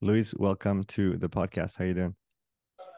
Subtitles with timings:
[0.00, 1.76] Louise, welcome to the podcast.
[1.76, 2.14] How are you doing?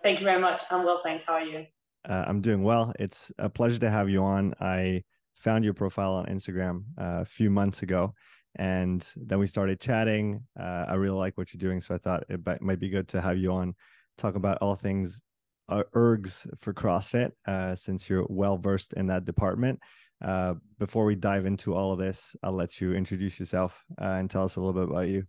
[0.03, 0.61] Thank you very much.
[0.71, 1.25] I'm well, thanks.
[1.25, 1.65] How are you?
[2.07, 2.93] Uh, I'm doing well.
[2.99, 4.53] It's a pleasure to have you on.
[4.61, 8.13] I found your profile on Instagram uh, a few months ago,
[8.57, 10.45] and then we started chatting.
[10.59, 13.23] Uh, I really like what you're doing, so I thought it might be good to
[13.23, 13.75] have you on,
[14.19, 15.23] talk about all things
[15.71, 19.81] uh, ergs for CrossFit, uh, since you're well versed in that department.
[20.23, 24.29] Uh, before we dive into all of this, I'll let you introduce yourself uh, and
[24.29, 25.25] tell us a little bit about you.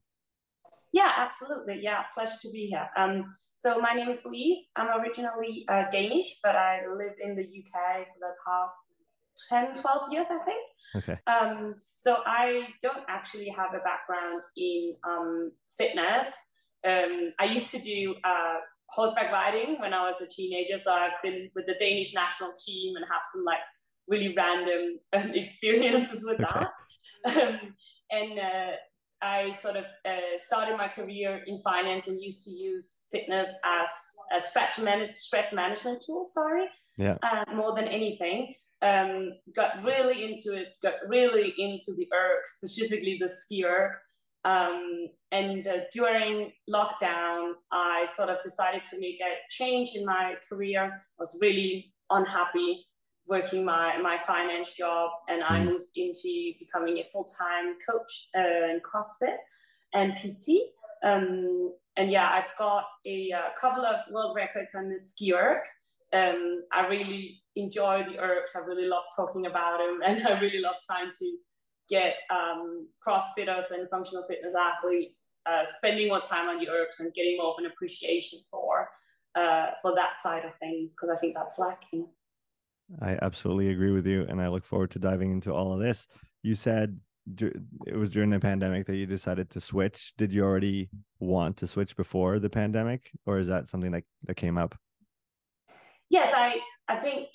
[0.93, 1.79] Yeah, absolutely.
[1.81, 2.87] Yeah, pleasure to be here.
[2.97, 4.71] Um, so my name is Louise.
[4.75, 8.75] I'm originally uh, Danish, but I live in the UK for the past
[9.49, 10.61] 10, 12 years, I think.
[10.95, 11.19] Okay.
[11.27, 16.33] Um, so I don't actually have a background in um, fitness.
[16.85, 18.55] Um, I used to do uh,
[18.89, 20.77] horseback riding when I was a teenager.
[20.77, 23.59] So I've been with the Danish national team and have some like
[24.07, 26.65] really random um, experiences with okay.
[27.25, 27.37] that.
[27.37, 27.75] Um,
[28.09, 28.71] and uh,
[29.21, 33.89] I sort of uh, started my career in finance and used to use fitness as
[34.35, 36.25] a stress, manage- stress management tool.
[36.25, 36.65] Sorry,
[36.97, 38.53] yeah, uh, more than anything.
[38.81, 40.69] Um, got really into it.
[40.81, 43.91] Got really into the erg, specifically the ski erg.
[44.43, 50.33] Um, and uh, during lockdown, I sort of decided to make a change in my
[50.49, 50.85] career.
[50.85, 52.87] I was really unhappy
[53.27, 55.65] working my, my finance job and I mm.
[55.65, 59.37] moved into becoming a full-time coach uh, in CrossFit
[59.93, 60.71] and PT.
[61.03, 65.33] Um, and yeah, I've got a, a, uh, couple of world records on the ski
[65.33, 65.59] erg.
[66.13, 68.55] Um, I really enjoy the ergs.
[68.55, 71.37] I really love talking about them and I really love trying to
[71.89, 77.13] get um, CrossFitters and functional fitness athletes uh, spending more time on the ergs and
[77.13, 78.89] getting more of an appreciation for
[79.35, 82.07] uh, for that side of things because I think that's lacking.
[82.99, 86.07] I absolutely agree with you, and I look forward to diving into all of this.
[86.43, 86.99] You said
[87.87, 90.13] it was during the pandemic that you decided to switch.
[90.17, 90.89] Did you already
[91.19, 94.75] want to switch before the pandemic, or is that something that that came up?
[96.09, 97.27] Yes, I I think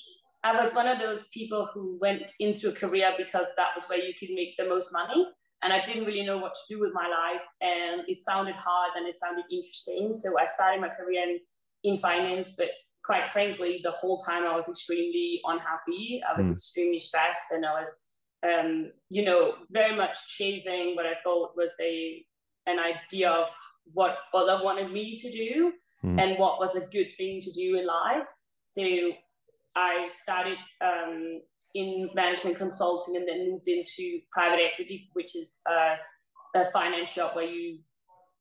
[0.44, 3.98] I was one of those people who went into a career because that was where
[3.98, 5.26] you could make the most money,
[5.62, 8.90] and I didn't really know what to do with my life, and it sounded hard
[8.96, 11.40] and it sounded interesting, so I started my career in
[11.84, 12.68] in finance, but
[13.06, 16.20] quite frankly, the whole time I was extremely unhappy.
[16.28, 16.52] I was mm.
[16.52, 17.88] extremely stressed, and I was,
[18.42, 22.24] um, you know, very much chasing what I thought was a
[22.66, 23.48] an idea of
[23.94, 25.72] what other wanted me to do
[26.04, 26.20] mm.
[26.20, 28.26] and what was a good thing to do in life.
[28.64, 28.82] So
[29.76, 31.40] I started um,
[31.74, 37.44] in management consulting and then moved into private equity, which is a finance job where
[37.44, 37.78] you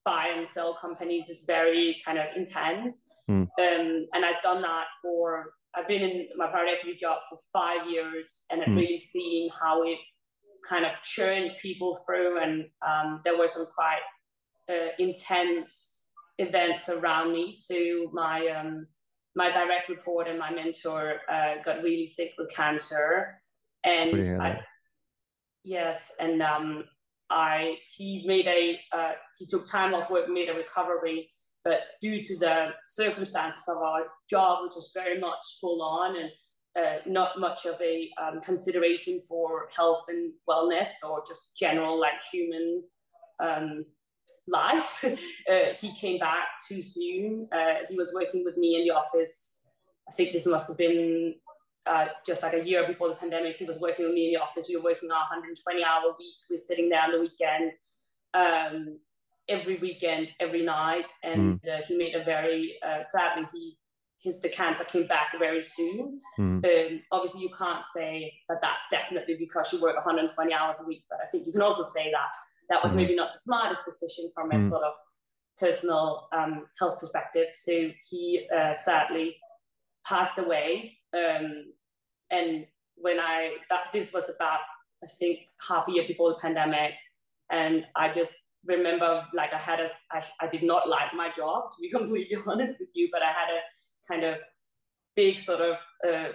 [0.05, 3.07] buy and sell companies is very kind of intense.
[3.29, 3.41] Mm.
[3.41, 7.89] Um, and I've done that for, I've been in my private equity job for five
[7.89, 8.77] years and I've mm.
[8.77, 9.97] really seen how it
[10.67, 12.41] kind of churned people through.
[12.41, 14.01] And um, there were some quite
[14.69, 17.51] uh, intense events around me.
[17.51, 18.87] So my, um,
[19.35, 23.41] my direct report and my mentor uh, got really sick with cancer.
[23.83, 24.61] And I,
[25.63, 26.85] yes, and um,
[27.29, 31.29] I he made a uh, he took time off work, made a recovery,
[31.63, 36.29] but due to the circumstances of our job, which was very much full on and
[36.77, 42.21] uh, not much of a um, consideration for health and wellness or just general like
[42.31, 42.83] human
[43.39, 43.85] um,
[44.47, 45.03] life,
[45.51, 47.47] uh, he came back too soon.
[47.51, 49.69] Uh, he was working with me in the office.
[50.07, 51.35] I think this must have been
[51.87, 54.41] uh, just like a year before the pandemic, he was working with me in the
[54.41, 54.67] office.
[54.67, 56.47] We were working on 120 hour weeks.
[56.49, 57.71] We are sitting there on the weekend,
[58.33, 58.99] um,
[59.47, 61.11] every weekend, every night.
[61.23, 61.79] And mm.
[61.79, 63.77] uh, he made a very, uh, sadly, he
[64.25, 66.19] his the cancer came back very soon.
[66.39, 66.65] Mm.
[66.65, 71.03] Um, obviously, you can't say that that's definitely because you work 120 hours a week,
[71.09, 72.31] but I think you can also say that
[72.69, 72.95] that was mm.
[72.95, 74.67] maybe not the smartest decision from a mm.
[74.67, 74.93] sort of
[75.59, 77.47] personal um, health perspective.
[77.51, 79.35] So he uh, sadly
[80.05, 81.65] passed away um,
[82.31, 82.65] and
[82.95, 84.59] when I that this was about
[85.03, 86.93] I think half a year before the pandemic,
[87.51, 91.71] and I just remember like I had a I, I did not like my job
[91.71, 94.39] to be completely honest with you, but I had a kind of
[95.15, 95.75] big sort of
[96.07, 96.33] uh,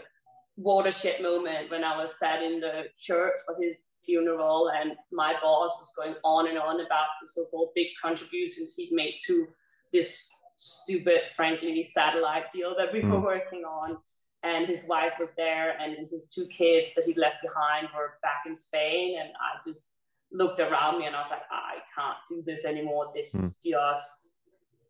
[0.56, 5.76] watershed moment when I was sat in the church for his funeral, and my boss
[5.78, 9.46] was going on and on about the so-called big contributions he'd made to
[9.92, 13.96] this stupid, frankly, satellite deal that we were working on
[14.42, 18.42] and his wife was there and his two kids that he left behind were back
[18.46, 19.96] in spain and i just
[20.32, 23.40] looked around me and i was like i can't do this anymore this mm.
[23.40, 24.38] is just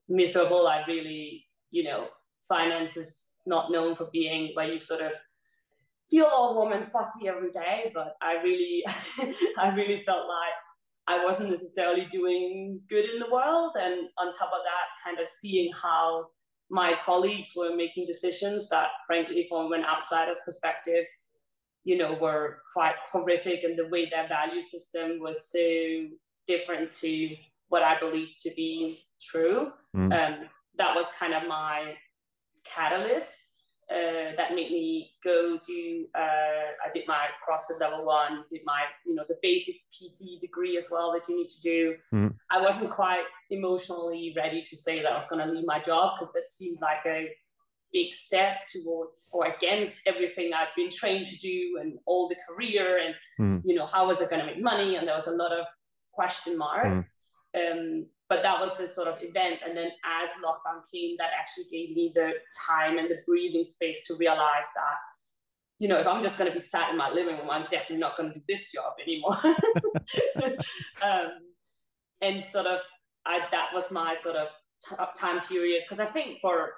[0.08, 2.08] miserable i really you know
[2.48, 5.12] finance is not known for being where you sort of
[6.10, 8.84] feel all warm and fussy every day but i really
[9.58, 10.54] i really felt like
[11.10, 13.72] I wasn't necessarily doing good in the world.
[13.76, 16.26] And on top of that, kind of seeing how
[16.70, 21.04] my colleagues were making decisions that, frankly, from an outsider's perspective,
[21.84, 26.06] you know, were quite horrific, and the way their value system was so
[26.46, 27.34] different to
[27.68, 29.72] what I believe to be true.
[29.94, 30.12] Mm.
[30.12, 31.94] Um, that was kind of my
[32.64, 33.34] catalyst
[33.90, 36.06] uh, that made me go do.
[36.14, 40.78] Uh, I did my CrossFit level one, did my you know the basic PT degree
[40.78, 41.94] as well that you need to do.
[42.14, 42.34] Mm.
[42.50, 46.14] I wasn't quite emotionally ready to say that I was going to leave my job
[46.16, 47.30] because that seemed like a
[47.92, 53.00] big step towards or against everything I've been trained to do and all the career
[53.04, 53.62] and mm.
[53.64, 55.66] you know how was I going to make money and there was a lot of
[56.12, 57.10] question marks.
[57.56, 57.72] Mm.
[57.72, 59.58] Um, but that was the sort of event.
[59.66, 62.30] And then as lockdown came, that actually gave me the
[62.66, 64.96] time and the breathing space to realize that,
[65.80, 67.96] you know, if I'm just going to be sat in my living room, I'm definitely
[67.96, 69.36] not going to do this job anymore.
[71.02, 71.30] um,
[72.22, 72.78] and sort of,
[73.26, 74.46] I, that was my sort of
[74.88, 75.82] t- time period.
[75.84, 76.74] Because I think for,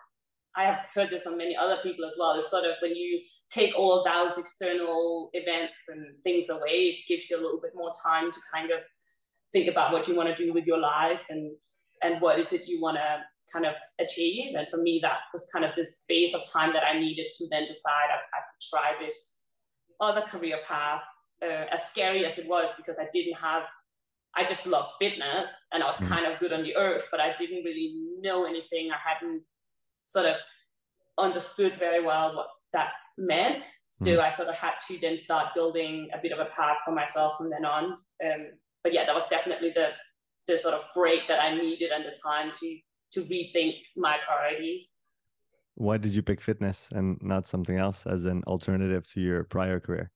[0.56, 3.20] I have heard this from many other people as well, is sort of when you
[3.50, 7.72] take all of those external events and things away, it gives you a little bit
[7.74, 8.80] more time to kind of
[9.52, 11.52] think about what you want to do with your life and
[12.02, 13.18] and what is it you want to
[13.52, 14.54] kind of achieve.
[14.56, 17.46] And for me, that was kind of this space of time that I needed to
[17.50, 19.36] then decide I, I could try this
[20.00, 21.02] other career path,
[21.44, 23.64] uh, as scary as it was, because I didn't have,
[24.34, 26.12] I just loved fitness and I was mm-hmm.
[26.12, 28.90] kind of good on the erg, but I didn't really know anything.
[28.90, 29.42] I hadn't
[30.06, 30.36] sort of
[31.18, 33.66] understood very well what that meant.
[33.90, 34.20] So mm.
[34.20, 37.36] I sort of had to then start building a bit of a path for myself
[37.36, 37.84] from then on.
[38.24, 38.46] Um,
[38.82, 39.90] but yeah, that was definitely the
[40.48, 42.78] the sort of break that I needed and the time to
[43.12, 44.96] to rethink my priorities.
[45.74, 49.80] Why did you pick fitness and not something else as an alternative to your prior
[49.80, 50.10] career?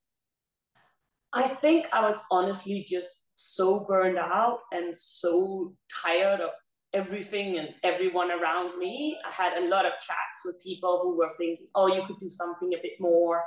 [1.32, 6.50] I think I was honestly just so burned out and so tired of
[6.94, 9.18] everything and everyone around me.
[9.26, 12.28] I had a lot of chats with people who were thinking, oh, you could do
[12.28, 13.42] something a bit more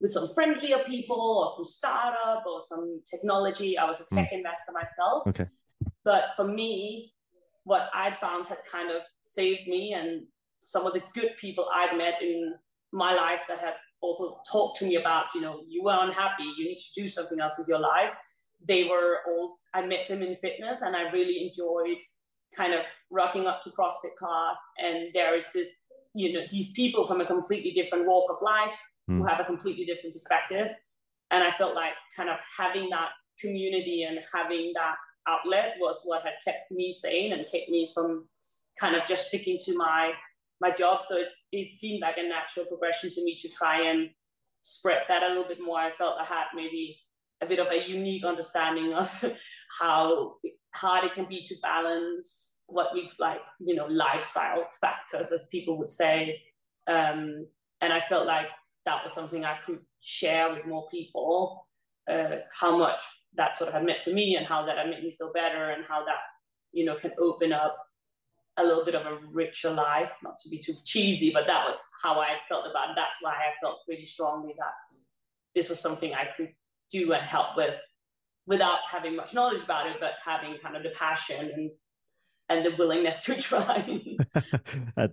[0.00, 3.76] with some friendlier people or some startup or some technology.
[3.76, 4.38] I was a tech mm.
[4.38, 5.26] investor myself.
[5.28, 5.46] Okay.
[6.04, 7.12] But for me,
[7.64, 10.22] what I found had kind of saved me and
[10.60, 12.54] some of the good people I'd met in
[12.92, 16.64] my life that had also talked to me about, you know, you were unhappy, you
[16.64, 18.10] need to do something else with your life.
[18.66, 21.98] They were all, I met them in fitness and I really enjoyed
[22.56, 22.80] kind of
[23.10, 24.56] rocking up to CrossFit class.
[24.78, 25.82] And there is this,
[26.14, 28.76] you know, these people from a completely different walk of life
[29.10, 29.18] mm.
[29.18, 30.68] who have a completely different perspective.
[31.30, 33.10] And I felt like kind of having that
[33.40, 34.96] community and having that
[35.28, 38.28] outlet was what had kept me sane and kept me from
[38.78, 40.12] kind of just sticking to my
[40.60, 41.00] my job.
[41.06, 44.10] So it, it seemed like a natural progression to me to try and
[44.62, 45.78] spread that a little bit more.
[45.78, 46.98] I felt I had maybe
[47.42, 49.24] a bit of a unique understanding of
[49.80, 50.34] how
[50.74, 55.78] hard it can be to balance what we like, you know, lifestyle factors, as people
[55.78, 56.40] would say.
[56.86, 57.46] Um,
[57.80, 58.46] and I felt like
[58.90, 61.68] that was something I could share with more people,
[62.10, 63.00] uh, how much
[63.34, 65.70] that sort of had meant to me and how that had made me feel better
[65.70, 66.18] and how that,
[66.72, 67.76] you know, can open up
[68.56, 71.76] a little bit of a richer life, not to be too cheesy, but that was
[72.02, 72.96] how I felt about it.
[72.96, 74.72] That's why I felt really strongly that
[75.54, 76.50] this was something I could
[76.90, 77.76] do and help with
[78.46, 81.70] without having much knowledge about it, but having kind of the passion and
[82.50, 84.02] and the willingness to try.
[84.96, 85.12] At,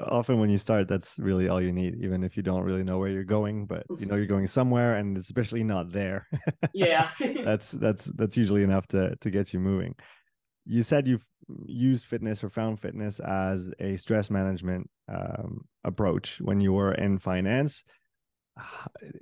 [0.00, 2.98] often when you start, that's really all you need, even if you don't really know
[2.98, 6.26] where you're going, but you know you're going somewhere, and especially not there.
[6.74, 7.10] yeah,
[7.44, 9.94] that's that's that's usually enough to to get you moving.
[10.66, 11.26] You said you've
[11.64, 17.18] used fitness or found fitness as a stress management um, approach when you were in
[17.18, 17.84] finance.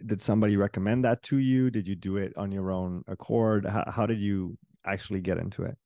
[0.06, 1.68] Did somebody recommend that to you?
[1.68, 3.66] Did you do it on your own accord?
[3.66, 5.76] How, how did you actually get into it?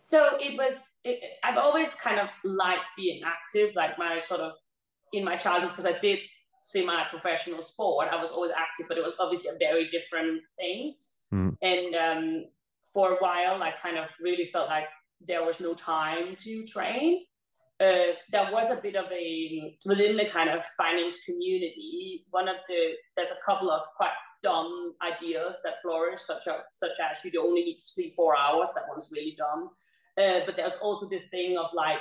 [0.00, 4.52] So it was it, i've always kind of liked being active like my sort of
[5.12, 6.18] in my childhood because i did
[6.60, 10.94] semi-professional sport i was always active but it was obviously a very different thing.
[11.32, 11.56] Mm.
[11.62, 12.44] and um,
[12.92, 14.88] for a while i kind of really felt like
[15.26, 17.24] there was no time to train.
[17.80, 22.56] Uh, there was a bit of a within the kind of finance community one of
[22.68, 24.10] the there's a couple of quite
[24.42, 28.68] dumb ideas that flourish such a such as you only need to sleep four hours
[28.74, 29.70] that one's really dumb
[30.20, 31.98] uh, but there's also this thing of like,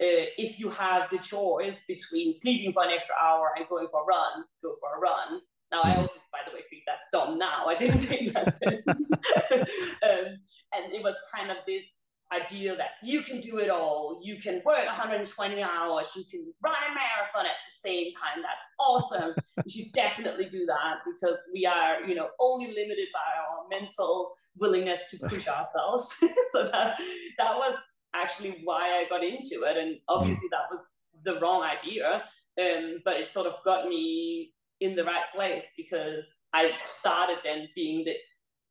[0.00, 4.02] uh, if you have the choice between sleeping for an extra hour and going for
[4.02, 5.40] a run, go for a run.
[5.72, 6.00] Now, I mm-hmm.
[6.00, 7.66] also, by the way, think that's dumb now.
[7.66, 8.46] I didn't think that.
[10.02, 10.36] um,
[10.72, 11.84] and it was kind of this
[12.32, 14.20] idea that you can do it all.
[14.22, 16.10] You can work 120 hours.
[16.16, 18.42] You can run a marathon at the same time.
[18.42, 19.34] That's awesome.
[19.64, 24.32] you should definitely do that because we are, you know, only limited by our mental
[24.56, 26.16] willingness to push ourselves.
[26.50, 26.98] so that
[27.38, 27.74] that was
[28.14, 29.76] actually why I got into it.
[29.76, 30.50] And obviously, mm.
[30.50, 32.24] that was the wrong idea.
[32.58, 37.68] Um, but it sort of got me in the right place because I started then
[37.74, 38.14] being the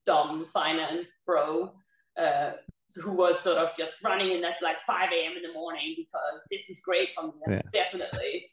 [0.06, 1.72] dumb finance bro
[2.20, 2.52] uh,
[2.96, 5.34] who was sort of just running in at like 5 a.m.
[5.36, 7.34] in the morning because this is great for me.
[7.48, 7.56] Yeah.
[7.56, 8.50] It's definitely,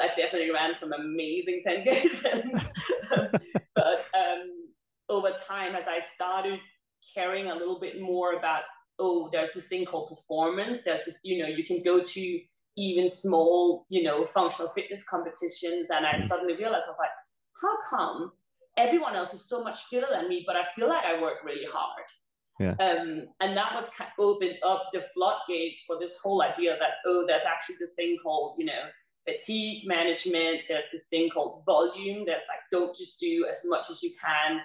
[0.00, 2.22] I definitely ran some amazing 10Ks.
[3.74, 4.50] but um,
[5.08, 6.58] over time, as I started
[7.14, 8.62] caring a little bit more about,
[8.98, 10.78] oh, there's this thing called performance.
[10.84, 12.40] There's this, you know, you can go to
[12.76, 15.88] even small, you know, functional fitness competitions.
[15.90, 16.26] And I mm.
[16.26, 17.10] suddenly realized I was like,
[17.60, 18.32] how come
[18.76, 21.66] everyone else is so much fitter than me, but I feel like I work really
[21.70, 22.04] hard?
[22.62, 22.74] Yeah.
[22.84, 26.90] Um, and that was kind of opened up the floodgates for this whole idea that,
[27.06, 28.82] oh, there's actually this thing called, you know,
[29.24, 30.60] fatigue management.
[30.68, 32.24] There's this thing called volume.
[32.26, 34.60] There's like, don't just do as much as you can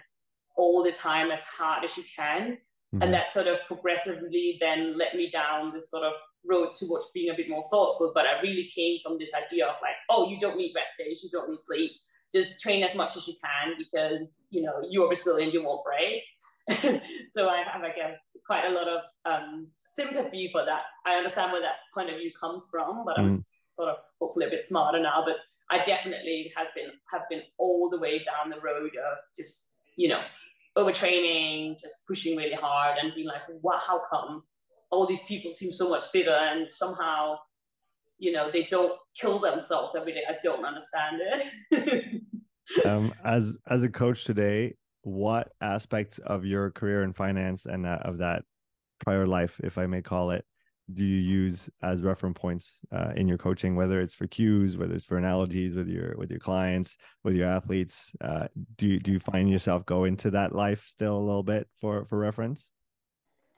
[0.56, 2.58] all the time, as hard as you can.
[2.94, 3.02] Mm-hmm.
[3.02, 6.14] And that sort of progressively then led me down this sort of
[6.46, 8.12] road towards being a bit more thoughtful.
[8.14, 11.22] But I really came from this idea of like, oh, you don't need rest days,
[11.24, 11.92] you don't need sleep.
[12.34, 16.24] Just train as much as you can because you know you're resilient, you won't break.
[17.34, 20.82] so I have, I guess, quite a lot of um, sympathy for that.
[21.06, 23.24] I understand where that point of view comes from, but mm.
[23.24, 23.30] I'm
[23.68, 25.24] sort of hopefully a bit smarter now.
[25.26, 25.38] But
[25.70, 30.08] I definitely has been have been all the way down the road of just you
[30.08, 30.22] know
[30.78, 34.44] overtraining, just pushing really hard, and being like, "Wow, how come
[34.90, 37.38] all these people seem so much fitter and somehow
[38.20, 42.22] you know they don't kill themselves every day?" I don't understand it.
[42.86, 44.76] um, as as a coach today,
[45.08, 48.44] what aspects of your career in finance and uh, of that
[49.00, 50.44] prior life, if I may call it,
[50.94, 53.76] do you use as reference points uh, in your coaching?
[53.76, 57.48] Whether it's for cues, whether it's for analogies with your with your clients, with your
[57.48, 58.48] athletes, uh,
[58.78, 62.06] do you, do you find yourself go into that life still a little bit for
[62.06, 62.72] for reference?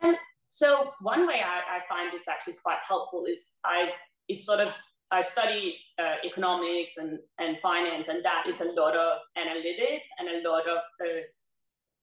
[0.01, 0.17] And
[0.49, 3.89] so one way I, I find it's actually quite helpful is I
[4.27, 4.73] it's sort of
[5.11, 10.29] I study uh, economics and, and finance, and that is a lot of analytics and
[10.29, 11.21] a lot of uh,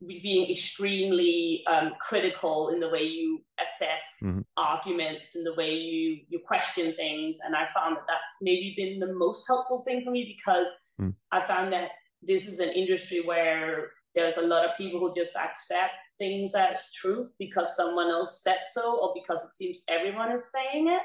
[0.04, 4.40] being extremely um, critical in the way you assess mm-hmm.
[4.56, 8.98] arguments and the way you you question things and i found that that's maybe been
[8.98, 10.66] the most helpful thing for me because
[11.00, 11.14] mm.
[11.32, 11.90] i found that
[12.22, 16.90] this is an industry where there's a lot of people who just accept things as
[16.92, 21.02] truth because someone else said so or because it seems everyone is saying it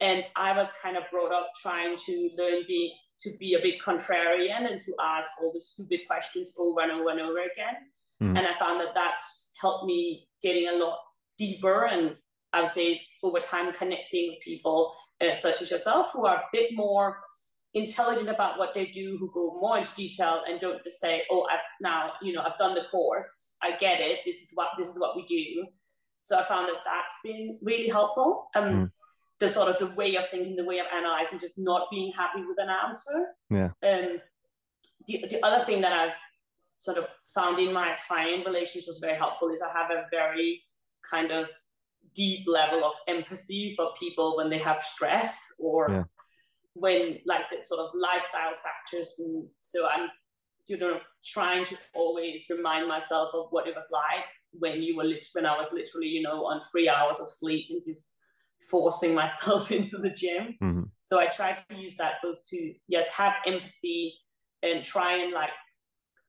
[0.00, 3.80] and i was kind of brought up trying to learn be to be a bit
[3.84, 7.74] contrarian and to ask all the stupid questions over and over and over again
[8.22, 8.38] Mm.
[8.38, 10.98] And I found that that's helped me getting a lot
[11.38, 12.16] deeper and
[12.52, 16.42] I would say over time connecting with people uh, such as yourself who are a
[16.52, 17.18] bit more
[17.74, 21.46] intelligent about what they do, who go more into detail and don't just say, "Oh,
[21.50, 24.18] I've now you know I've done the course, I get it.
[24.26, 25.66] This is what this is what we do."
[26.22, 28.48] So I found that that's been really helpful.
[28.54, 28.90] Um, mm.
[29.40, 32.42] the sort of the way of thinking, the way of analyzing, just not being happy
[32.46, 33.34] with an answer.
[33.50, 33.70] Yeah.
[33.82, 34.20] Um,
[35.08, 36.14] the the other thing that I've
[36.82, 40.60] sort of found in my client relations was very helpful is I have a very
[41.08, 41.48] kind of
[42.12, 46.02] deep level of empathy for people when they have stress or yeah.
[46.74, 50.08] when like the sort of lifestyle factors and so I'm
[50.66, 55.04] you know trying to always remind myself of what it was like when you were
[55.04, 58.16] lit- when I was literally you know on three hours of sleep and just
[58.68, 60.82] forcing myself into the gym mm-hmm.
[61.04, 64.14] so I try to use that both to yes have empathy
[64.64, 65.50] and try and like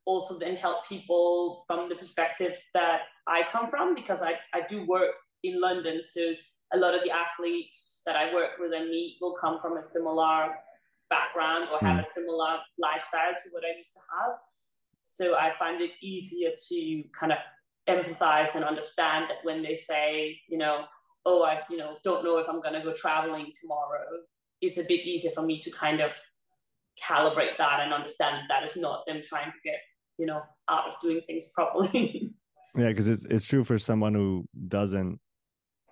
[0.05, 4.85] also then help people from the perspective that I come from because I, I do
[4.87, 6.01] work in London.
[6.03, 6.33] So
[6.73, 9.81] a lot of the athletes that I work with and meet will come from a
[9.81, 10.55] similar
[11.09, 12.01] background or have mm.
[12.01, 14.35] a similar lifestyle to what I used to have.
[15.03, 17.37] So I find it easier to kind of
[17.87, 20.85] empathize and understand that when they say, you know,
[21.25, 24.05] oh, I, you know, don't know if I'm going to go traveling tomorrow,
[24.61, 26.17] it's a bit easier for me to kind of
[27.01, 29.79] calibrate that and understand that, that is not them trying to get
[30.17, 32.31] you know out of doing things properly.
[32.75, 35.19] Yeah because it's it's true for someone who doesn't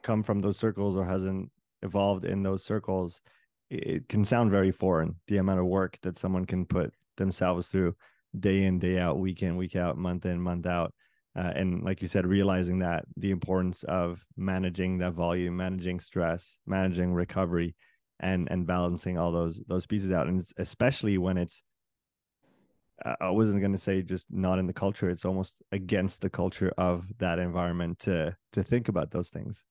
[0.02, 1.52] come from those circles or hasn't
[1.84, 3.22] evolved in those circles
[3.70, 7.96] it can sound very foreign the amount of work that someone can put themselves through
[8.40, 10.92] day in day out week in week out month in month out
[11.36, 16.60] uh, and like you said realizing that the importance of managing that volume managing stress
[16.66, 17.76] managing recovery
[18.22, 21.62] and and balancing all those those pieces out and especially when it's
[23.20, 25.10] I wasn't going to say just not in the culture.
[25.10, 29.64] It's almost against the culture of that environment to to think about those things.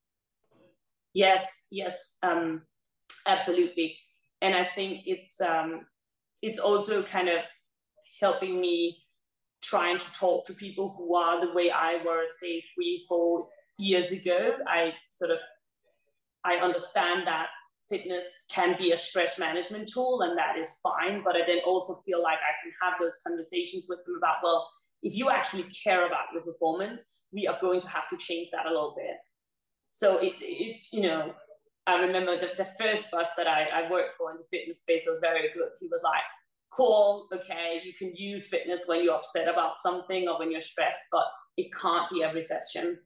[1.13, 2.63] Yes, yes, um,
[3.27, 3.99] absolutely.
[4.43, 5.87] And I think it's um,
[6.43, 7.45] it's also kind of
[8.21, 8.99] helping me
[9.63, 14.13] trying to talk to people who are the way I were, say, three, four years
[14.13, 14.57] ago.
[14.67, 15.39] I sort of
[16.45, 17.49] I understand that
[17.91, 21.95] fitness can be a stress management tool and that is fine but i then also
[22.07, 24.67] feel like i can have those conversations with them about well
[25.03, 28.67] if you actually care about your performance we are going to have to change that
[28.67, 29.17] a little bit.
[29.93, 31.33] So it, it's you know
[31.87, 35.05] i remember the, the first boss that I, I worked for in the fitness space
[35.07, 35.71] was very good.
[35.81, 36.23] He was like
[36.71, 41.01] cool okay you can use fitness when you're upset about something or when you're stressed
[41.11, 41.25] but
[41.57, 42.97] it can't be every session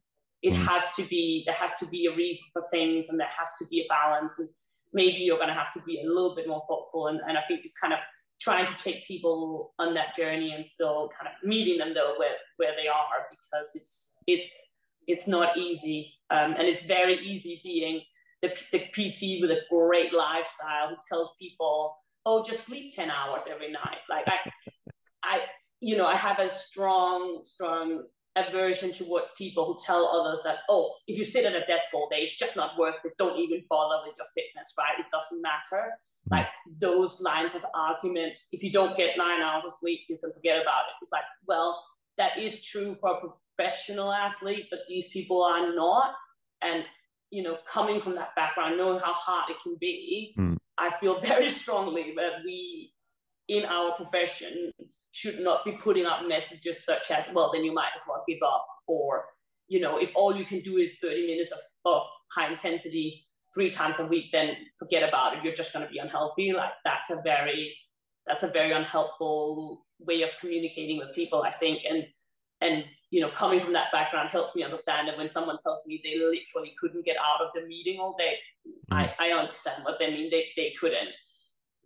[0.42, 0.66] it mm.
[0.66, 3.66] has to be there has to be a reason for things and there has to
[3.70, 4.50] be a balance and
[4.94, 7.08] maybe you're going to have to be a little bit more thoughtful.
[7.08, 7.98] And, and I think it's kind of
[8.40, 12.34] trying to take people on that journey and still kind of meeting them though where,
[12.56, 14.50] where they are because it's it's
[15.06, 18.00] it's not easy um, and it's very easy being
[18.42, 21.96] the, the PT with a great lifestyle who tells people
[22.26, 24.50] oh just sleep 10 hours every night like I
[25.22, 25.40] I
[25.80, 28.02] you know I have a strong strong
[28.36, 32.08] aversion towards people who tell others that, oh, if you sit at a desk all
[32.10, 33.12] day, it's just not worth it.
[33.18, 34.98] Don't even bother with your fitness, right?
[34.98, 35.92] It doesn't matter.
[36.28, 36.34] Hmm.
[36.34, 36.46] Like
[36.80, 40.60] those lines of arguments, if you don't get nine hours of sleep, you can forget
[40.60, 40.94] about it.
[41.02, 41.82] It's like, well,
[42.18, 43.20] that is true for a
[43.56, 46.14] professional athlete, but these people are not.
[46.62, 46.84] And,
[47.30, 50.56] you know, coming from that background, knowing how hard it can be, mm.
[50.78, 52.92] I feel very strongly that we,
[53.48, 54.72] in our profession,
[55.14, 58.40] should not be putting up messages such as, well, then you might as well give
[58.44, 58.66] up.
[58.88, 59.26] Or,
[59.68, 62.02] you know, if all you can do is 30 minutes of, of
[62.32, 65.44] high intensity three times a week, then forget about it.
[65.44, 66.52] You're just going to be unhealthy.
[66.52, 67.76] Like that's a very,
[68.26, 71.82] that's a very unhelpful way of communicating with people, I think.
[71.88, 72.04] And,
[72.60, 76.00] and, you know, coming from that background helps me understand that when someone tells me
[76.02, 78.34] they literally couldn't get out of the meeting all day,
[78.66, 78.72] mm.
[78.90, 80.28] I, I understand what they mean.
[80.32, 81.14] They, they couldn't.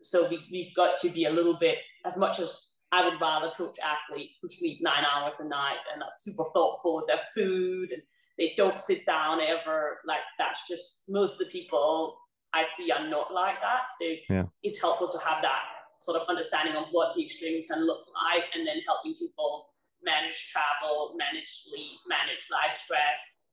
[0.01, 3.51] So we, we've got to be a little bit, as much as I would rather
[3.57, 7.93] coach athletes who sleep nine hours a night and are super thoughtful with their food
[7.93, 8.03] and
[8.39, 9.99] they don't sit down ever.
[10.07, 12.17] Like that's just most of the people
[12.55, 13.91] I see are not like that.
[14.01, 14.45] So yeah.
[14.63, 15.63] it's helpful to have that
[16.01, 19.69] sort of understanding of what the extreme can look like and then helping people
[20.03, 23.51] manage travel, manage sleep, manage life stress,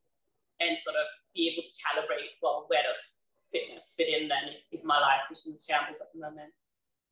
[0.59, 3.01] and sort of be able to calibrate, well, where does
[3.51, 6.53] fitness fit in then if, if my life is in shambles at the moment.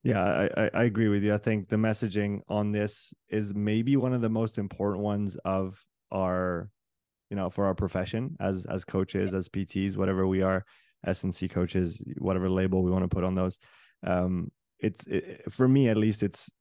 [0.03, 1.33] Yeah, I, I agree with you.
[1.33, 5.81] I think the messaging on this is maybe one of the most important ones of
[6.11, 6.69] our,
[7.29, 10.65] you know, for our profession as as coaches, as PTs, whatever we are,
[11.05, 13.57] S&C coaches, whatever label we want to put on those.
[14.05, 16.51] Um, it's it, for me at least, it's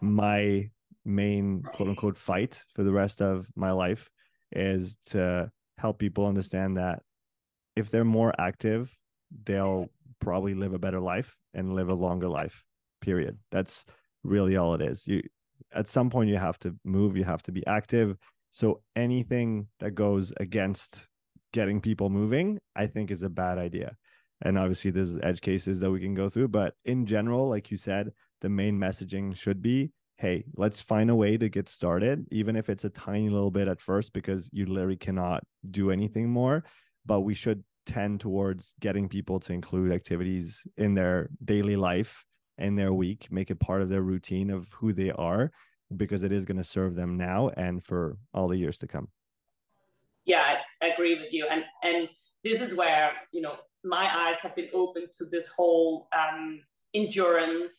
[0.00, 0.68] my
[1.04, 4.10] main quote unquote fight for the rest of my life
[4.52, 7.02] is to help people understand that
[7.76, 8.92] if they're more active,
[9.44, 9.86] they'll
[10.20, 12.64] probably live a better life and live a longer life
[13.00, 13.38] period.
[13.50, 13.84] That's
[14.24, 15.06] really all it is.
[15.06, 15.22] You
[15.74, 18.16] at some point you have to move you have to be active.
[18.50, 21.06] So anything that goes against
[21.52, 23.96] getting people moving i think is a bad idea.
[24.42, 27.76] And obviously there's edge cases that we can go through but in general like you
[27.76, 32.54] said the main messaging should be hey let's find a way to get started even
[32.54, 36.64] if it's a tiny little bit at first because you literally cannot do anything more.
[37.06, 42.24] But we should tend towards getting people to include activities in their daily life
[42.58, 45.50] and their week, make it part of their routine of who they are,
[45.96, 49.08] because it is going to serve them now and for all the years to come.
[50.24, 51.46] Yeah, I agree with you.
[51.50, 52.08] And and
[52.44, 56.60] this is where, you know, my eyes have been open to this whole um,
[56.92, 57.72] endurance,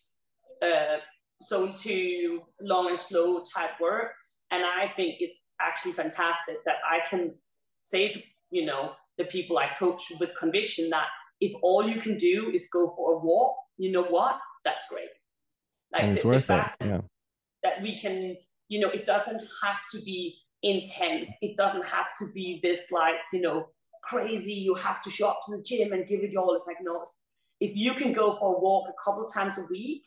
[0.61, 0.97] uh,
[1.43, 4.11] zone two, long and slow type work.
[4.51, 8.19] And I think it's actually fantastic that I can say to,
[8.49, 11.07] you know, the people I coach with conviction that
[11.39, 14.39] if all you can do is go for a walk, you know what?
[14.65, 15.09] That's great.
[15.93, 16.87] Like and it's the, worth the fact it.
[16.87, 17.01] Yeah.
[17.63, 18.37] That we can,
[18.69, 21.29] you know, it doesn't have to be intense.
[21.41, 23.67] It doesn't have to be this like, you know,
[24.03, 24.53] crazy.
[24.53, 26.55] You have to show up to the gym and give it your all.
[26.55, 27.05] It's like, no,
[27.59, 30.03] if you can go for a walk a couple times a week,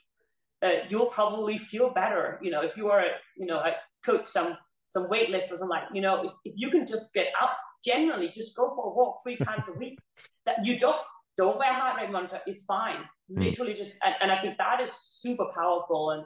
[0.63, 2.39] uh, you'll probably feel better.
[2.43, 3.05] You know, if you are,
[3.37, 4.57] you know, I coach some
[4.93, 8.55] some weightlifters and like, you know, if, if you can just get out, generally just
[8.55, 9.99] go for a walk three times a week,
[10.47, 11.01] that you don't
[11.39, 12.99] don't wear heart rate monitor is fine.
[13.31, 13.45] Mm.
[13.45, 16.25] Literally just and, and I think that is super powerful and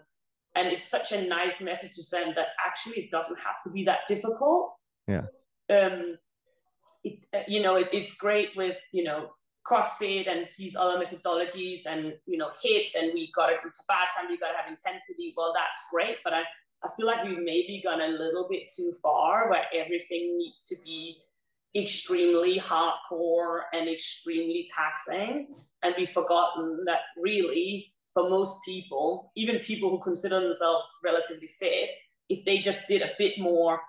[0.57, 3.85] and it's such a nice message to send that actually it doesn't have to be
[3.85, 4.75] that difficult.
[5.07, 5.27] Yeah.
[5.71, 6.19] Um,
[7.05, 9.31] it, uh, you know, it, it's great with, you know,
[9.69, 14.21] CrossFit and these other methodologies and, you know, HIIT and we got to do Tabata
[14.21, 15.35] and we got to have intensity.
[15.37, 16.17] Well, that's great.
[16.25, 16.43] But I,
[16.87, 20.77] I feel like we've maybe gone a little bit too far where everything needs to
[20.85, 21.19] be
[21.75, 25.49] extremely hardcore and extremely taxing.
[25.83, 31.91] And we've forgotten that really, for most people, even people who consider themselves relatively fit,
[32.29, 33.81] if they just did a bit more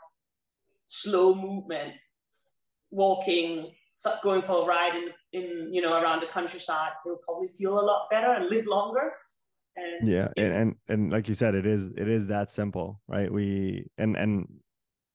[0.88, 1.94] slow movement,
[2.90, 3.72] walking,
[4.24, 7.82] going for a ride in, in you know around the countryside, they'll probably feel a
[7.82, 9.14] lot better and live longer.
[9.78, 13.32] And yeah, and, and and like you said, it is it is that simple, right?
[13.32, 14.48] We and and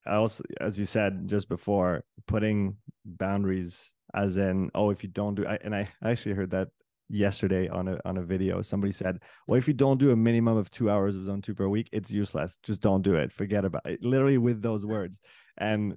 [0.07, 5.47] also as you said just before, putting boundaries as in oh if you don't do
[5.47, 6.69] I, and I actually heard that
[7.09, 8.63] yesterday on a on a video.
[8.63, 11.55] Somebody said well if you don't do a minimum of two hours of zone two
[11.55, 12.59] per week it's useless.
[12.63, 13.33] Just don't do it.
[13.33, 14.03] Forget about it.
[14.03, 15.21] Literally with those words.
[15.59, 15.97] And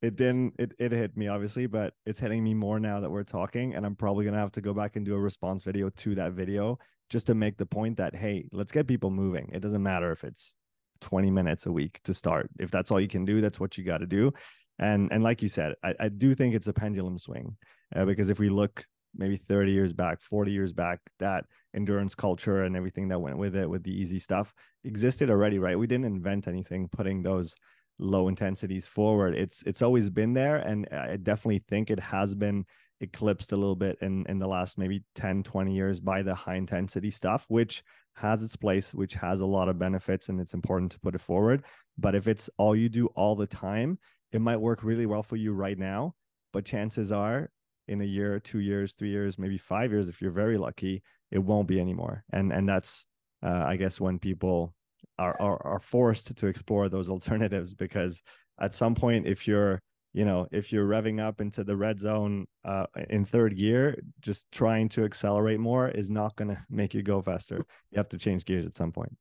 [0.00, 3.24] it didn't it, it hit me obviously but it's hitting me more now that we're
[3.24, 5.90] talking and i'm probably going to have to go back and do a response video
[5.90, 6.78] to that video
[7.10, 9.50] just to make the point that hey let's get people moving.
[9.52, 10.54] It doesn't matter if it's
[11.00, 12.50] 20 minutes a week to start.
[12.58, 14.32] If that's all you can do that's what you got to do.
[14.78, 17.56] And and like you said i, I do think it's a pendulum swing
[17.96, 18.84] uh, because if we look
[19.16, 23.56] maybe 30 years back 40 years back that endurance culture and everything that went with
[23.56, 24.52] it with the easy stuff
[24.84, 25.78] existed already right?
[25.78, 27.56] We didn't invent anything putting those
[27.98, 29.34] low intensities forward.
[29.34, 32.64] It's it's always been there, and I definitely think it has been
[33.00, 36.56] eclipsed a little bit in in the last maybe 10 20 years by the high
[36.56, 37.82] intensity stuff which
[38.14, 41.20] has its place which has a lot of benefits and it's important to put it
[41.20, 41.62] forward
[41.96, 43.98] but if it's all you do all the time
[44.32, 46.12] it might work really well for you right now
[46.52, 47.50] but chances are
[47.86, 51.38] in a year two years three years maybe five years if you're very lucky it
[51.38, 53.06] won't be anymore and and that's
[53.44, 54.74] uh, i guess when people
[55.18, 58.22] are, are are forced to explore those alternatives because
[58.60, 59.80] at some point if you're
[60.12, 64.50] you know if you're revving up into the red zone uh, in third gear just
[64.52, 67.56] trying to accelerate more is not going to make you go faster.
[67.90, 69.14] You have to change gears at some point.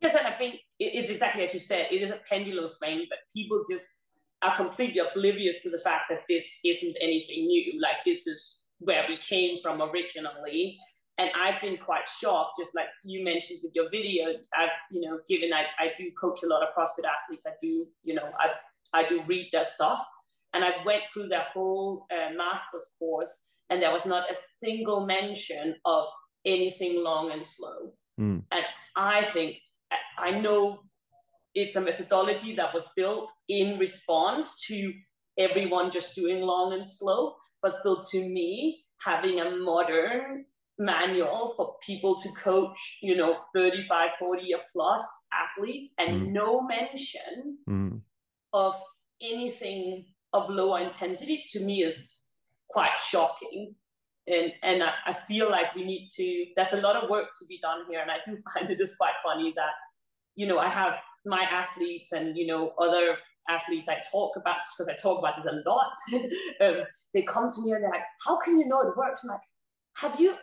[0.00, 1.86] Yes and i think it's exactly as you said.
[1.92, 3.86] It is a pendulum swing but people just
[4.42, 7.80] are completely oblivious to the fact that this isn't anything new.
[7.80, 10.78] Like this is where we came from originally
[11.22, 14.24] and I've been quite shocked, just like you mentioned with your video.
[14.52, 17.46] I've, you know, given I, I do coach a lot of CrossFit athletes.
[17.46, 18.48] I do, you know, I,
[19.00, 20.04] I do read their stuff.
[20.52, 25.06] And I went through their whole uh, master's course, and there was not a single
[25.06, 26.04] mention of
[26.44, 27.92] anything long and slow.
[28.20, 28.42] Mm.
[28.50, 28.64] And
[28.96, 29.58] I think,
[30.18, 30.80] I know
[31.54, 34.92] it's a methodology that was built in response to
[35.38, 40.44] everyone just doing long and slow, but still to me, having a modern
[40.82, 46.32] manual for people to coach, you know, 35, 40 or plus athletes and mm.
[46.32, 48.00] no mention mm.
[48.52, 48.74] of
[49.22, 53.74] anything of lower intensity to me is quite shocking.
[54.26, 57.46] And and I, I feel like we need to there's a lot of work to
[57.48, 58.00] be done here.
[58.00, 59.72] And I do find it is quite funny that,
[60.36, 63.16] you know, I have my athletes and you know other
[63.48, 65.92] athletes I talk about because I talk about this a lot.
[66.60, 69.30] um, they come to me and they're like, "How can you know it works?" I'm
[69.30, 69.40] like,
[69.96, 70.34] "Have you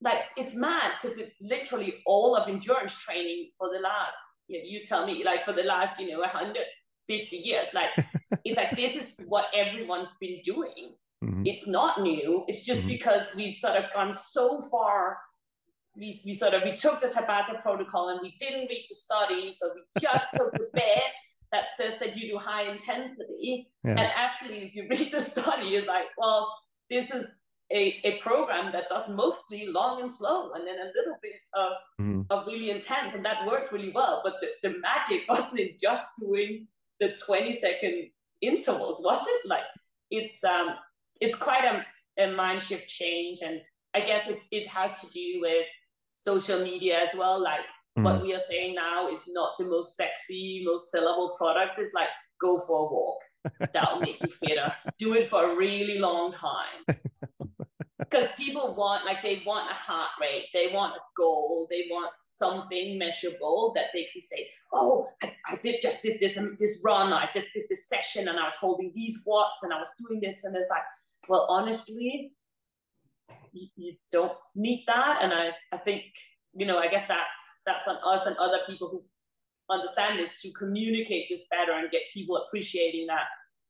[0.00, 4.64] like it's mad because it's literally all of endurance training for the last you, know,
[4.66, 7.90] you tell me like for the last you know 150 years like
[8.44, 11.42] it's like this is what everyone's been doing mm-hmm.
[11.44, 12.90] it's not new it's just mm-hmm.
[12.90, 15.18] because we've sort of gone so far
[15.96, 19.50] we, we sort of we took the tabata protocol and we didn't read the study
[19.50, 21.10] so we just took the bed
[21.50, 23.90] that says that you do high intensity yeah.
[23.90, 26.52] and actually if you read the study it's like well
[26.88, 31.18] this is a, a program that does mostly long and slow and then a little
[31.22, 32.22] bit of, mm-hmm.
[32.30, 36.12] of really intense and that worked really well but the, the magic wasn't in just
[36.18, 36.66] doing
[37.00, 39.48] the 20 second intervals was it?
[39.48, 39.64] Like
[40.10, 40.68] it's um
[41.20, 41.84] it's quite a,
[42.22, 43.60] a mind shift change and
[43.94, 45.66] i guess it, it has to do with
[46.16, 48.04] social media as well like mm-hmm.
[48.04, 51.78] what we are saying now is not the most sexy most sellable product.
[51.78, 52.08] Is like
[52.40, 53.18] go for a walk.
[53.72, 54.72] That'll make you fitter.
[54.98, 56.84] Do it for a really long time
[58.08, 62.10] because people want like they want a heart rate they want a goal they want
[62.24, 66.80] something measurable that they can say oh i, I did just did this um, this
[66.84, 69.88] run i just did this session and i was holding these watts and i was
[69.98, 70.82] doing this and it's like
[71.28, 72.32] well honestly
[73.52, 76.02] you, you don't need that and i i think
[76.54, 79.02] you know i guess that's that's on us and other people who
[79.70, 83.24] understand this to communicate this better and get people appreciating that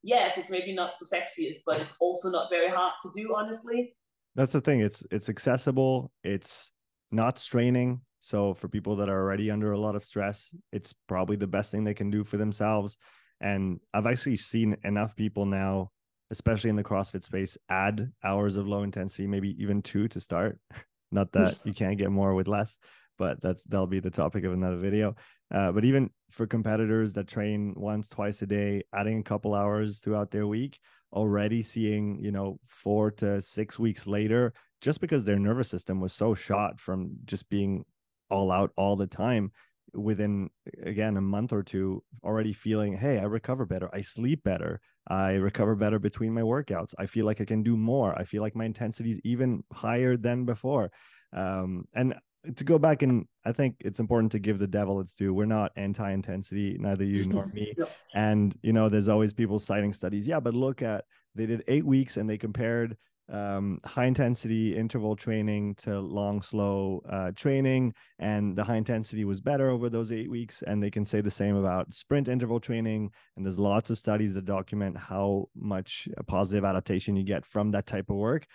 [0.04, 3.92] yes it's maybe not the sexiest but it's also not very hard to do honestly
[4.38, 6.72] that's the thing it's it's accessible it's
[7.10, 11.36] not straining so for people that are already under a lot of stress it's probably
[11.36, 12.96] the best thing they can do for themselves
[13.40, 15.90] and i've actually seen enough people now
[16.30, 20.58] especially in the crossfit space add hours of low intensity maybe even two to start.
[21.10, 22.78] Not that you can't get more with less
[23.18, 25.16] but that's that'll be the topic of another video.
[25.52, 29.98] Uh, but even for competitors that train once twice a day adding a couple hours
[29.98, 30.78] throughout their week
[31.12, 36.12] already seeing you know four to six weeks later just because their nervous system was
[36.12, 37.84] so shot from just being
[38.30, 39.50] all out all the time
[39.94, 40.50] within
[40.84, 43.88] again a month or two already feeling hey i recover better.
[43.92, 44.80] I sleep better.
[45.08, 46.94] I recover better between my workouts.
[46.98, 48.16] I feel like i can do more.
[48.18, 50.90] I feel like my intensity is even higher than before.
[51.32, 52.14] Um, and
[52.56, 55.34] to go back and i think it's important to give the devil its due.
[55.34, 57.74] We're not anti-intensity neither you nor me.
[58.14, 60.26] And you know there's always people citing studies.
[60.26, 62.96] Yeah but look at they did eight weeks and they compared
[63.30, 69.40] um, high intensity interval training to long slow uh, training and the high intensity was
[69.40, 70.62] better over those eight weeks.
[70.62, 73.10] And they can say the same about sprint interval training.
[73.36, 77.86] And there's lots of studies that document how much positive adaptation you get from that
[77.86, 78.46] type of work.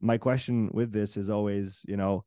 [0.00, 2.24] My question with this is always you know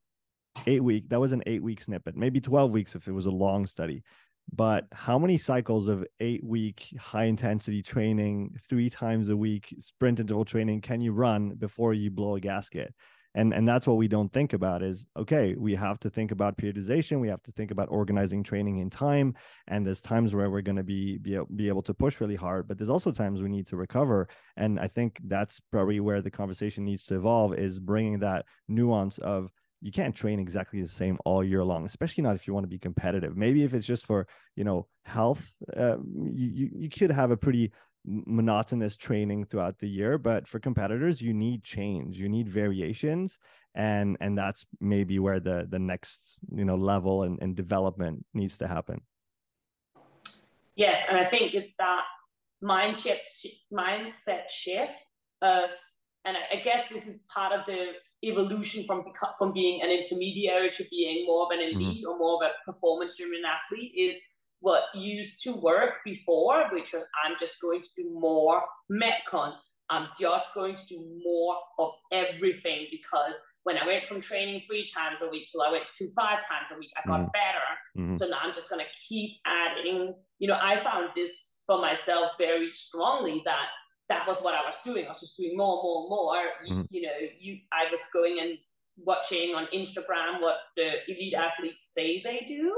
[0.67, 3.31] eight week that was an eight week snippet maybe 12 weeks if it was a
[3.31, 4.03] long study.
[4.51, 10.19] But how many cycles of eight week high intensity training three times a week sprint
[10.19, 12.93] interval training can you run before you blow a gasket?
[13.35, 16.57] And and that's what we don't think about is okay we have to think about
[16.57, 17.19] periodization.
[17.19, 19.33] We have to think about organizing training in time.
[19.67, 22.67] And there's times where we're going to be, be be able to push really hard
[22.67, 24.27] but there's also times we need to recover.
[24.57, 29.17] And i think that's probably where the conversation needs to evolve is bringing that nuance
[29.17, 29.51] of
[29.83, 32.69] you can't train exactly the same all year long, especially not if you want to
[32.69, 33.35] be competitive.
[33.35, 35.97] Maybe if it's just for you know health, uh,
[36.33, 37.71] you you could have a pretty
[38.05, 43.39] monotonous training throughout the year but for competitors you need change you need variations
[43.75, 48.57] and and that's maybe where the the next you know level and, and development needs
[48.57, 48.99] to happen
[50.75, 52.03] yes and i think it's that
[52.61, 54.99] mind shift mindset shift
[55.41, 55.69] of
[56.25, 57.93] and I, I guess this is part of the
[58.23, 59.03] evolution from
[59.37, 61.79] from being an intermediary to being more of an mm-hmm.
[61.79, 62.09] elite mm-hmm.
[62.09, 64.15] or more of a performance driven athlete is
[64.59, 69.55] what used to work before, which was I'm just going to do more metcons.
[69.89, 73.33] I'm just going to do more of everything because
[73.63, 76.69] when I went from training three times a week till I went to five times
[76.73, 77.29] a week, I got mm-hmm.
[77.33, 77.67] better.
[77.97, 78.13] Mm-hmm.
[78.13, 80.15] So now I'm just going to keep adding.
[80.39, 83.67] You know, I found this for myself very strongly that
[84.09, 85.05] that was what I was doing.
[85.05, 86.43] I was just doing more, more, more.
[86.63, 86.73] Mm-hmm.
[86.73, 88.57] You, you, know, you I was going and
[88.97, 92.73] watching on Instagram what the elite athletes say they do.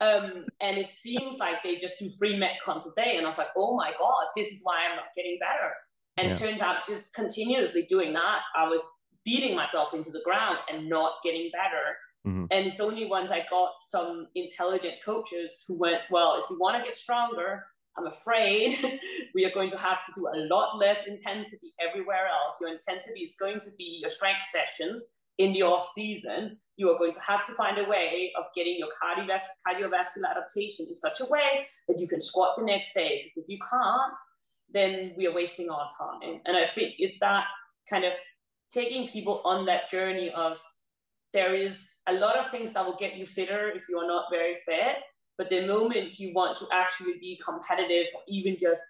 [0.00, 3.16] Um, and it seems like they just do three metcons a day.
[3.16, 5.72] And I was like, oh my God, this is why I'm not getting better.
[6.16, 6.46] And yeah.
[6.46, 8.82] turns out just continuously doing that, I was
[9.24, 11.96] beating myself into the ground and not getting better.
[12.26, 12.44] Mm-hmm.
[12.50, 16.76] And it's only once I got some intelligent coaches who went, well, if you want
[16.78, 17.64] to get stronger,
[17.96, 18.76] I'm afraid
[19.34, 22.54] we are going to have to do a lot less intensity everywhere else.
[22.60, 26.58] Your intensity is going to be your strength sessions in the off season.
[26.76, 30.96] You are going to have to find a way of getting your cardiovascular adaptation in
[30.96, 33.22] such a way that you can squat the next day.
[33.22, 34.16] Because if you can't,
[34.72, 36.40] then we are wasting our time.
[36.44, 37.44] And I think it's that
[37.88, 38.12] kind of
[38.72, 40.58] taking people on that journey of
[41.32, 44.26] there is a lot of things that will get you fitter if you are not
[44.30, 44.96] very fit
[45.36, 48.82] but the moment you want to actually be competitive or even just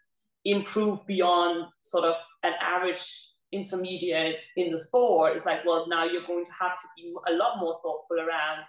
[0.45, 3.05] improve beyond sort of an average
[3.53, 7.33] intermediate in the sport, it's like, well, now you're going to have to be a
[7.33, 8.61] lot more thoughtful around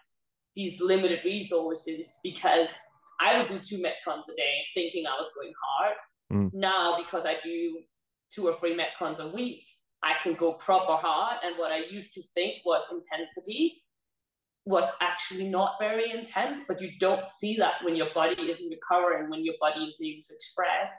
[0.55, 2.77] these limited resources because
[3.19, 5.95] I would do two metcons a day thinking I was going hard.
[6.31, 6.53] Mm.
[6.53, 7.79] Now, because I do
[8.33, 9.63] two or three metcons a week,
[10.03, 11.37] I can go proper hard.
[11.43, 13.83] And what I used to think was intensity
[14.65, 19.29] was actually not very intense, but you don't see that when your body isn't recovering,
[19.29, 20.91] when your body isn't able to express.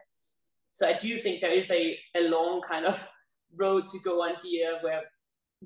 [0.70, 3.08] So I do think there is a, a long kind of
[3.56, 5.02] road to go on here where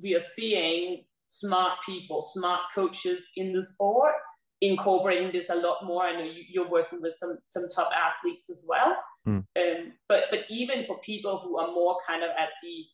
[0.02, 4.14] we are seeing smart people, smart coaches in the sport
[4.60, 6.04] incorporating this a lot more.
[6.04, 8.96] I know you, are working with some some top athletes as well.
[9.26, 9.44] Mm.
[9.56, 12.84] Um, but but even for people who are more kind of at the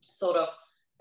[0.00, 0.48] sort of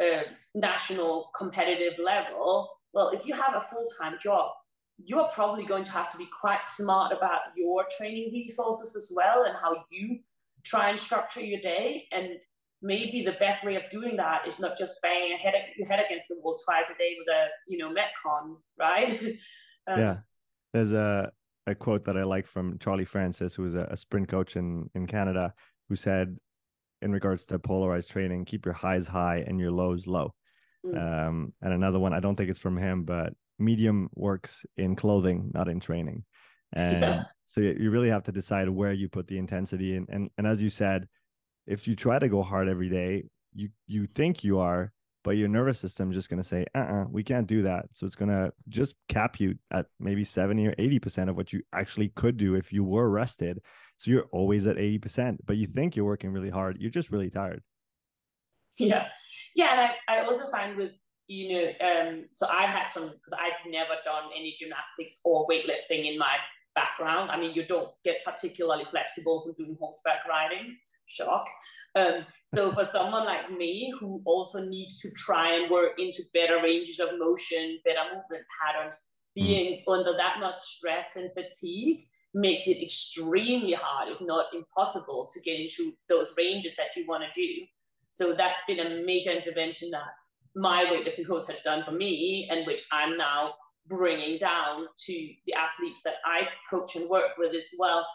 [0.01, 4.51] uh, national competitive level, well, if you have a full time job,
[4.97, 9.43] you're probably going to have to be quite smart about your training resources as well
[9.43, 10.19] and how you
[10.63, 12.07] try and structure your day.
[12.13, 12.29] And
[12.81, 15.99] maybe the best way of doing that is not just banging your head, your head
[16.05, 19.21] against the wall twice a day with a you know metcon, right?
[19.87, 20.17] um, yeah,
[20.73, 21.29] there's a
[21.67, 24.89] a quote that I like from Charlie Francis, who was a, a sprint coach in
[24.95, 25.53] in Canada,
[25.89, 26.37] who said,
[27.01, 30.33] in regards to polarized training, keep your highs high and your lows low.
[30.85, 31.27] Mm.
[31.27, 35.51] Um, and another one, I don't think it's from him, but medium works in clothing,
[35.53, 36.23] not in training.
[36.73, 37.23] And yeah.
[37.47, 39.95] so you really have to decide where you put the intensity.
[39.95, 41.07] And, and, and as you said,
[41.67, 44.91] if you try to go hard every day, you, you think you are,
[45.23, 47.85] but your nervous system is just going to say, uh uh we can't do that.
[47.91, 51.61] So it's going to just cap you at maybe 70 or 80% of what you
[51.71, 53.61] actually could do if you were rested.
[53.97, 56.77] So you're always at 80%, but you think you're working really hard.
[56.79, 57.63] You're just really tired.
[58.79, 59.07] Yeah.
[59.55, 59.71] Yeah.
[59.71, 60.91] And I, I also find with,
[61.27, 66.11] you know, um, so I've had some, because I've never done any gymnastics or weightlifting
[66.11, 66.35] in my
[66.75, 67.31] background.
[67.31, 70.75] I mean, you don't get particularly flexible from doing horseback riding
[71.07, 71.45] shock.
[71.95, 76.61] Um, so for someone like me who also needs to try and work into better
[76.61, 79.45] ranges of motion, better movement patterns, mm.
[79.45, 79.93] being mm.
[79.93, 85.59] under that much stress and fatigue makes it extremely hard, if not impossible, to get
[85.59, 87.65] into those ranges that you want to do.
[88.15, 90.07] So that's been a major intervention that
[90.55, 93.55] my weightlifting coach has done for me, and which I'm now
[93.87, 98.07] bringing down to the athletes that I coach and work with as well.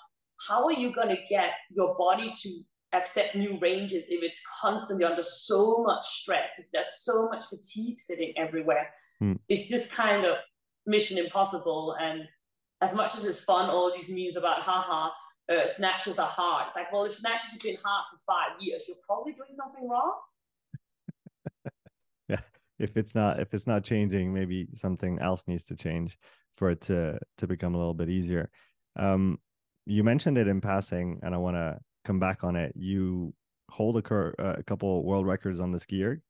[0.48, 2.60] How are you going to get your body to
[2.94, 8.00] accept new ranges if it's constantly under so much stress, if there's so much fatigue
[8.00, 8.88] sitting everywhere.
[9.22, 9.38] Mm.
[9.50, 10.36] It's just kind of
[10.86, 11.94] mission impossible.
[12.00, 12.22] And
[12.80, 15.10] as much as it's fun, all these memes about haha,
[15.50, 16.66] uh, snatches are hard.
[16.66, 19.88] It's like, well, if snatches have been hard for five years, you're probably doing something
[19.88, 20.14] wrong.
[22.28, 22.40] yeah.
[22.78, 26.16] If it's not if it's not changing, maybe something else needs to change
[26.56, 28.50] for it to to become a little bit easier.
[28.96, 29.38] Um,
[29.86, 33.34] you mentioned it in passing, and I want to come back on it, you
[33.70, 36.20] hold a, cur- uh, a couple world records on the ski erg.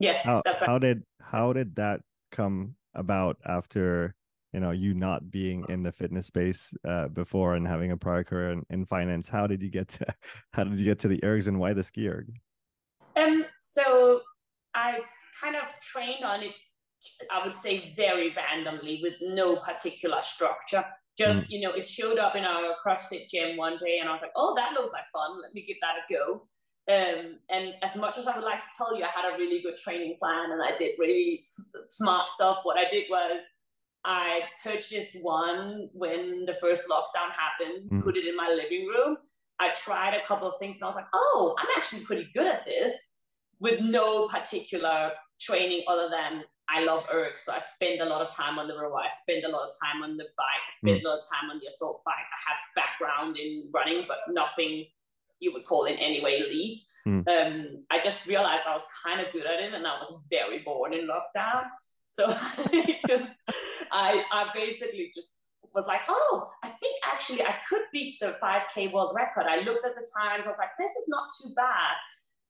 [0.00, 0.70] Yes, how, that's right.
[0.70, 4.14] How did how did that come about after
[4.52, 8.24] you know you not being in the fitness space uh, before and having a prior
[8.24, 9.28] career in, in, finance?
[9.28, 10.06] How did you get to
[10.52, 12.32] how did you get to the ergs and why the ski erg?
[13.16, 14.20] Um, so
[14.74, 14.98] I
[15.40, 16.52] kind of trained on it.
[17.30, 20.84] I would say very randomly with no particular structure
[21.18, 21.46] just mm.
[21.48, 24.30] you know it showed up in our crossfit gym one day and i was like
[24.36, 26.46] oh that looks like fun let me give that a go
[26.90, 29.60] um, and as much as i would like to tell you i had a really
[29.60, 31.44] good training plan and i did really
[31.90, 33.42] smart stuff what i did was
[34.04, 38.02] i purchased one when the first lockdown happened mm.
[38.02, 39.16] put it in my living room
[39.58, 42.46] i tried a couple of things and i was like oh i'm actually pretty good
[42.46, 43.14] at this
[43.60, 48.32] with no particular training other than I love ergs, so I spend a lot of
[48.32, 48.98] time on the rower.
[48.98, 50.64] I spend a lot of time on the bike.
[50.68, 51.04] I spend mm.
[51.04, 52.14] a lot of time on the assault bike.
[52.14, 54.84] I have background in running, but nothing
[55.40, 56.80] you would call in any way elite.
[57.06, 57.26] Mm.
[57.26, 60.58] Um, I just realized I was kind of good at it, and I was very
[60.58, 61.64] bored in lockdown.
[62.08, 63.36] So I just,
[63.92, 65.42] I, I basically just
[65.74, 69.44] was like, oh, I think actually I could beat the 5K world record.
[69.48, 70.46] I looked at the times.
[70.46, 71.96] I was like, this is not too bad.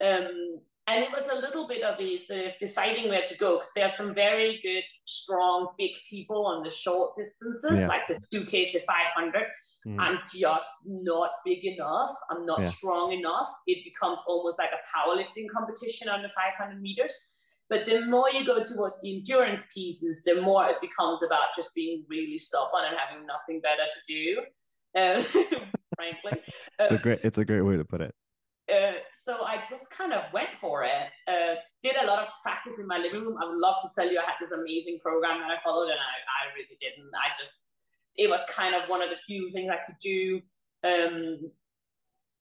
[0.01, 3.57] Um, and it was a little bit of a sort of deciding where to go
[3.57, 7.88] because there are some very good, strong, big people on the short distances, yeah.
[7.88, 9.42] like the 2Ks, the 500.
[9.87, 10.01] Mm.
[10.01, 12.14] I'm just not big enough.
[12.31, 12.71] I'm not yeah.
[12.71, 13.51] strong enough.
[13.66, 17.12] It becomes almost like a powerlifting competition on the 500 meters.
[17.70, 21.74] But the more you go towards the endurance pieces, the more it becomes about just
[21.74, 24.40] being really stubborn and having nothing better to do.
[24.98, 25.22] Um,
[25.96, 26.42] frankly,
[26.78, 28.14] it's a great it's a great way to put it.
[28.72, 31.09] Uh, so I just kind of went for it.
[31.26, 33.38] Uh, did a lot of practice in my living room.
[33.42, 35.98] I would love to tell you I had this amazing program that I followed, and
[35.98, 37.11] I, I really didn't.
[37.14, 37.62] I just,
[38.16, 40.40] it was kind of one of the few things I could do.
[40.85, 41.50] Um,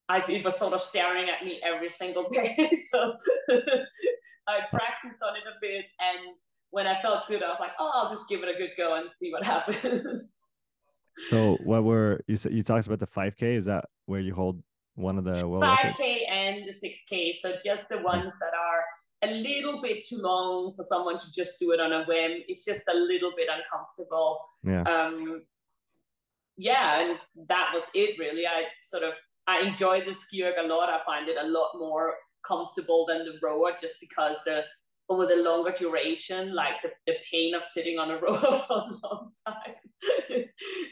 [0.10, 2.56] I, it was sort of staring at me every single day.
[2.92, 3.14] so
[4.48, 5.86] I practiced on it a bit.
[6.00, 6.36] And
[6.70, 8.96] when I felt good, I was like, oh, I'll just give it a good go
[8.96, 10.40] and see what happens.
[11.28, 14.62] So what were you said you talked about the 5k is that where you hold
[14.94, 19.32] one of the well 5k and the 6k so just the ones that are a
[19.32, 22.82] little bit too long for someone to just do it on a whim it's just
[22.92, 25.44] a little bit uncomfortable yeah um
[26.58, 29.14] yeah and that was it really i sort of
[29.48, 32.14] i enjoy the ski erg a lot i find it a lot more
[32.48, 34.64] comfortable than the rower just because the
[35.10, 38.92] over the longer duration, like the, the pain of sitting on a rower for a
[39.04, 39.74] long time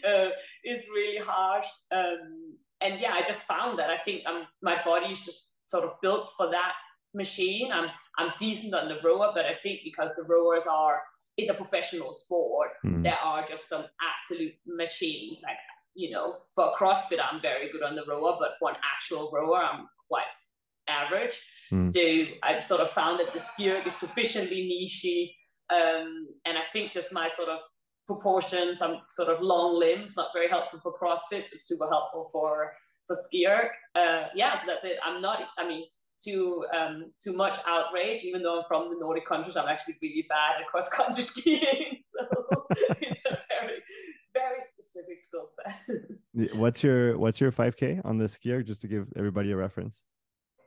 [0.08, 0.30] uh,
[0.63, 1.65] is really harsh.
[1.91, 5.84] Um, and yeah, I just found that I think I'm, my body is just sort
[5.84, 6.74] of built for that
[7.13, 7.72] machine.
[7.72, 11.02] I'm I'm decent on the rower, but I think because the rowers are
[11.38, 13.04] is a professional sport, mm.
[13.04, 15.41] there are just some absolute machines.
[15.44, 15.58] Like
[15.96, 19.32] you know, for a CrossFit, I'm very good on the rower, but for an actual
[19.34, 20.26] rower, I'm quite
[20.88, 21.40] average.
[21.72, 21.92] Mm.
[21.92, 25.32] So I've sort of found that the ski erg is sufficiently nichey,
[25.74, 27.60] um, and I think just my sort of
[28.08, 32.74] proportions, some sort of long limbs, not very helpful for CrossFit, but super helpful for
[33.08, 33.70] for ski erg.
[33.96, 34.98] Uh, yeah, so that's it.
[35.04, 35.39] I'm not.
[35.58, 35.86] I mean,
[36.24, 38.24] too um, too much outrage.
[38.24, 41.98] Even though I'm from the Nordic countries, I'm actually really bad at cross country skiing.
[42.00, 42.58] So
[43.02, 43.82] it's a very
[44.36, 46.56] very specific skill set.
[46.56, 50.04] what's your what's your 5K on the ski erg, just to give everybody a reference?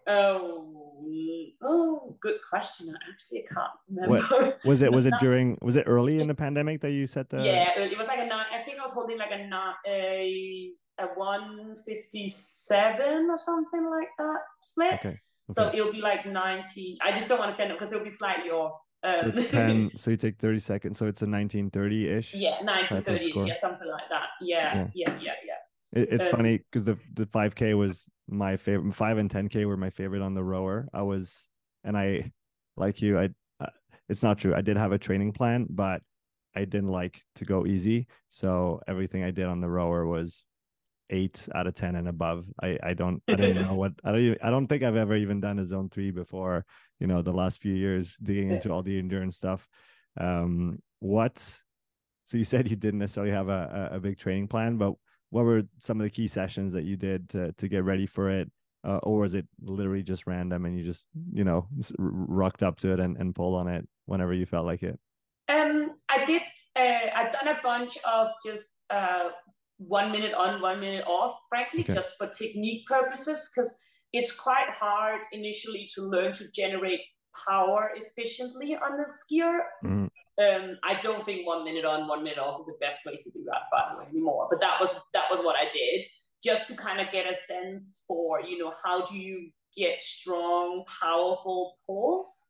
[0.09, 2.89] Oh, mm, Oh, good question.
[2.95, 4.27] I actually, I can't remember.
[4.35, 7.29] What, was it was it during was it early in the pandemic that you set
[7.31, 7.43] the?
[7.43, 8.47] Yeah, it was like a nine.
[8.53, 13.89] I think I was holding like a nine, a a one fifty seven or something
[13.91, 14.95] like that split.
[14.95, 15.09] Okay.
[15.09, 15.19] okay.
[15.53, 16.99] So it'll be like ninety.
[17.03, 18.81] I just don't want to send it because it'll be slightly off.
[19.03, 19.91] Um, so it's ten.
[19.97, 20.99] so you take thirty seconds.
[20.99, 22.35] So it's a nineteen thirty ish.
[22.35, 23.37] Yeah, nineteen thirty ish.
[23.37, 24.29] Yeah, something like that.
[24.41, 25.33] Yeah, yeah, yeah, yeah.
[25.47, 26.01] yeah.
[26.01, 28.95] It, it's um, funny because the the five k was my favorite.
[28.95, 30.89] Five and ten k were my favorite on the rower.
[30.93, 31.49] I was
[31.85, 32.31] and I,
[32.77, 33.31] like you, I,
[33.61, 33.67] uh,
[34.09, 34.55] it's not true.
[34.55, 36.03] I did have a training plan, but
[36.55, 38.07] I didn't like to go easy.
[38.29, 40.45] So everything I did on the rower was
[41.11, 42.47] eight out of 10 and above.
[42.63, 45.17] I, I don't, I don't know what, I don't, even, I don't think I've ever
[45.17, 46.65] even done a zone three before,
[47.01, 49.67] you know, the last few years digging into all the endurance stuff.
[50.21, 51.39] Um, what,
[52.25, 54.95] so you said you didn't necessarily have a, a big training plan, but
[55.31, 58.31] what were some of the key sessions that you did to, to get ready for
[58.31, 58.51] it?
[58.85, 61.67] uh, or is it literally just random and you just you know
[61.99, 64.99] rocked up to it and, and pulled on it whenever you felt like it
[65.49, 66.43] um i did
[66.77, 69.31] uh, i've done a bunch of just uh
[69.79, 71.95] one minute on one minute off frankly okay.
[71.95, 73.81] just for technique purposes because
[74.13, 77.01] it's quite hard initially to learn to generate
[77.47, 80.05] power efficiently on the ski erg mm-hmm.
[80.05, 83.31] um, I don't think one minute on, one minute off is the best way to
[83.31, 84.49] do that, by the way, anymore.
[84.51, 86.05] But that was that was what I did
[86.43, 90.85] just to kind of get a sense for, you know, how do you get strong,
[91.01, 92.47] powerful pulls?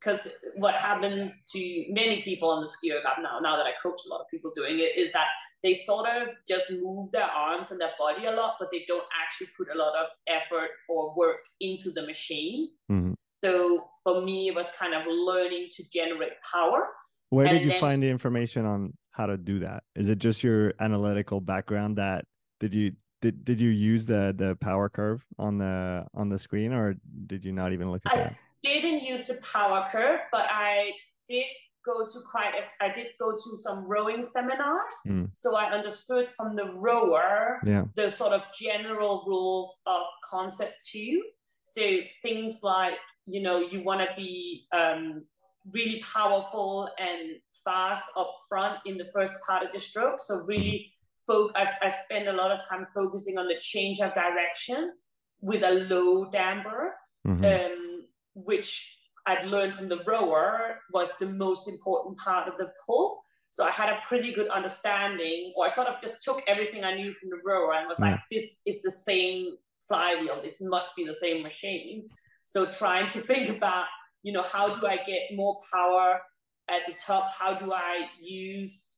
[0.00, 0.20] Because
[0.56, 4.08] what happens to many people on the ski erg now, now that I coach a
[4.08, 5.26] lot of people doing it, is that
[5.62, 9.04] they sort of just move their arms and their body a lot, but they don't
[9.22, 12.68] actually put a lot of effort or work into the machine.
[12.90, 13.12] Mm-hmm.
[13.44, 16.88] So for me, it was kind of learning to generate power.
[17.30, 19.82] Where did you then, find the information on how to do that?
[19.94, 22.24] Is it just your analytical background that
[22.60, 22.92] did you
[23.22, 26.94] did did you use the the power curve on the on the screen or
[27.26, 28.36] did you not even look at I that?
[28.62, 30.92] didn't use the power curve, but I
[31.28, 31.44] did
[31.86, 34.94] go to quite a, I did go to some rowing seminars.
[35.06, 35.30] Mm.
[35.32, 37.84] So I understood from the rower yeah.
[37.94, 41.18] the sort of general rules of Concept2.
[41.62, 41.82] So
[42.22, 45.24] things like, you know, you want to be um,
[45.72, 50.20] really powerful and fast up front in the first part of the stroke.
[50.20, 50.92] So really
[51.26, 54.92] fo- I've, I spend a lot of time focusing on the change of direction
[55.40, 56.94] with a low damper,
[57.26, 57.44] mm-hmm.
[57.44, 58.95] um, which
[59.26, 63.22] I'd learned from the rower was the most important part of the pull.
[63.50, 66.94] So I had a pretty good understanding, or I sort of just took everything I
[66.94, 68.12] knew from the rower and was yeah.
[68.12, 69.56] like, this is the same
[69.88, 70.42] flywheel.
[70.42, 72.08] This must be the same machine.
[72.44, 73.86] So trying to think about,
[74.22, 76.20] you know, how do I get more power
[76.68, 77.32] at the top?
[77.38, 78.96] How do I use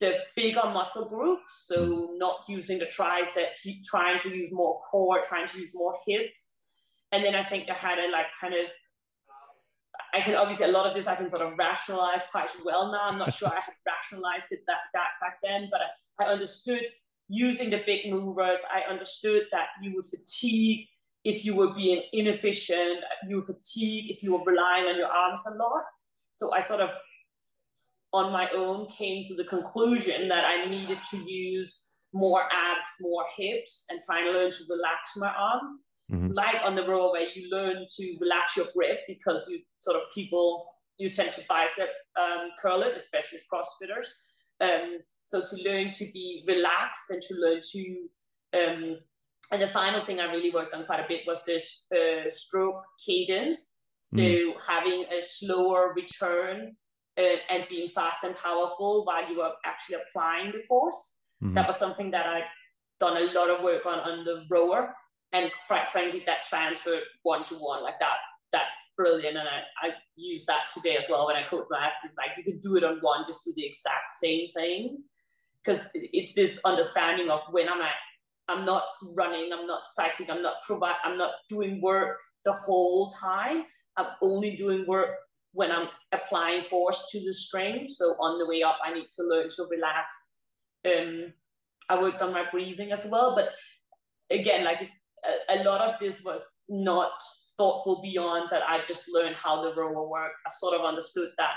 [0.00, 2.18] the bigger muscle groups, so mm.
[2.18, 3.46] not using the tricep,
[3.84, 6.58] trying to use more core, trying to use more hips.
[7.12, 8.70] And then I think I had a like kind of,
[10.14, 13.08] I can obviously a lot of this I can sort of rationalize quite well now.
[13.08, 16.82] I'm not sure I had rationalized it that, that back then, but I, I understood
[17.28, 18.58] using the big movers.
[18.72, 20.86] I understood that you would fatigue
[21.24, 23.00] if you were being inefficient.
[23.28, 25.82] You would fatigue if you were relying on your arms a lot.
[26.30, 26.90] So I sort of
[28.12, 33.24] on my own came to the conclusion that I needed to use more abs, more
[33.36, 35.86] hips, and trying to learn to relax my arms.
[36.12, 36.32] Mm-hmm.
[36.32, 40.02] Like on the row where you learn to relax your grip because you sort of
[40.14, 40.66] people
[40.98, 44.06] you tend to bicep um, curl it, especially CrossFitters.
[44.60, 48.08] Um, so to learn to be relaxed and to learn to
[48.56, 48.96] um,
[49.52, 52.82] and the final thing I really worked on quite a bit was this uh, stroke
[53.04, 53.80] cadence.
[54.00, 54.52] So mm.
[54.66, 56.76] having a slower return
[57.18, 61.22] uh, and being fast and powerful while you are actually applying the force.
[61.42, 61.54] Mm-hmm.
[61.54, 62.44] That was something that I'd
[62.98, 64.94] done a lot of work on on the rower,
[65.32, 68.16] and quite frankly, that transferred one to one like that.
[68.52, 72.16] That's brilliant, and I, I use that today as well when I coach my athletes.
[72.16, 75.02] Like you can do it on one, just do the exact same thing,
[75.64, 77.94] because it's this understanding of when I'm at,
[78.48, 83.10] I'm not running, I'm not cycling, I'm not provide, I'm not doing work the whole
[83.10, 83.64] time.
[83.96, 85.08] I'm only doing work
[85.52, 87.86] when I'm applying force to the string.
[87.86, 90.36] So on the way up, I need to learn to relax.
[90.86, 91.32] Um,
[91.88, 93.48] I worked on my breathing as well, but
[94.30, 94.90] again, like
[95.48, 97.10] a, a lot of this was not
[97.56, 98.62] thoughtful beyond that.
[98.68, 100.36] I just learned how the rower worked.
[100.46, 101.52] I sort of understood that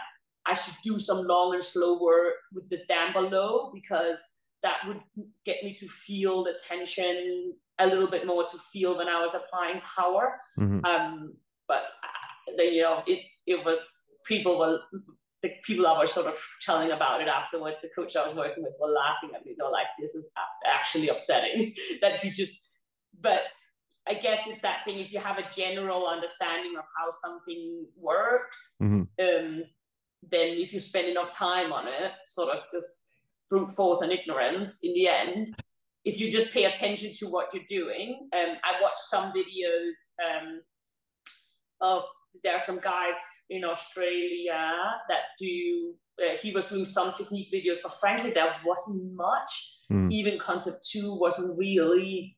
[0.46, 4.20] I should do some long and slow work with the damper low because
[4.64, 5.00] that would
[5.46, 9.36] get me to feel the tension a little bit more to feel when I was
[9.36, 10.36] applying power.
[10.58, 10.84] Mm-hmm.
[10.86, 11.34] Um,
[11.68, 11.84] but
[12.58, 13.80] then, you know, it's it was
[14.26, 14.80] people were
[15.42, 17.78] the people that were sort of telling about it afterwards.
[17.82, 19.56] The coach I was working with were laughing at me.
[19.58, 20.32] They're like, "This is
[20.66, 22.56] actually upsetting that you just."
[23.22, 23.42] But
[24.10, 25.00] I guess it's that thing.
[25.00, 29.02] If you have a general understanding of how something works, mm-hmm.
[29.02, 29.64] um,
[30.24, 33.18] then if you spend enough time on it, sort of just
[33.50, 35.56] brute force and ignorance, in the end,
[36.06, 39.94] if you just pay attention to what you're doing, um, I watched some videos
[40.26, 40.62] um,
[41.82, 42.04] of
[42.44, 43.16] there are some guys
[43.50, 44.72] in Australia
[45.08, 45.94] that do.
[46.22, 49.78] Uh, he was doing some technique videos, but frankly, there wasn't much.
[49.92, 50.12] Mm.
[50.12, 52.38] Even Concept2 wasn't really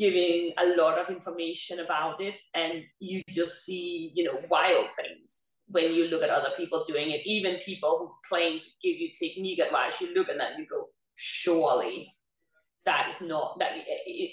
[0.00, 5.60] giving a lot of information about it and you just see you know wild things
[5.68, 9.10] when you look at other people doing it even people who claim to give you
[9.12, 10.86] technique advice you look at that and you go
[11.16, 12.10] surely
[12.86, 13.84] that is not that it,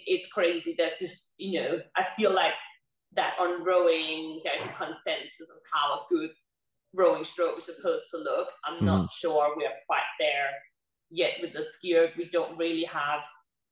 [0.08, 2.54] it's crazy there's just you know i feel like
[3.14, 6.30] that on rowing there's a consensus of how a good
[6.94, 8.86] rowing stroke is supposed to look i'm mm-hmm.
[8.86, 10.50] not sure we're quite there
[11.10, 13.22] yet with the ski erg we don't really have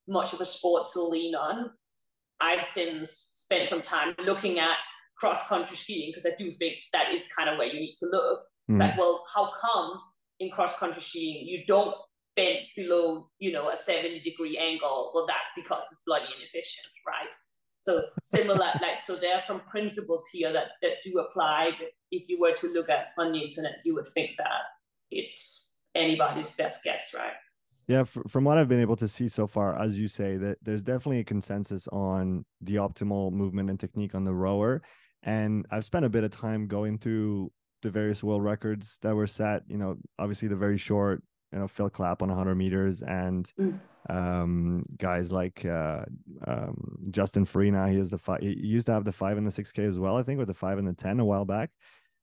[0.07, 1.71] much of a sport to lean on.
[2.41, 4.77] I've since spent some time looking at
[5.17, 8.07] cross country skiing because I do think that is kind of where you need to
[8.07, 8.41] look.
[8.69, 8.79] Mm.
[8.79, 9.99] Like, well, how come
[10.39, 11.95] in cross country skiing you don't
[12.36, 15.11] bend below, you know, a 70 degree angle?
[15.13, 17.29] Well, that's because it's bloody inefficient, right?
[17.79, 21.71] So similar, like, so there are some principles here that, that do apply.
[21.79, 24.63] But if you were to look at on the internet, you would think that
[25.11, 27.33] it's anybody's best guess, right?
[27.88, 30.81] Yeah, from what I've been able to see so far, as you say, that there's
[30.81, 34.81] definitely a consensus on the optimal movement and technique on the rower.
[35.23, 39.27] And I've spent a bit of time going through the various world records that were
[39.27, 39.63] set.
[39.67, 41.21] You know, obviously the very short,
[41.51, 43.79] you know, Phil Clapp on 100 meters, and mm.
[44.09, 46.05] um, guys like uh,
[46.45, 47.89] um, Justin Farina.
[47.89, 48.41] He has the five.
[48.41, 50.17] He used to have the five and the six K as well.
[50.17, 51.69] I think with the five and the ten a while back,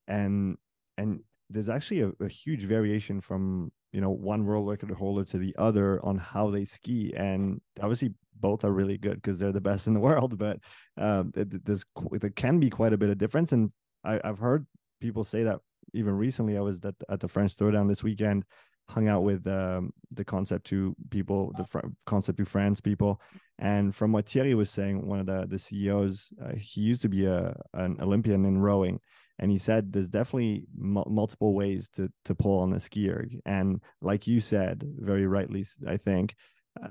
[0.08, 0.56] and
[0.98, 1.20] and
[1.53, 5.55] there's actually a, a huge variation from you know one world record holder to the
[5.59, 7.12] other on how they ski.
[7.16, 10.59] And obviously both are really good because they're the best in the world but
[11.00, 13.53] uh, there's there can be quite a bit of difference.
[13.53, 13.70] And
[14.05, 14.66] I, have heard
[15.00, 15.61] people say that
[15.94, 18.44] even recently i was at, at the french throwdown this weekend
[18.88, 23.20] hung out with um, the Concept2 people the Fr- Concept2 france people.
[23.59, 27.09] And from what thierry was saying one of the the ceos uh, he used to
[27.09, 29.00] be a an olympian in rowing
[29.43, 33.40] and he said there's definitely m- multiple ways to to pull on the ski erg.
[33.45, 36.34] And like you said very rightly i think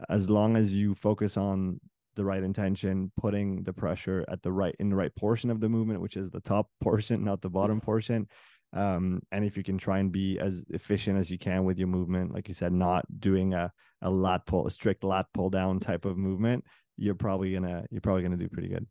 [0.09, 1.79] as long as you focus on
[2.15, 5.69] the right intention putting the pressure at the right in the right portion of the
[5.69, 8.27] movement which is the top portion not the bottom portion
[8.73, 11.87] um, and if you can try and be as efficient as you can with your
[11.87, 13.71] movement like you said not doing a,
[14.01, 16.63] a lat pull a strict lat pull down type of movement
[16.97, 18.85] you're probably gonna you're probably gonna do pretty good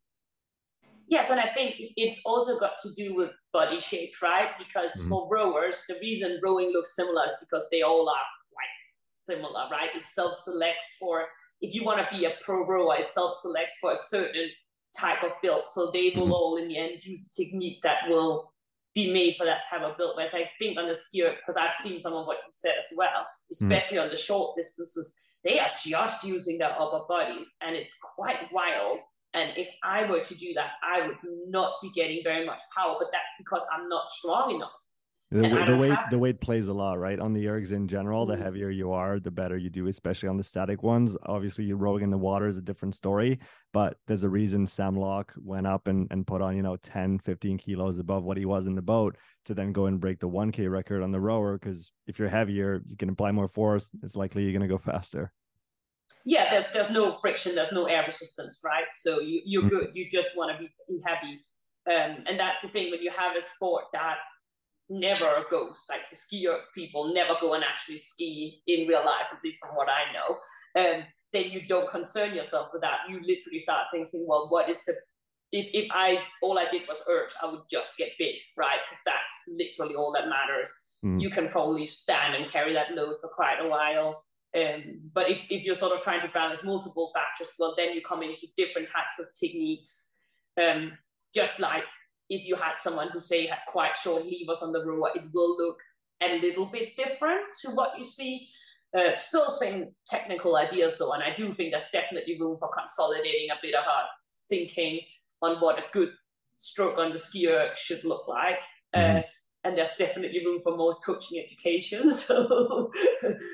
[1.11, 4.51] Yes, and I think it's also got to do with body shape, right?
[4.57, 5.09] Because mm-hmm.
[5.09, 9.91] for rowers, the reason rowing looks similar is because they all are quite similar, right?
[9.97, 11.27] It self selects for,
[11.61, 14.49] if you want to be a pro rower, it self selects for a certain
[14.97, 15.63] type of build.
[15.67, 16.33] So they will mm-hmm.
[16.33, 18.53] all, in the end, use a technique that will
[18.95, 20.13] be made for that type of build.
[20.17, 22.75] Whereas I think on the ski erg, because I've seen some of what you said
[22.81, 23.65] as well, mm-hmm.
[23.65, 24.05] especially mm-hmm.
[24.05, 28.99] on the short distances, they are just using their upper bodies, and it's quite wild
[29.35, 31.17] and if I were to do that, I would
[31.49, 34.73] not be getting very much power, but that's because I'm not strong enough.
[35.33, 36.11] The, the weight have...
[36.11, 37.21] the weight plays a lot, right?
[37.21, 38.37] On the ergs in general, mm-hmm.
[38.37, 41.17] the heavier you are, the better you do, especially on the static ones.
[41.27, 43.39] Obviously, rowing in the water is a different story,
[43.73, 47.21] but there's a reason Sam Lock went up and, and put on, you know, 10,
[47.21, 50.29] 15 kilos above what he was in the boat to then go and break the
[50.29, 51.57] 1K record on the rower.
[51.57, 53.89] Because if you're heavier, you can apply more force.
[54.03, 55.33] It's likely you're going to go faster
[56.25, 58.85] yeah, there's there's no friction, there's no air resistance, right?
[58.93, 59.77] So you you're mm-hmm.
[59.77, 59.91] good.
[59.95, 61.41] You just want to be heavy,
[61.89, 64.17] um, and that's the thing when you have a sport that
[64.93, 69.27] never goes like the ski erg people never go and actually ski in real life,
[69.33, 70.37] at least from what I know.
[70.81, 72.99] Um, then you don't concern yourself with that.
[73.09, 74.95] You literally start thinking, well, what is the
[75.53, 78.79] if if I all I did was ergs, I would just get big, right?
[78.85, 80.69] Because that's literally all that matters.
[81.05, 81.21] Mm.
[81.21, 84.25] You can probably stand and carry that load for quite a while.
[84.57, 88.03] Um, but if, if you're sort of trying to balance multiple factors, well, then you
[88.07, 90.17] come into different types of techniques.
[90.61, 90.93] Um,
[91.33, 91.85] just like
[92.29, 95.57] if you had someone who say had quite short levers on the rower, it will
[95.57, 95.79] look
[96.23, 98.49] a little bit different to what you see.
[98.97, 103.51] Uh, still same technical ideas though, and I do think there's definitely room for consolidating
[103.51, 104.07] a bit of our
[104.49, 105.01] thinking
[105.43, 106.11] on what a good
[106.57, 108.59] stroke on the ski erg should look like.
[108.95, 109.19] Mm-hmm.
[109.19, 109.23] Uh,
[109.65, 112.13] and there's definitely room for more coaching education.
[112.21, 112.91] So,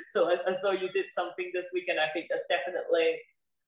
[0.09, 3.17] so I, I, saw you did something this week, and I think there's definitely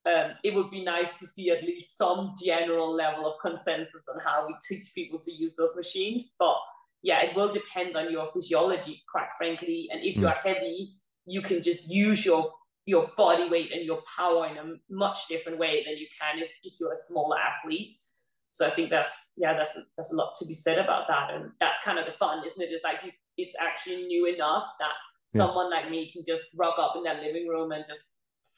[0.07, 4.21] um, it would be nice to see at least some general level of consensus on
[4.21, 6.35] how we teach people to use those machines.
[6.39, 6.57] But
[7.03, 9.89] yeah, it will depend on your physiology, quite frankly.
[9.91, 10.31] And if you mm.
[10.31, 10.95] are heavy,
[11.27, 12.53] you can just use your
[12.87, 16.49] your body weight and your power in a much different way than you can if,
[16.63, 17.99] if you're a smaller athlete.
[18.59, 21.53] So I think that's yeah, that's that's a lot to be said about that, and
[21.61, 22.71] that's kind of the fun, isn't it?
[22.73, 24.91] It's like you, it's actually new enough that
[25.33, 25.43] yeah.
[25.43, 28.03] someone like me can just rock up in their living room and just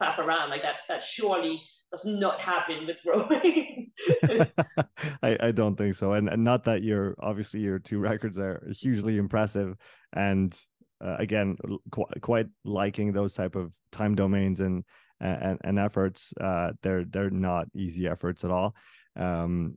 [0.00, 0.76] faff around like that.
[0.88, 1.60] That surely
[1.92, 3.90] does not happen with rowing.
[5.22, 6.14] I, I don't think so.
[6.14, 9.76] And, and not that you're obviously your two records are hugely impressive.
[10.14, 10.58] And
[11.04, 11.58] uh, again,
[11.90, 14.82] qu- quite liking those type of time domains and,
[15.20, 16.32] and, and efforts.
[16.40, 18.74] Uh, they're, they're not easy efforts at all.
[19.18, 19.76] Um,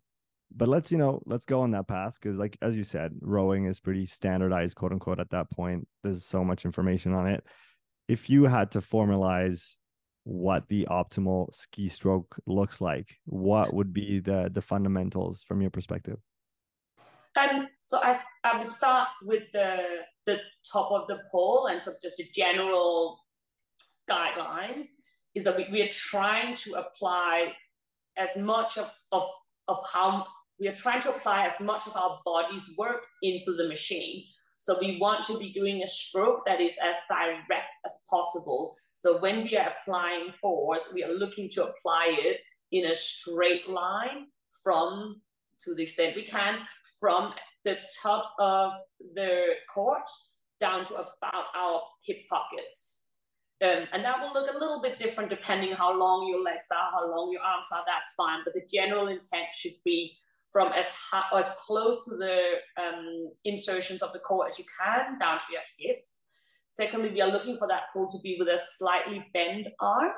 [0.56, 2.18] but let's, you know, let's go on that path.
[2.22, 5.88] Cause like, as you said, rowing is pretty standardized, quote unquote, at that point.
[6.04, 7.44] There's so much information on it.
[8.08, 9.76] If you had to formalize
[10.24, 15.70] what the optimal ski stroke looks like what would be the the fundamentals from your
[15.70, 16.18] perspective
[17.38, 19.78] um so i i would start with the
[20.26, 20.38] the
[20.72, 23.20] top of the pole and so just the general
[24.10, 24.88] guidelines
[25.36, 27.52] is that we, we are trying to apply
[28.18, 29.28] as much of of
[29.68, 30.26] of how
[30.60, 34.24] we are trying to apply as much of our body's work into the machine
[34.58, 39.20] so we want to be doing a stroke that is as direct as possible so
[39.20, 42.42] when we are applying force, we are looking to apply it
[42.72, 44.28] in a straight line
[44.64, 45.22] from,
[45.62, 46.60] to the extent we can,
[47.00, 47.34] from
[47.66, 48.74] the top of
[49.16, 50.08] the court
[50.60, 53.08] down to about our hip pockets.
[53.64, 56.92] Um, and that will look a little bit different depending how long your legs are,
[56.92, 58.40] how long your arms are, that's fine.
[58.44, 60.18] But the general intent should be
[60.54, 62.38] from as, high, as close to the
[62.82, 66.26] um, insertions of the core as you can down to your hips.
[66.70, 70.12] Secondly, we are looking for that pull to be with a slightly bent arm.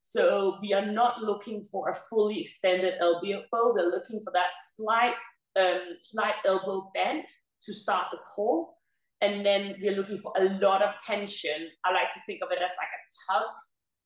[0.00, 3.44] So we are not looking for a fully extended elbow.
[3.52, 5.14] We're looking for that slight,
[5.56, 7.22] um, slight elbow bend
[7.62, 8.78] to start the pull.
[9.20, 11.68] And then we're looking for a lot of tension.
[11.84, 13.46] I like to think of it as like a tug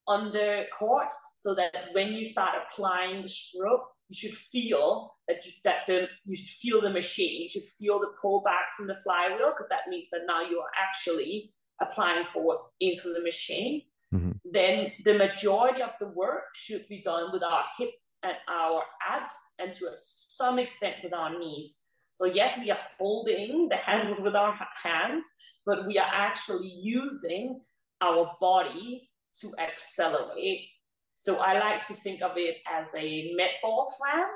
[0.08, 5.44] on the cord so that when you start applying the stroke, you should feel that
[5.44, 7.42] you, that the you should feel the machine.
[7.42, 10.58] You should feel the pull back from the flywheel because that means that now you
[10.58, 13.82] are actually applying force into the machine,
[14.14, 14.32] mm-hmm.
[14.44, 19.34] then the majority of the work should be done with our hips and our abs,
[19.58, 21.84] and to some extent with our knees.
[22.10, 25.26] So, yes, we are holding the handles with our hands,
[25.66, 27.60] but we are actually using
[28.00, 30.68] our body to accelerate.
[31.16, 34.28] So, I like to think of it as a med ball slam.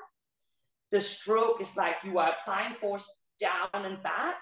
[0.90, 3.08] The stroke is like you are applying force
[3.38, 4.36] down and back,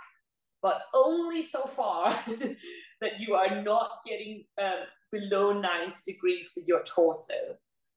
[0.62, 2.18] but only so far
[3.01, 7.34] that you are not getting uh, below 90 degrees with your torso.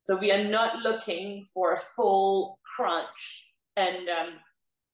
[0.01, 3.47] So we are not looking for a full crunch.
[3.77, 4.33] And um,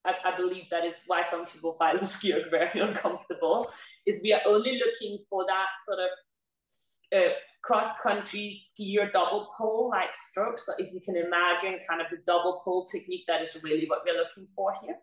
[0.05, 3.71] I, I, believe that is why some people find the ski very uncomfortable,
[4.05, 6.09] is we are only looking for that sort of
[7.17, 7.33] uh,
[7.67, 10.57] cross-country skier double pull like stroke.
[10.57, 14.03] So if you can imagine kind of the double pull technique, that is really what
[14.05, 14.95] we're looking for here.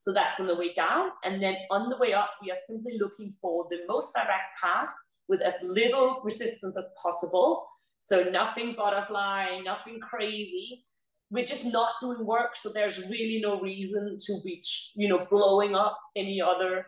[0.00, 1.10] So that's on the way down.
[1.22, 4.88] And then on the way up, we are simply looking for the most direct path
[5.28, 7.64] with as little resistance as possible.
[8.00, 10.84] So nothing butterfly, nothing crazy.
[11.30, 12.56] We're just not doing work.
[12.56, 14.64] So there's really no reason to be,
[14.96, 16.86] you know, blowing up any other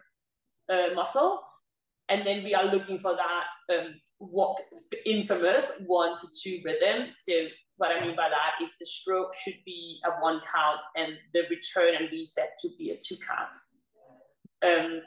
[0.72, 1.40] uh, muscle.
[2.08, 3.94] And then we are looking for that um,
[4.30, 4.56] what
[5.04, 7.08] infamous one to two rhythm.
[7.10, 7.32] So
[7.76, 11.42] what I mean by that is the stroke should be a one count and the
[11.50, 13.48] return and reset to be a two count.
[14.64, 15.00] Um,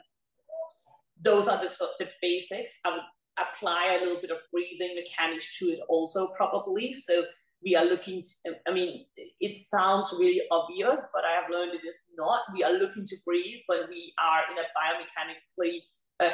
[1.22, 2.78] those are the, the basics.
[2.84, 3.00] I would
[3.38, 6.92] apply a little bit of breathing mechanics to it also probably.
[6.92, 7.24] So
[7.64, 9.06] we are looking to, I mean,
[9.40, 12.40] it sounds really obvious, but I have learned it is not.
[12.52, 15.80] We are looking to breathe when we are in a biomechanically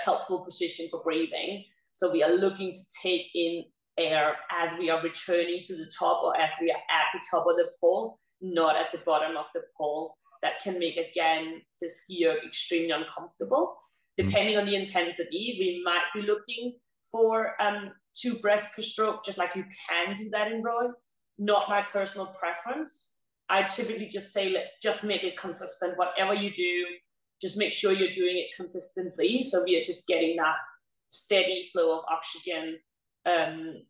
[0.04, 1.64] helpful position for breathing.
[1.92, 3.64] So we are looking to take in
[3.98, 7.46] air as we are returning to the top or as we are at the top
[7.46, 10.14] of the pole, not at the bottom of the pole.
[10.42, 13.76] That can make, again, the ski erg extremely uncomfortable.
[14.20, 14.26] Mm.
[14.26, 14.60] Depending mm.
[14.60, 16.78] on the intensity, we might be looking
[17.12, 20.92] for um, two breaths per stroke, just like you can do that in rowing.
[21.38, 23.18] Not my personal preference.
[23.48, 25.98] I typically just say, let, just make it consistent.
[25.98, 26.84] Whatever you do,
[27.40, 29.42] just make sure you're doing it consistently.
[29.42, 30.56] So we are just getting that
[31.12, 32.78] steady flow of oxygen
[33.26, 33.82] um,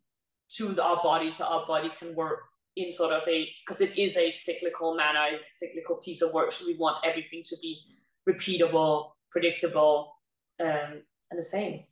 [0.57, 2.39] to our body so our body can work
[2.75, 6.33] in sort of a because it is a cyclical manner it's a cyclical piece of
[6.33, 7.79] work so we want everything to be
[8.27, 10.13] repeatable predictable
[10.61, 11.01] um,
[11.31, 11.85] and the same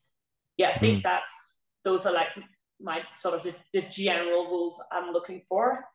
[0.57, 1.03] yeah i think mm.
[1.03, 2.27] that's those are like
[2.81, 5.85] my sort of the, the general rules i'm looking for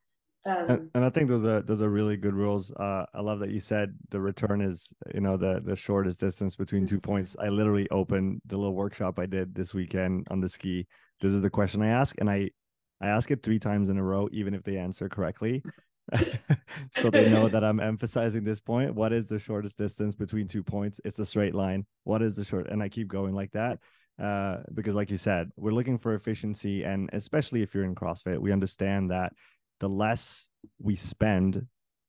[0.47, 2.73] Um, and, and, I think those are those are really good rules.
[2.73, 6.55] Uh, I love that you said the return is you know the the shortest distance
[6.55, 7.37] between two points.
[7.41, 10.87] I literally opened the little workshop I did this weekend on the ski.
[11.21, 12.51] This is the question I ask, and I
[13.01, 15.63] I ask it three times in a row, even if they answer correctly.
[16.93, 18.95] so they know that I'm emphasizing this point.
[18.95, 21.01] What is the shortest distance between two points?
[21.05, 21.85] It's a straight line.
[22.05, 22.69] What is the short?
[22.71, 23.81] And I keep going like that
[24.23, 28.39] uh, because, like you said, we're looking for efficiency, and especially if you're in CrossFit,
[28.39, 29.33] we understand that
[29.81, 30.49] the less
[30.79, 31.67] we spend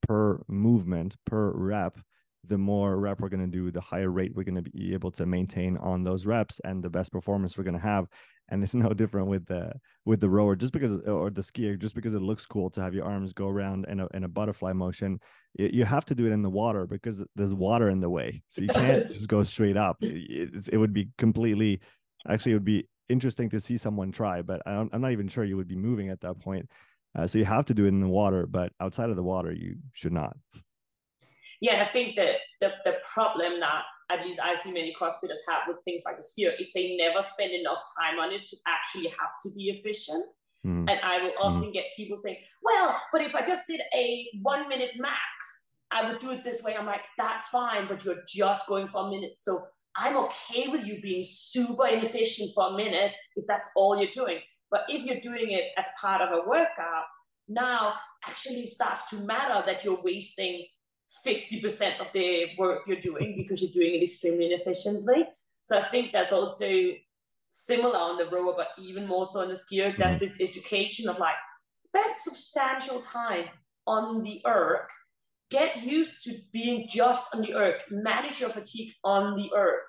[0.08, 1.98] per movement per rep,
[2.46, 5.12] the more rep we're going to do, the higher rate we're going to be able
[5.12, 8.08] to maintain on those reps, and the best performance we're going to have.
[8.50, 9.74] And it's no different with the
[10.06, 10.56] with the rower.
[10.56, 13.34] Just because or the ski erg just because it looks cool to have your arms
[13.34, 15.20] go around in a, in a butterfly motion
[15.60, 18.44] you have to do it in the water because there's water in the way.
[18.48, 19.98] So you can't just go straight up.
[20.02, 21.80] It, it would be completely
[22.28, 25.46] actually it would be interesting to see someone try but I am not even sure
[25.46, 26.70] you would be moving at that point
[27.18, 29.52] uh, so you have to do it in the water but outside of the water
[29.52, 30.36] you should not
[31.62, 35.64] yeah i think that the, the problem that at least I see many CrossFitters have
[35.68, 38.58] with things like the ski erg is they never spend enough time on it to
[38.66, 40.26] actually have to be efficient.
[40.66, 40.90] Mm.
[40.90, 41.56] And I will hmm.
[41.56, 41.74] often mm.
[41.74, 46.20] get people saying, well, but if I just did a one minute max, I would
[46.20, 46.76] do it this way.
[46.76, 49.34] I'm like, that's fine, but you're just going for a minute.
[49.38, 49.66] So
[49.96, 54.40] I'm okay with you being super inefficient for a minute if that's all you're doing.
[54.70, 57.06] But if you're doing it as part of a workout,
[57.48, 57.94] now
[58.28, 60.66] actually it starts to matter that you're wasting
[61.26, 65.26] 50% of the work you're doing because you're doing it extremely inefficiently.
[65.64, 66.68] So I think that's also
[67.50, 69.96] similar on the rower, but even more so on the ski erg.
[69.98, 70.38] That's mm-hmm.
[70.38, 71.36] the education of like
[71.74, 73.46] spend substantial time
[73.86, 74.88] on the erg,
[75.50, 79.80] get used to being just on the erg, manage your fatigue on the erg.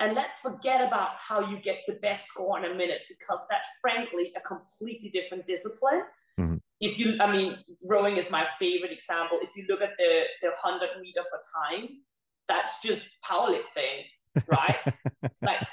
[0.00, 3.68] And let's forget about how you get the best score in a minute because that's
[3.80, 6.02] frankly a completely different discipline.
[6.38, 9.38] Mm-hmm if you, I mean, rowing is my favorite example.
[9.42, 11.98] If you look at the the hundred meter for time,
[12.48, 14.04] that's just powerlifting,
[14.48, 14.76] right?
[15.42, 15.66] like,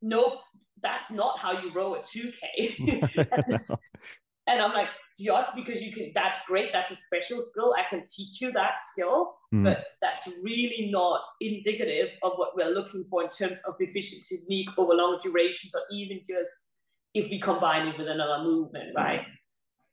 [0.00, 0.38] nope,
[0.80, 2.76] that's not how you row a two k.
[4.46, 4.88] and I'm like,
[5.22, 6.70] just because you can, that's great.
[6.72, 7.74] That's a special skill.
[7.78, 9.64] I can teach you that skill, mm.
[9.64, 14.68] but that's really not indicative of what we're looking for in terms of efficient technique
[14.78, 16.70] over long durations, or even just
[17.14, 19.20] if we combine it with another movement, right?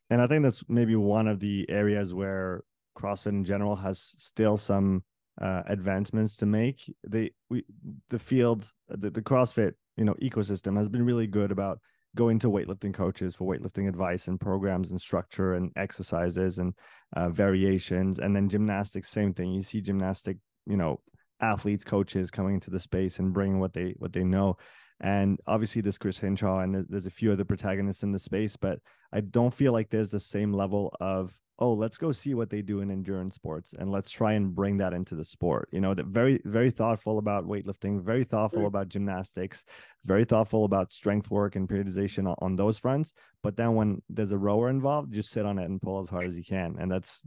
[0.09, 2.63] and I think that's maybe one of the areas where
[2.97, 5.03] CrossFit in general has still some
[5.41, 6.93] uh, advancements to make.
[7.07, 7.63] They we
[8.09, 11.79] the field the, the CrossFit you know ecosystem has been really good about
[12.15, 16.73] going to weightlifting coaches for weightlifting advice and programs and structure and exercises and
[17.15, 18.19] uh, variations.
[18.19, 19.51] And then gymnastics same thing.
[19.51, 21.01] You see gymnastic you know
[21.41, 24.57] athletes coaches coming into the space and bringing what they what they know.
[25.01, 28.57] And obviously there's chris hinshaw and there's, there's a few other protagonists in the space
[28.57, 28.79] but
[29.13, 32.61] I don't feel like there's the same level of oh let's go see what they
[32.61, 35.69] do in endurance sports and let's try and bring that into the sport.
[35.71, 39.65] You know that very very thoughtful about weightlifting very thoughtful about gymnastics
[40.05, 43.13] very thoughtful about strength work and periodization on, on, those fronts.
[43.43, 46.23] But then when there's a rower involved just sit on it and pull as hard
[46.25, 46.77] as you can.
[46.79, 47.21] And that's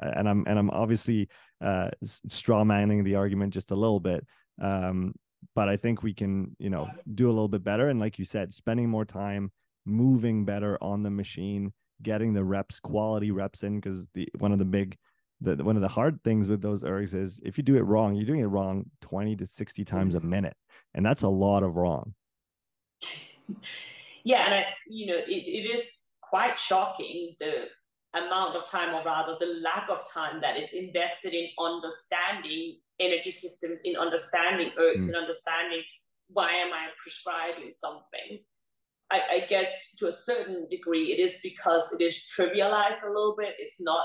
[0.00, 1.28] and i'm and i'm obviously
[1.64, 4.26] uh straw manning the argument just a little bit
[4.60, 5.14] um
[5.54, 7.88] but i think we can you know do a little bit better.
[7.88, 9.52] And like you said spending more time
[9.86, 11.72] moving better on the machine,
[12.02, 13.80] getting the reps, quality reps in.
[13.80, 14.96] Because the one of the big,
[15.40, 18.14] the one of the hard things with those ergs is if you do it wrong,
[18.14, 20.56] you're doing it wrong twenty to sixty times a minute,
[20.94, 22.14] and that's a lot of wrong.
[24.26, 27.66] Yeah, and I, you know, it, it is quite shocking the
[28.14, 33.30] amount of time, or rather, the lack of time that is invested in understanding energy
[33.30, 35.10] systems, in understanding ergs, mm.
[35.10, 35.82] in understanding
[36.28, 38.38] why am I prescribing something
[39.10, 43.34] I, I guess to a certain degree, it is because it is trivialized a little
[43.38, 43.54] bit.
[43.58, 44.04] It's not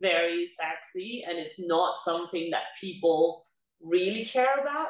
[0.00, 3.46] very sexy and it's not something that people
[3.82, 4.88] really care about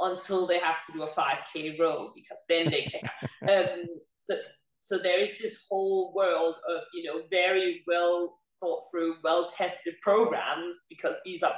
[0.00, 3.10] until they have to do a 5k row because then they care
[3.72, 3.84] um,
[4.18, 4.36] so
[4.80, 9.94] so there is this whole world of you know very well thought through well tested
[10.02, 11.54] programs because these are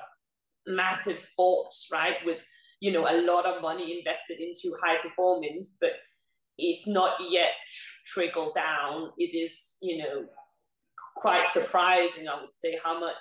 [0.66, 2.44] massive sports right with
[2.80, 5.92] you know a lot of money invested into high performance but
[6.58, 9.10] it's not yet tr- trickled down.
[9.16, 10.26] It is, you know,
[11.16, 13.16] quite surprising, I would say, how much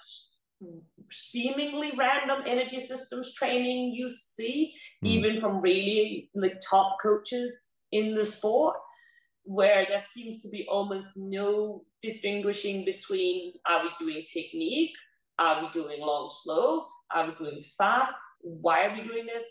[1.12, 4.74] seemingly random energy systems training you see,
[5.04, 5.08] mm.
[5.08, 8.76] even from really like top coaches in the sport,
[9.44, 14.92] where there seems to be almost no distinguishing between are we doing technique,
[15.40, 19.44] are we doing long slow, are we doing fast, why are we doing this?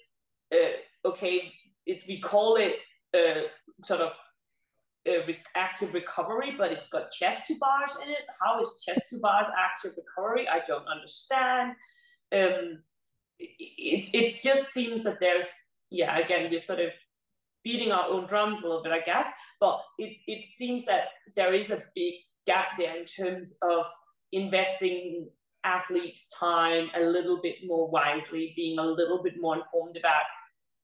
[0.53, 1.53] Uh, okay,
[1.87, 2.77] it, we call it
[3.15, 3.43] uh,
[3.85, 4.13] sort of
[5.07, 8.27] re- active recovery, but it's got chest to bars in it.
[8.41, 10.49] How is chest to bars active recovery?
[10.49, 11.73] I don't understand.
[12.33, 12.83] Um,
[13.39, 15.49] it, it just seems that there's,
[15.91, 16.91] yeah, again, we're sort of
[17.63, 19.27] beating our own drums a little bit, I guess,
[19.61, 22.15] but it, it seems that there is a big
[22.47, 23.87] gap there in terms of
[24.33, 25.29] investing
[25.65, 30.23] athletes' time a little bit more wisely, being a little bit more informed about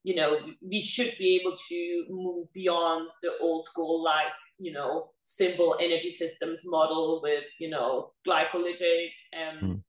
[0.04, 5.10] you know, we should be able to move beyond the old school, like, you know,
[5.22, 9.82] simple energy systems model with, you know, glycolytic and mm.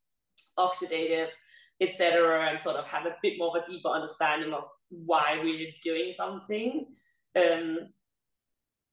[0.57, 1.27] oxidative,
[1.81, 5.71] etc., and sort of have a bit more of a deeper understanding of why we're
[5.83, 6.85] doing something.
[7.35, 7.79] Um,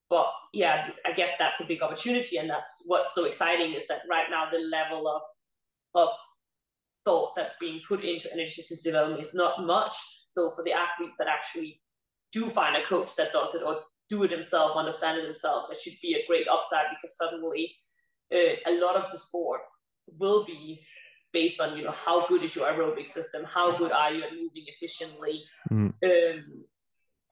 [0.09, 4.01] but yeah, I guess that's a big opportunity, and that's what's so exciting is that
[4.09, 5.21] right now the level of
[5.93, 6.09] of
[7.05, 9.95] thought that's being put into energy systems development is not much
[10.31, 11.81] so for the athletes that actually
[12.31, 15.77] do find a coach that does it or do it themselves, understand it themselves, that
[15.77, 17.75] should be a great upside because suddenly
[18.33, 19.59] uh, a lot of the sport
[20.17, 20.81] will be
[21.33, 24.31] based on you know how good is your aerobic system, how good are you at
[24.31, 25.93] moving efficiently mm.
[26.03, 26.63] um,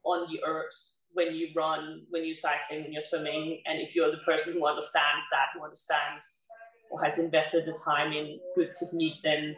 [0.03, 4.11] on the ergs when you run, when you're cycling, when you're swimming, and if you're
[4.11, 6.45] the person who understands that, who understands
[6.91, 9.55] or has invested the time in good technique, then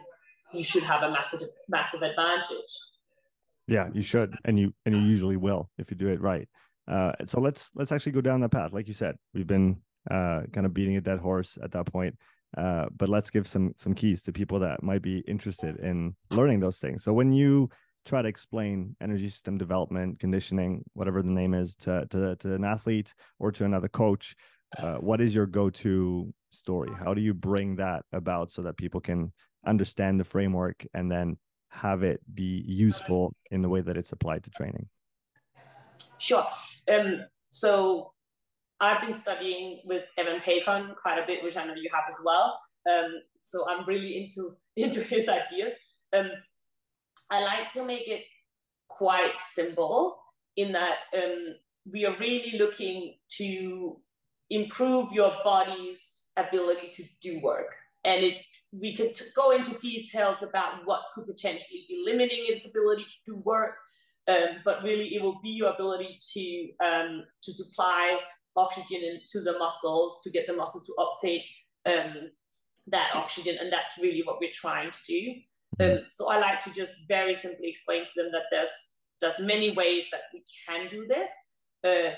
[0.52, 2.74] you should have a massive massive advantage.
[3.66, 6.48] Yeah, you should, and you and you usually will if you do it right.
[6.88, 8.72] Uh, so let's let's actually go down that path.
[8.72, 12.16] Like you said, we've been uh, kind of beating a dead horse at that point.
[12.56, 16.60] Uh, but let's give some some keys to people that might be interested in learning
[16.60, 17.02] those things.
[17.04, 17.70] So when you
[18.04, 22.64] try to explain energy system development, conditioning, whatever the name is, to to, to an
[22.64, 24.34] athlete or to another coach,
[24.78, 26.90] uh, what is your go-to story?
[26.98, 29.32] How do you bring that about so that people can
[29.66, 31.36] understand the framework and then
[31.72, 34.86] have it be useful in the way that it's applied to training?
[36.18, 36.46] Sure.
[36.92, 38.12] Um, so
[38.80, 42.18] I've been studying with Evan Peikon quite a bit, which I know you have as
[42.24, 42.60] well.
[42.88, 45.72] Um, so I'm really into into his ideas.
[46.12, 46.30] Um,
[47.30, 48.24] I like to make it
[48.88, 50.18] quite simple
[50.56, 51.54] in that um,
[51.90, 53.98] we are really looking to
[54.50, 58.36] improve your body's ability to do work, and it
[58.72, 63.42] we could go into details about what could potentially be limiting its ability to do
[63.44, 63.74] work,
[64.28, 68.18] um, but really it will be your ability to um, to supply
[68.56, 71.42] oxygen into the muscles to get the muscles to uptake
[71.86, 72.30] um,
[72.86, 75.34] that oxygen, and that's really what we're trying to do.
[75.80, 78.70] Um, so I like to just very simply explain to them that there's
[79.20, 81.30] there's many ways that we can do this.
[81.84, 82.14] Uh,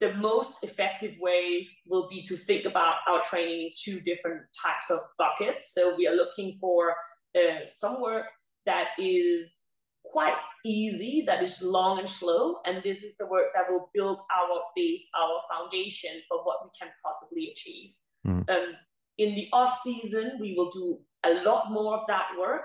[0.00, 4.90] the most effective way will be to think about our training in two different types
[4.90, 5.72] of buckets.
[5.72, 6.94] So we are looking for
[7.34, 8.26] uh, some work
[8.66, 9.64] that is
[10.04, 12.56] quite easy, that is long and slow.
[12.66, 16.70] And this is the work that will build our base, our foundation for what we
[16.78, 17.90] can possibly achieve.
[18.26, 18.48] Mm.
[18.50, 18.74] Um,
[19.18, 22.62] in the off season, we will do a lot more of that work.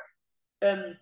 [0.61, 0.95] Um,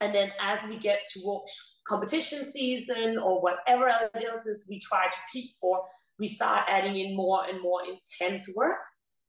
[0.00, 1.52] and then as we get towards
[1.86, 5.82] competition season or whatever else is we try to peak for,
[6.18, 8.78] we start adding in more and more intense work.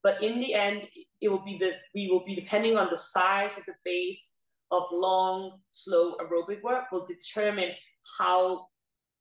[0.04, 0.84] But in the end,
[1.22, 4.40] it will be the we will be depending on the size of the base
[4.72, 7.72] of long, slow aerobic work will determine
[8.20, 8.68] how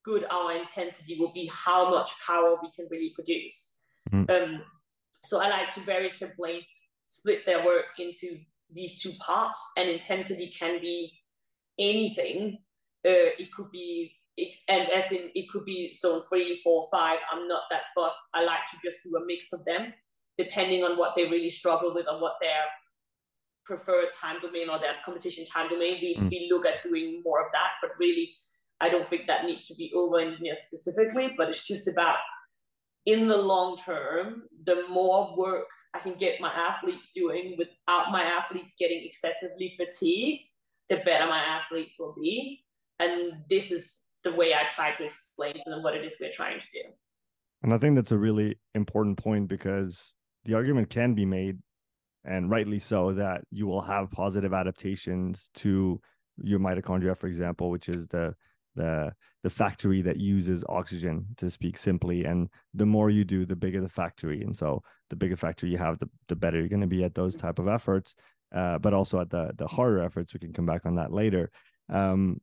[0.03, 3.75] good our intensity will be, how much power we can really produce.
[4.11, 4.31] Mm-hmm.
[4.31, 4.61] Um,
[5.23, 6.67] so I like to very simply
[7.07, 8.37] split their work into
[8.71, 11.11] these two parts, and intensity can be
[11.79, 12.59] anything
[13.05, 17.19] uh, it could be it, and as in it could be zone three, four, five.
[17.31, 18.17] I'm not that fussed.
[18.33, 19.93] I like to just do a mix of them,
[20.37, 22.63] depending on what they really struggle with and what their
[23.65, 25.99] preferred time domain or their competition time domain.
[26.01, 26.29] We mm.
[26.29, 28.31] we look at doing more of that, but really,
[28.81, 31.33] I don't think that needs to be over engineered specifically.
[31.37, 32.17] But it's just about
[33.05, 38.23] in the long term, the more work I can get my athletes doing without my
[38.23, 40.43] athletes getting excessively fatigued,
[40.89, 42.63] the better my athletes will be.
[42.99, 46.31] And this is the way I try to explain to them what it is we're
[46.31, 46.81] trying to do.
[47.63, 50.13] And I think that's a really important point because
[50.45, 51.59] the argument can be made,
[52.23, 55.99] and rightly so, that you will have positive adaptations to
[56.41, 58.35] your mitochondria, for example, which is the
[58.75, 59.13] the
[59.43, 62.25] the factory that uses oxygen to speak simply.
[62.25, 64.41] And the more you do the bigger the factory.
[64.41, 67.13] And so the bigger factory you have the, the better you're going to be at
[67.13, 68.15] those type of efforts
[68.53, 71.51] uh, but also at the the harder efforts we can come back on that later.
[71.89, 72.41] Um,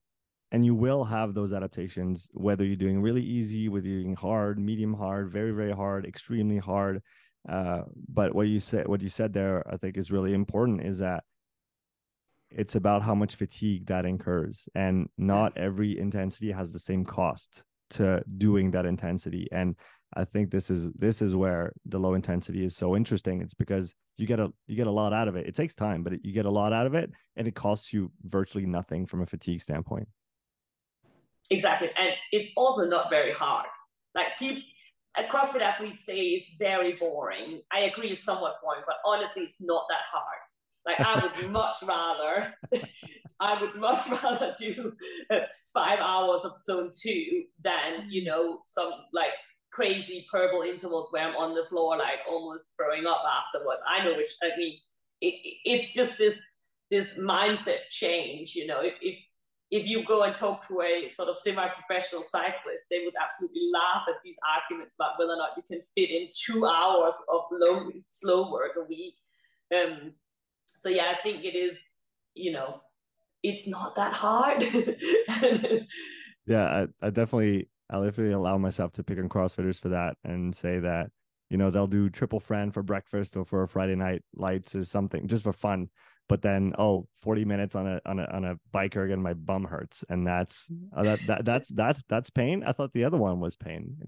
[0.50, 4.58] and you will have those adaptations whether you're doing really easy whether you're doing hard
[4.58, 7.02] medium hard very very hard extremely hard.
[7.48, 10.98] Uh, but what you said what you said there i think is really important is
[10.98, 11.24] that
[12.56, 17.64] it's about how much fatigue that incurs and not every intensity has the same cost
[17.90, 19.48] to doing that intensity.
[19.52, 19.76] And
[20.14, 23.40] i think this is this is where the low intensity is so interesting.
[23.40, 26.02] It's because you get a you get a lot out of it it takes time
[26.02, 29.22] but you get a lot out of it and it costs you virtually nothing from
[29.22, 30.06] a fatigue standpoint
[31.50, 33.66] exactly and it's also not very hard
[34.14, 34.62] like people
[35.30, 37.60] CrossFit athletes say it's very boring.
[37.70, 40.38] I agree it's somewhat boring, but honestly, it's not that hard.
[40.86, 42.54] Like I would much rather,
[43.40, 44.92] I would much rather do
[45.30, 45.40] uh,
[45.72, 48.26] five hours of zone two than you mm.
[48.26, 49.32] know some like
[49.72, 53.82] crazy purple intervals where I'm on the floor like almost throwing up afterwards.
[53.88, 54.78] I know which I mean,
[55.20, 56.58] it, it's just this
[56.90, 58.54] this mindset change.
[58.54, 59.18] You know, if, if
[59.70, 64.02] if you go and talk to a sort of semi-professional cyclist, they would absolutely laugh
[64.06, 67.90] at these arguments about whether or not you can fit in two hours of low
[68.10, 69.14] slow work a week.
[69.74, 70.12] Um,
[70.66, 71.78] so yeah, I think it is.
[72.34, 72.80] You know,
[73.42, 74.62] it's not that hard.
[76.46, 80.54] yeah, I, I definitely, I definitely allow myself to pick on CrossFitters for that and
[80.54, 81.10] say that
[81.50, 84.84] you know they'll do triple Fran for breakfast or for a Friday night lights or
[84.84, 85.88] something just for fun.
[86.28, 89.34] But then oh 40 minutes on a on a on a bike erg again my
[89.34, 90.02] bum hurts.
[90.08, 92.64] And that's uh, that, that that's that that's pain?
[92.66, 93.96] I thought the other one was pain.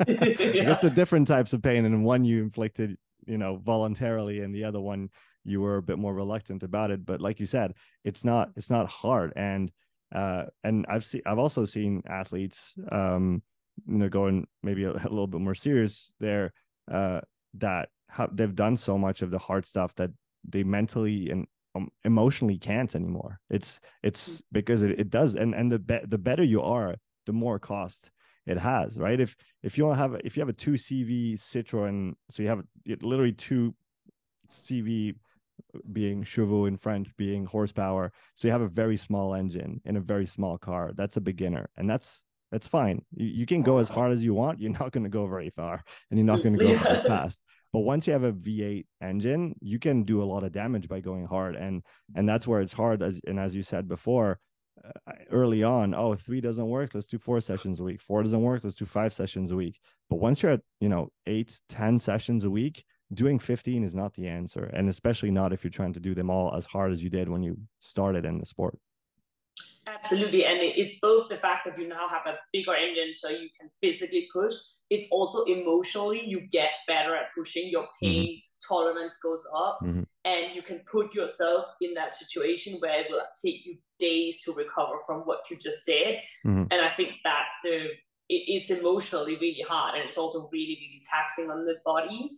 [0.08, 0.64] You know yeah.
[0.64, 4.64] guess the different types of pain and one you inflicted you know voluntarily and the
[4.64, 5.10] other one
[5.44, 7.06] you were a bit more reluctant about it.
[7.06, 9.32] But like you said it's not it's not hard.
[9.36, 9.70] And
[10.14, 13.42] uh and i've seen i've also seen athletes um
[13.86, 16.52] you know going maybe a, a little bit more serious there
[16.92, 17.20] uh
[17.54, 20.10] that have, they've done so much of the hard stuff that
[20.48, 23.38] they mentally and um, emotionally can't anymore.
[23.48, 24.42] It's it's mm.
[24.52, 26.96] because it, it does, and and the be- the better you are,
[27.26, 28.10] the more cost
[28.46, 29.20] it has, right?
[29.20, 32.62] If if you have if you have a two CV Citroen, so you have
[33.02, 33.74] literally two
[34.50, 35.14] CV
[35.92, 38.12] being chevaux in French, being horsepower.
[38.34, 40.92] So you have a very small engine in a very small car.
[40.94, 43.02] That's a beginner, and that's that's fine.
[43.14, 44.60] You, you can go as hard as you want.
[44.60, 46.82] You're not going to go very far, and you're not going to go yeah.
[46.82, 47.44] very fast.
[47.72, 51.00] But once you have a V8 engine, you can do a lot of damage by
[51.00, 51.82] going hard, and
[52.14, 53.02] and that's where it's hard.
[53.02, 54.40] As and as you said before,
[54.84, 58.00] uh, early on, oh three doesn't work, let's do four sessions a week.
[58.00, 59.78] Four doesn't work, let's do five sessions a week.
[60.08, 64.14] But once you're at you know eight, ten sessions a week, doing 15 is not
[64.14, 67.02] the answer, and especially not if you're trying to do them all as hard as
[67.02, 68.78] you did when you started in the sport.
[69.86, 70.44] Absolutely.
[70.44, 73.70] And it's both the fact that you now have a bigger engine so you can
[73.80, 74.54] physically push.
[74.88, 77.68] It's also emotionally, you get better at pushing.
[77.68, 78.06] Your mm-hmm.
[78.06, 78.74] pain mm-hmm.
[78.74, 79.78] tolerance goes up.
[79.82, 80.02] Mm-hmm.
[80.24, 84.52] And you can put yourself in that situation where it will take you days to
[84.52, 86.18] recover from what you just did.
[86.46, 86.64] Mm-hmm.
[86.70, 87.84] And I think that's the,
[88.28, 89.96] it, it's emotionally really hard.
[89.96, 92.32] And it's also really, really taxing on the body.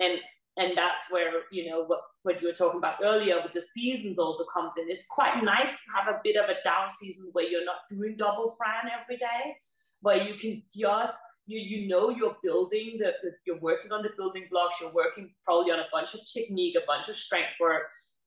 [0.00, 0.18] And
[0.58, 4.18] and that's where you know what what you were talking about earlier with the seasons
[4.18, 4.88] also comes in.
[4.88, 8.16] It's quite nice to have a bit of a down season where you're not doing
[8.16, 9.56] double fran every day
[10.00, 11.16] where you can just
[11.46, 15.32] you you know you're building the, the you're working on the building blocks you're working
[15.44, 17.82] probably on a bunch of technique a bunch of strength work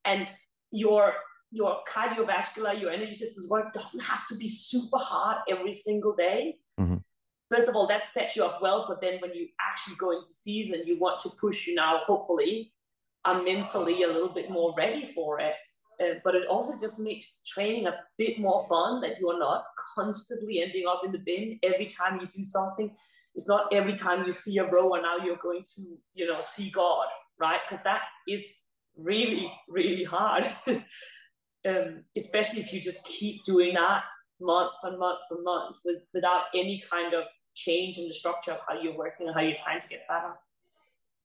[0.05, 0.27] and
[0.71, 1.13] your
[1.51, 6.55] your cardiovascular your energy systems work doesn't have to be super hard every single day.
[6.79, 6.97] Mm-hmm
[7.49, 10.25] first of all, that sets you up well for then when you actually go into
[10.25, 12.71] season, you want to push you now, hopefully,
[13.25, 15.53] are mentally a little bit more ready for it.
[16.01, 19.63] Uh, but it also just makes training a bit more fun that you are not
[19.95, 22.95] constantly ending up in the bin every time you do something.
[23.35, 25.81] It's not every time you see a row and now you're going to,
[26.13, 27.07] you know, see God,
[27.39, 27.59] right?
[27.67, 28.45] Because that is
[28.97, 30.49] really, really hard.
[31.67, 34.03] um, especially if you just keep doing that
[34.39, 37.25] month and month and months with, without any kind of
[37.55, 40.33] change in the structure of how you're working and how you're trying to get better.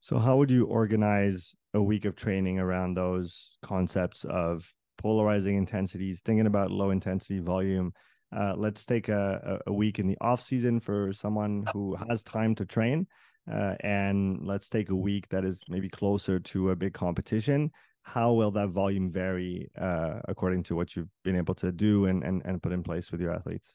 [0.01, 6.21] So, how would you organize a week of training around those concepts of polarizing intensities,
[6.21, 7.93] thinking about low intensity volume?
[8.35, 12.55] Uh, let's take a, a week in the off season for someone who has time
[12.57, 13.07] to train,
[13.51, 17.71] uh, and let's take a week that is maybe closer to a big competition.
[18.03, 22.23] How will that volume vary uh, according to what you've been able to do and,
[22.23, 23.75] and, and put in place with your athletes?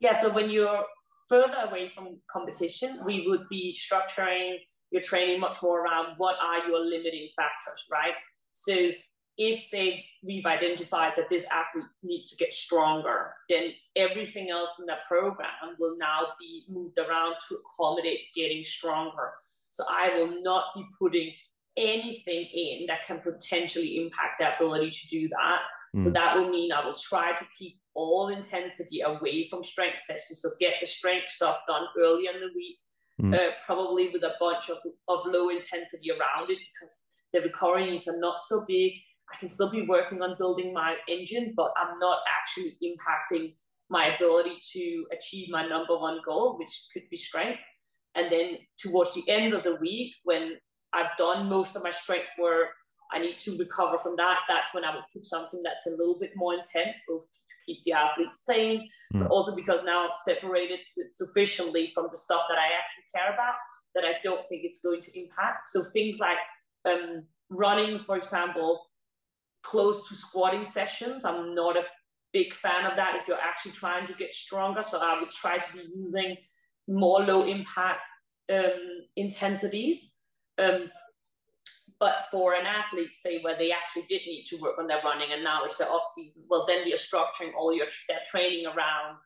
[0.00, 0.84] Yeah, so when you're
[1.28, 4.56] further away from competition, we would be structuring
[4.90, 8.14] your training much more around what are your limiting factors, right?
[8.52, 8.90] So
[9.38, 14.86] if say we've identified that this athlete needs to get stronger, then everything else in
[14.86, 19.32] that program will now be moved around to accommodate getting stronger.
[19.70, 21.32] So I will not be putting
[21.76, 25.60] anything in that can potentially impact their ability to do that.
[25.94, 26.02] Mm.
[26.02, 30.42] So that will mean I will try to keep all intensity away from strength sessions.
[30.42, 32.78] So get the strength stuff done early in the week,
[33.20, 33.34] mm.
[33.34, 34.78] uh, probably with a bunch of,
[35.08, 38.92] of low intensity around it because the recovery needs are not so big.
[39.32, 43.54] I can still be working on building my engine, but I'm not actually impacting
[43.88, 47.62] my ability to achieve my number one goal, which could be strength.
[48.14, 50.52] And then towards the end of the week, when
[50.92, 52.68] I've done most of my strength work,
[53.12, 54.38] I need to recover from that.
[54.48, 57.84] That's when I would put something that's a little bit more intense, both to keep
[57.84, 59.20] the athlete sane, mm.
[59.20, 60.80] but also because now I've separated
[61.10, 63.54] sufficiently from the stuff that I actually care about
[63.94, 65.68] that I don't think it's going to impact.
[65.68, 66.36] So things like
[66.84, 68.86] um, running, for example,
[69.62, 71.82] close to squatting sessions, I'm not a
[72.32, 74.82] big fan of that if you're actually trying to get stronger.
[74.82, 76.36] So I would try to be using
[76.88, 78.08] more low impact
[78.52, 80.12] um, intensities.
[80.58, 80.90] Um,
[81.98, 85.32] but for an athlete, say where they actually did need to work on their running
[85.32, 89.18] and now it's the off season, well, then you're structuring all your their training around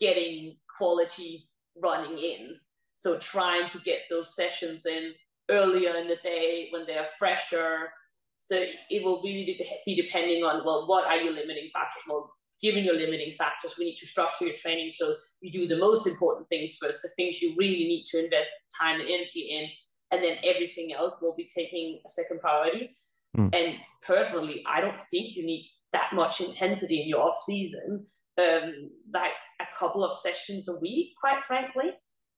[0.00, 2.56] getting quality running in.
[2.94, 5.12] So trying to get those sessions in
[5.50, 7.90] earlier in the day when they're fresher.
[8.38, 12.02] So it will really be depending on well, what are your limiting factors?
[12.08, 12.32] Well,
[12.62, 16.06] given your limiting factors, we need to structure your training so you do the most
[16.06, 18.48] important things first, the things you really need to invest
[18.80, 19.68] time and energy in
[20.10, 22.96] and then everything else will be taking a second priority.
[23.36, 23.54] Mm.
[23.54, 23.74] And
[24.06, 28.06] personally, I don't think you need that much intensity in your off season.
[28.38, 31.90] Um, like a couple of sessions a week, quite frankly,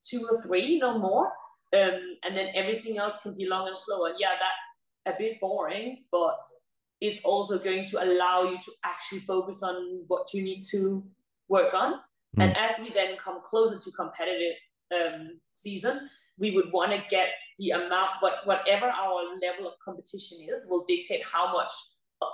[0.08, 1.26] two or three, no more.
[1.76, 4.06] Um, and then everything else can be long and slow.
[4.06, 6.36] And yeah, that's a bit boring, but
[7.00, 11.04] it's also going to allow you to actually focus on what you need to
[11.48, 11.94] work on.
[12.38, 12.44] Mm.
[12.44, 14.54] And as we then come closer to competitive
[14.94, 16.08] um, season,
[16.40, 17.28] we would want to get
[17.58, 21.70] the amount, but whatever our level of competition is, will dictate how much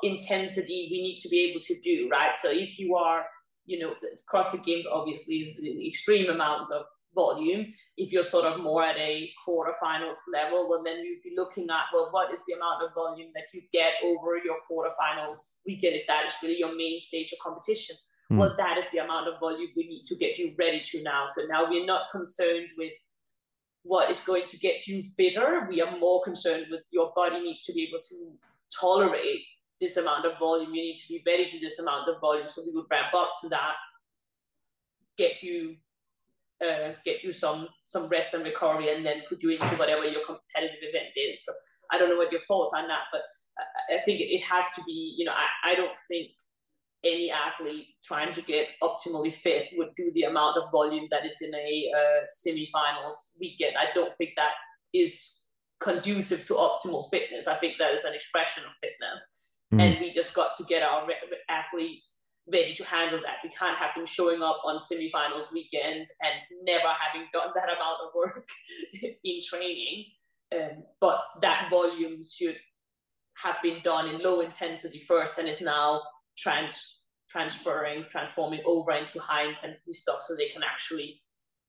[0.02, 2.36] intensity we need to be able to do, right?
[2.36, 3.26] So if you are,
[3.66, 3.94] you know,
[4.32, 7.72] CrossFit Games obviously is an extreme amounts of volume.
[7.96, 11.86] If you're sort of more at a quarterfinals level, well, then you'd be looking at,
[11.92, 16.07] well, what is the amount of volume that you get over your quarterfinals weekend if
[16.07, 17.96] that is really your main stage of competition?
[18.30, 18.38] Mm.
[18.38, 21.24] Well, that is the amount of volume we need to get you ready to now.
[21.26, 22.92] So now we're not concerned with
[23.87, 25.66] what is going to get you fitter.
[25.68, 28.32] We are more concerned with your body needs to be able to
[28.80, 29.43] tolerate
[29.80, 30.74] this amount of volume.
[30.74, 32.49] You need to be ready to this amount of volume.
[32.49, 33.74] So we would ramp up to that,
[35.16, 35.76] get you
[36.64, 40.24] uh, get you some some rest and recovery, and then put you into whatever your
[40.24, 41.45] competitive event is.
[41.45, 41.53] So
[41.93, 43.22] I don't know what your thoughts on that, but
[43.95, 45.14] I think it has to be.
[45.18, 46.30] You know, I, I don't think
[47.07, 51.36] any athlete trying to get optimally fit would do the amount of volume that is
[51.40, 53.76] in a uh, semifinals weekend.
[53.76, 54.52] I don't think that
[54.92, 55.44] is
[55.80, 57.46] conducive to optimal fitness.
[57.46, 59.20] I think that is an expression of fitness.
[59.72, 59.82] Mm.
[59.82, 61.14] And we just got to get our re-
[61.48, 62.16] athletes
[62.52, 63.36] ready to handle that.
[63.42, 67.98] We can't have them showing up on semifinals weekend and never having done that amount
[68.07, 68.48] of work
[69.24, 70.04] in training.
[70.54, 72.57] Um, but that volume should
[73.42, 76.00] have been done in low intensity first and is now
[76.38, 76.95] trans
[77.37, 81.20] transferring, transforming over into high intensity stuff so they can actually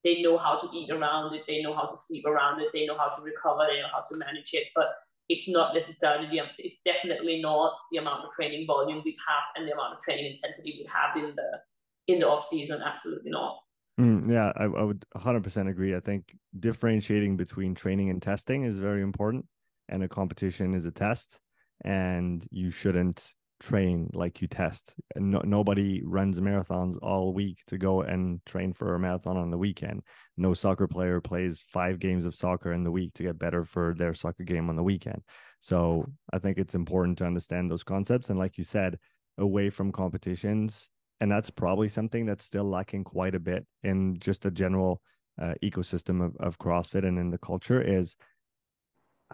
[0.03, 2.85] they know how to eat around it, they know how to sleep around it, they
[2.85, 4.67] know how to recover, they know how to manage it.
[4.73, 4.89] But
[5.27, 9.67] it's not necessarily the it's definitely not the amount of training volume we have and
[9.67, 12.81] the amount of training intensity we have in the in the off season.
[12.85, 13.59] Absolutely not.
[13.99, 15.95] Mm, yeah, I, I would 100% agree.
[15.95, 19.45] I think differentiating between training and testing is very important,
[19.89, 21.39] and a competition is a test,
[21.83, 24.95] and you shouldn't train like you test.
[25.15, 29.57] No, nobody runs marathons all week to go and train for a marathon on the
[29.57, 30.03] weekend.
[30.37, 33.95] No soccer player plays five games of soccer in the week to get better for
[33.97, 35.21] their soccer game on the weekend.
[35.59, 38.29] So I think it's important to understand those concepts.
[38.29, 38.99] And like you said,
[39.37, 40.89] away from competitions,
[41.19, 45.01] and that's probably something that's still lacking quite a bit in just a general
[45.41, 48.15] uh, ecosystem of, of CrossFit and in the culture is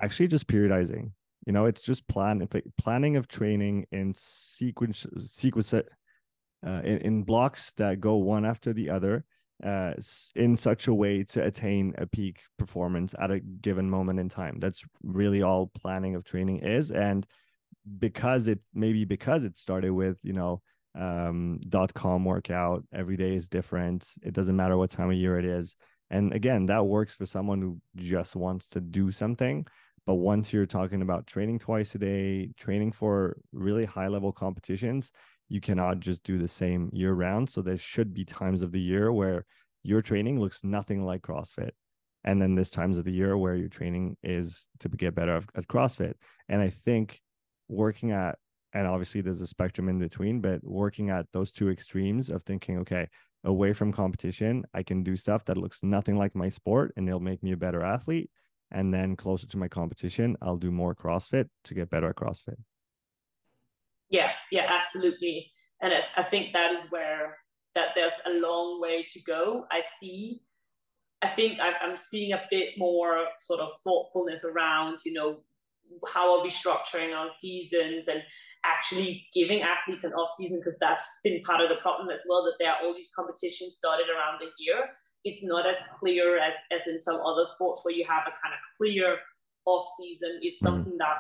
[0.01, 1.11] actually just periodizing
[1.45, 5.81] you know, it's just plan planning of training in sequence sequence uh,
[6.63, 9.25] in, in blocks that go one after the other
[9.63, 9.93] uh,
[10.35, 14.59] in such a way to attain a peak performance at a given moment in time.
[14.59, 16.91] That's really all planning of training is.
[16.91, 17.25] And
[17.99, 20.61] because it maybe because it started with, you know,
[20.95, 24.07] um, dot com workout, every day is different.
[24.21, 25.75] It doesn't matter what time of year it is.
[26.09, 29.65] And again, that works for someone who just wants to do something.
[30.05, 35.11] But once you're talking about training twice a day, training for really high level competitions,
[35.47, 37.49] you cannot just do the same year round.
[37.49, 39.45] So there should be times of the year where
[39.83, 41.71] your training looks nothing like CrossFit.
[42.25, 45.67] And then there's times of the year where your training is to get better at
[45.67, 46.13] CrossFit.
[46.49, 47.21] And I think
[47.67, 48.37] working at,
[48.73, 52.79] and obviously there's a spectrum in between, but working at those two extremes of thinking,
[52.79, 53.07] okay,
[53.43, 57.19] away from competition, I can do stuff that looks nothing like my sport and it'll
[57.19, 58.29] make me a better athlete
[58.71, 62.57] and then closer to my competition i'll do more crossfit to get better at crossfit.
[64.09, 65.51] Yeah yeah absolutely.
[65.81, 67.37] And i, I think that is where
[67.75, 69.65] that there's a long way to go.
[69.71, 70.41] I see,
[71.21, 75.39] I think I'm seeing a bit more sort of thoughtfulness around, you know,
[76.07, 78.21] how are we structuring our seasons and
[78.65, 82.43] actually giving athletes an off season because that's been part of the problem as well
[82.43, 84.89] that there are all these competitions dotted around the year
[85.23, 88.53] it's not as clear as as in some other sports where you have a kind
[88.53, 89.17] of clear
[89.65, 90.75] off season it's mm-hmm.
[90.75, 91.17] something that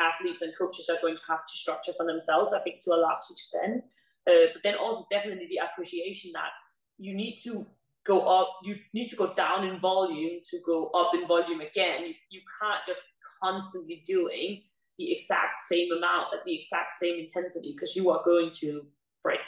[0.00, 2.96] athletes and coaches are going to have to structure for themselves i think to a
[2.96, 3.84] large extent
[4.28, 6.50] uh, but then also definitely the appreciation that
[6.98, 7.66] you need to
[8.04, 12.06] go up you need to go down in volume to go up in volume again
[12.06, 13.02] you, you can't just
[13.42, 14.62] constantly doing
[14.98, 18.86] the exact same amount at the exact same intensity because you are going to
[19.22, 19.40] break.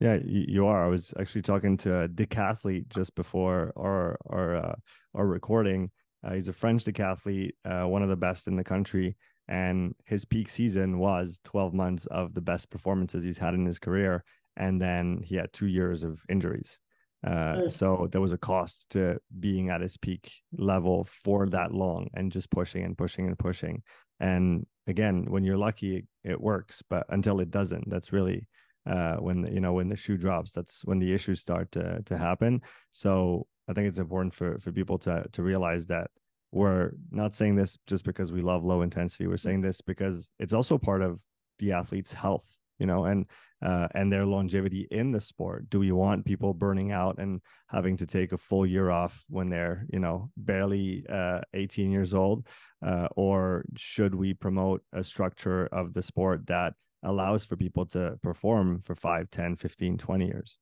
[0.00, 0.84] Yeah, you are.
[0.84, 4.74] I was actually talking to a decathlete just before our our uh,
[5.14, 5.90] our recording.
[6.22, 9.16] Uh, he's a French decathlete, uh, one of the best in the country,
[9.48, 13.78] and his peak season was 12 months of the best performances he's had in his
[13.78, 14.22] career,
[14.56, 16.80] and then he had two years of injuries.
[17.26, 17.68] Uh.
[17.68, 22.30] So there was a cost to being at his peak level for that long and
[22.30, 23.82] just pushing and pushing and pushing.
[24.20, 28.46] And again, when you're lucky, it works, but until it doesn't, that's really
[28.86, 30.52] uh, when the, you know when the shoe drops.
[30.52, 32.62] That's when the issues start to to happen.
[32.90, 36.10] So I think it's important for for people to to realize that
[36.52, 39.26] we're not saying this just because we love low intensity.
[39.26, 41.20] We're saying this because it's also part of
[41.58, 42.46] the athlete's health
[42.78, 43.26] you know, and
[43.62, 45.70] uh, and their longevity in the sport.
[45.70, 49.48] Do we want people burning out and having to take a full year off when
[49.48, 52.46] they're, you know, barely uh, 18 years old?
[52.86, 56.74] Uh, or should we promote a structure of the sport that
[57.06, 60.58] allows for people to perform for 5, 10, 15, 20 years?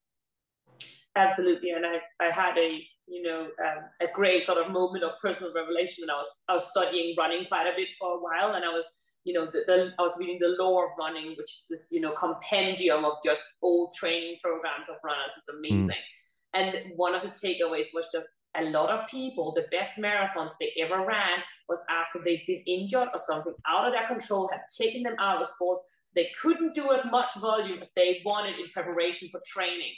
[1.16, 1.70] Absolutely.
[1.70, 5.52] And I, I had a, you know, um, a great sort of moment of personal
[5.52, 8.64] revelation when I was, I was studying running quite a bit for a while and
[8.64, 8.84] I was
[9.24, 12.00] you know, the, the, I was reading the Lore of Running, which is this, you
[12.00, 15.32] know, compendium of just old training programs of runners.
[15.36, 15.88] It's amazing.
[15.88, 16.52] Mm.
[16.52, 20.72] And one of the takeaways was just a lot of people, the best marathons they
[20.80, 21.38] ever ran
[21.68, 25.40] was after they'd been injured or something out of their control had taken them out
[25.40, 25.80] of sport.
[26.04, 29.94] So they couldn't do as much volume as they wanted in preparation for training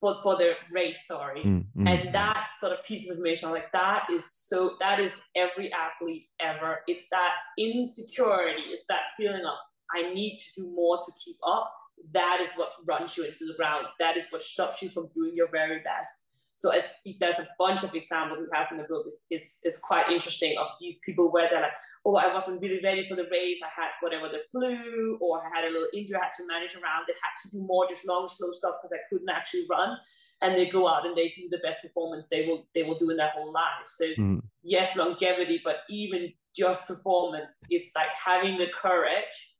[0.00, 1.42] for, for the race, sorry.
[1.42, 1.86] Mm-hmm.
[1.86, 5.70] And that sort of piece of information, I'm like, that is so, that is every
[5.72, 6.80] athlete ever.
[6.86, 9.54] It's that insecurity, it's that feeling of,
[9.94, 11.72] I need to do more to keep up.
[12.12, 13.86] That is what runs you into the ground.
[13.98, 16.10] That is what stops you from doing your very best.
[16.54, 19.04] So as there's a bunch of examples he has in the book.
[19.06, 21.72] It's, it's, it's quite interesting of these people where they're like,
[22.06, 23.60] oh, I wasn't really ready for the race.
[23.62, 26.16] I had whatever the flu, or I had a little injury.
[26.16, 27.04] I had to manage around.
[27.06, 29.96] They had to do more just long, slow stuff because I couldn't actually run.
[30.42, 33.10] And they go out and they do the best performance they will they will do
[33.10, 33.86] in their whole life.
[33.86, 34.42] So mm.
[34.62, 39.54] yes, longevity, but even just performance, it's like having the courage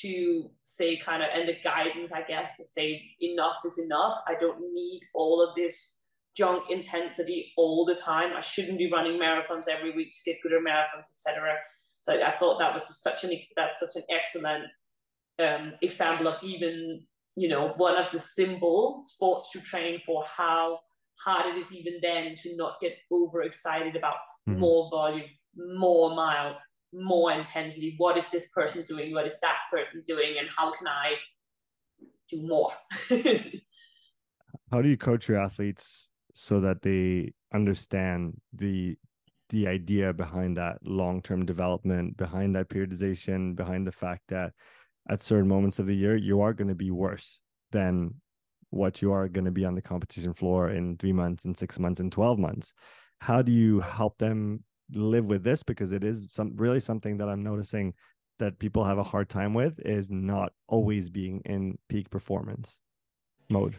[0.00, 4.14] to say kind of and the guidance, I guess, to say enough is enough.
[4.26, 6.00] I don't need all of this
[6.36, 8.32] junk intensity all the time.
[8.36, 11.54] I shouldn't be running marathons every week to get good at marathons, etc.
[12.02, 14.72] So I thought that was such an that's such an excellent
[15.38, 17.02] um, example of even
[17.36, 20.80] you know one of the simple sports to train for how
[21.24, 24.16] hard it is even then to not get overexcited about
[24.48, 24.60] mm-hmm.
[24.60, 26.56] more volume, more miles,
[26.92, 27.94] more intensity.
[27.98, 29.14] What is this person doing?
[29.14, 30.36] What is that person doing?
[30.38, 31.14] And how can I
[32.28, 32.72] do more?
[34.70, 38.96] how do you coach your athletes so that they understand the
[39.50, 44.52] the idea behind that long-term development behind that periodization behind the fact that
[45.08, 47.40] at certain moments of the year you are going to be worse
[47.70, 48.14] than
[48.70, 51.78] what you are going to be on the competition floor in 3 months and 6
[51.78, 52.74] months and 12 months.
[53.20, 55.62] How do you help them live with this?
[55.62, 57.94] Because it is some really something that i'm noticing
[58.38, 62.80] that people have a hard time with is not always being in peak performance
[63.50, 63.76] mode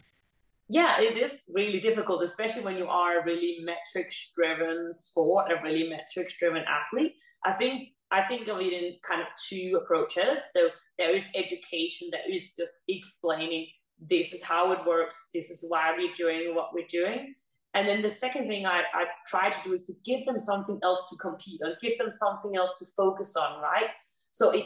[0.67, 5.61] yeah, it is really difficult, especially when you are a really metrics driven sport, a
[5.63, 7.13] really metrics driven athlete.
[7.43, 10.39] I think I think of it in kind of two approaches.
[10.51, 13.67] So there is education that is just explaining
[13.99, 17.33] this is how it works, this is why we're doing what we're doing.
[17.73, 20.79] And then the second thing I, I try to do is to give them something
[20.81, 23.89] else to compete on, give them something else to focus on, right?
[24.31, 24.65] So it,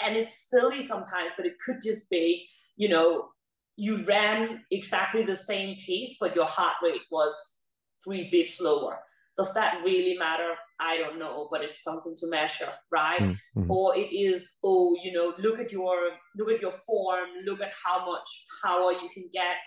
[0.00, 2.46] and it's silly sometimes, but it could just be,
[2.76, 3.28] you know,
[3.78, 7.58] you ran exactly the same pace, but your heart rate was
[8.04, 8.98] three beats lower.
[9.36, 10.54] Does that really matter?
[10.80, 13.20] I don't know, but it's something to measure, right?
[13.20, 13.70] Mm-hmm.
[13.70, 15.96] Or it is, oh, you know, look at your
[16.36, 18.28] look at your form, look at how much
[18.64, 19.58] power you can get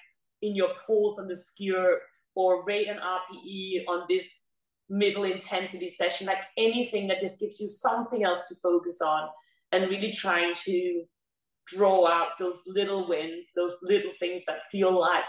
[0.42, 2.00] in your pulse on the ski erg,
[2.36, 4.48] or rate an RPE on this
[4.90, 9.30] middle intensity session, like anything that just gives you something else to focus on,
[9.72, 11.06] and really trying to
[11.68, 15.24] draw out those little wins, those little things that feel like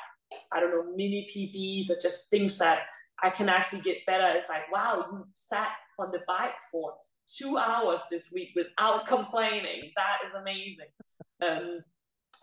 [0.52, 2.80] I don't know, mini PBs or just things that
[3.22, 4.26] I can actually get better.
[4.34, 5.68] It's like, wow, you sat
[5.98, 6.94] on the bike for
[7.26, 9.92] two hours this week without complaining.
[9.96, 10.86] That is amazing.
[11.42, 11.80] Um,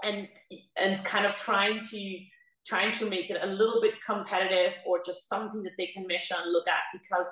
[0.03, 0.30] and
[0.78, 2.18] and kind of trying to
[2.66, 6.36] trying to make it a little bit competitive or just something that they can measure
[6.41, 7.30] and look at because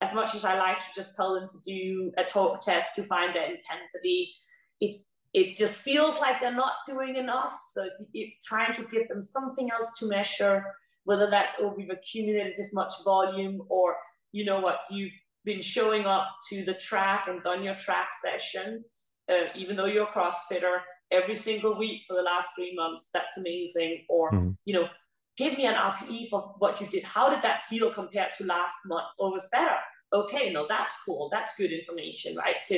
[0.00, 3.02] as much as I like to just tell them to do a talk test to
[3.02, 4.32] find their intensity,
[4.80, 7.58] it's it just feels like they're not doing enough.
[7.60, 10.64] So if you're trying to give them something else to measure,
[11.04, 13.96] whether that's oh we've accumulated this much volume or
[14.32, 15.12] you know what you've
[15.44, 18.82] been showing up to the track and done your track session,
[19.30, 20.78] uh, even though you're a CrossFitter
[21.10, 23.10] every single week for the last three months.
[23.12, 24.06] That's amazing.
[24.08, 24.52] Or mm-hmm.
[24.64, 24.88] you know,
[25.36, 27.04] give me an RPE for what you did.
[27.04, 29.08] How did that feel compared to last month?
[29.18, 29.76] Or was better?
[30.14, 31.28] Okay, no, that's cool.
[31.30, 32.58] That's good information, right?
[32.58, 32.76] So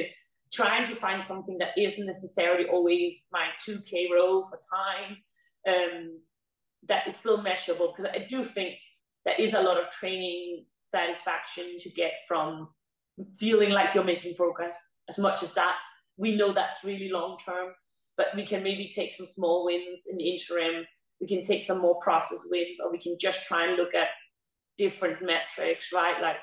[0.52, 5.16] trying to find something that isn't necessarily always my 2K row for time
[5.68, 6.20] um,
[6.86, 7.92] that is still measurable.
[7.94, 8.74] Because I do think
[9.24, 12.68] there is a lot of training satisfaction to get from
[13.38, 14.96] feeling like you're making progress.
[15.08, 15.80] As much as that
[16.18, 17.68] we know that's really long term
[18.18, 20.84] but we can maybe take some small wins in the interim.
[21.20, 24.08] We can take some more process wins or we can just try and look at
[24.76, 26.20] different metrics right?
[26.20, 26.36] Like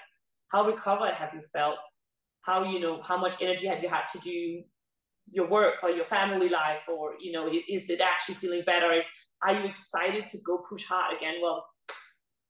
[0.52, 1.76] how recovered have you felt
[2.46, 4.64] how you know how much energy have you had to do
[5.32, 9.02] your work or your family life or you know is it actually feeling better?
[9.44, 11.36] Are you excited to go push hard again?
[11.42, 11.66] Well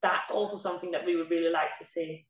[0.02, 2.26] that's also something that we would really like to see.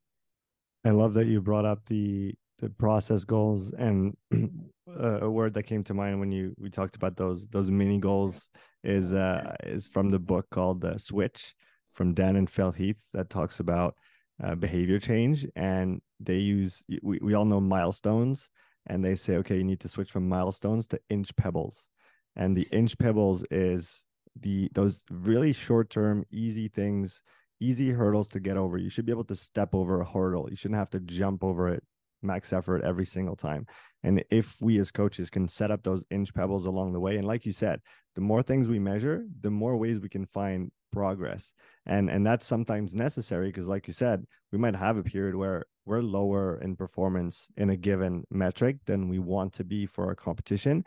[0.86, 5.64] I love that you brought up the the process goals and uh, a word that
[5.64, 8.50] came to mind when you we talked about those those mini goals
[8.84, 11.54] is uh is from the book called the switch
[11.94, 13.96] from dan and phil heath that talks about
[14.44, 18.50] uh, behavior change and they use we, we all know milestones
[18.88, 21.90] and they say okay you need to switch from milestones to inch pebbles.
[22.36, 24.06] And the inch pebbles is
[24.40, 27.22] the those really short term easy things
[27.62, 28.78] easy hurdles to get over.
[28.78, 30.50] You should be able to step over a hurdle.
[30.50, 31.84] You shouldn't have to jump over it
[32.22, 33.66] max effort every single time.
[34.04, 37.28] And if we as coaches can set up those inch pebbles along the way and
[37.28, 37.80] like you said
[38.16, 41.54] the more things we measure the more ways we can find progress.
[41.86, 45.66] And and that's sometimes necessary because like you said we might have a period where
[45.86, 50.16] we're lower in performance in a given metric than we want to be for our
[50.16, 50.84] competition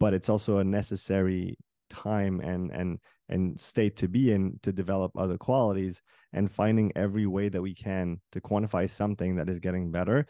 [0.00, 1.56] but it's also a necessary
[1.90, 7.26] time and and and state to be in to develop other qualities and finding every
[7.26, 10.26] way that we can to quantify something that is getting better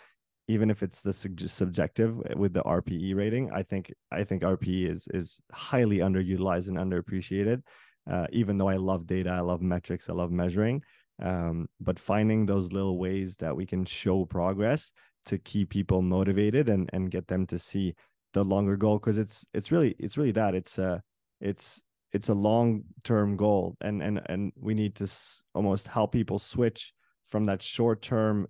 [0.48, 3.52] even if it's the subjective with the RPE rating.
[3.52, 7.62] I think I think RPE is is highly underutilized and underappreciated
[8.11, 10.82] uh, even though I love data, I love metrics, I love measuring.
[11.23, 14.93] Um, but finding those little ways that we can show progress
[15.27, 17.95] to keep people motivated and and get them to see
[18.32, 21.03] the longer goal because it's it's really it's really that it's a
[21.41, 21.82] it's
[22.12, 26.39] it's a long term goal and and and we need to s- almost help people
[26.39, 26.95] switch
[27.28, 28.47] from that short term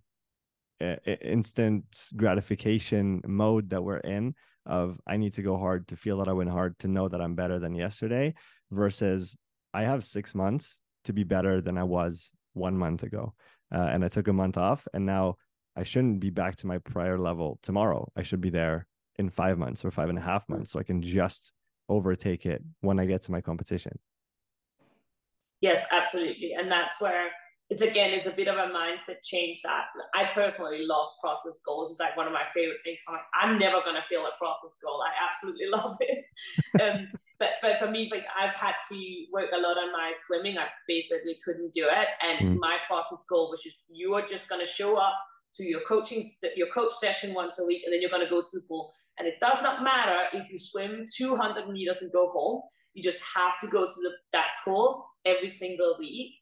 [0.80, 1.84] uh, instant
[2.16, 4.34] gratification mode that we're in
[4.64, 7.20] of I need to go hard to feel that I went hard to know that
[7.20, 8.34] I'm better than yesterday
[8.70, 9.36] versus
[9.72, 13.34] I have six months to be better than I was one month ago.
[13.72, 15.36] Uh, and I took a month off, and now
[15.76, 18.10] I shouldn't be back to my prior level tomorrow.
[18.16, 18.86] I should be there
[19.16, 21.52] in five months or five and a half months so I can just
[21.88, 23.98] overtake it when I get to my competition.
[25.60, 26.54] Yes, absolutely.
[26.54, 27.28] And that's where
[27.68, 29.84] it's again it's a bit of a mindset change that
[30.14, 31.90] I personally love process goals.
[31.90, 33.00] It's like one of my favorite things.
[33.06, 35.02] I'm like, I'm never gonna feel a process goal.
[35.02, 36.24] I absolutely love it.
[36.82, 37.08] um,
[37.40, 40.58] but but for me, like I've had to work a lot on my swimming.
[40.58, 42.60] I basically couldn't do it, and mm.
[42.60, 45.14] my process goal was just you are just gonna show up
[45.54, 46.22] to your coaching
[46.54, 48.92] your coach session once a week, and then you're gonna go to the pool.
[49.18, 52.62] And it does not matter if you swim 200 meters and go home.
[52.94, 56.32] You just have to go to the, that pool every single week.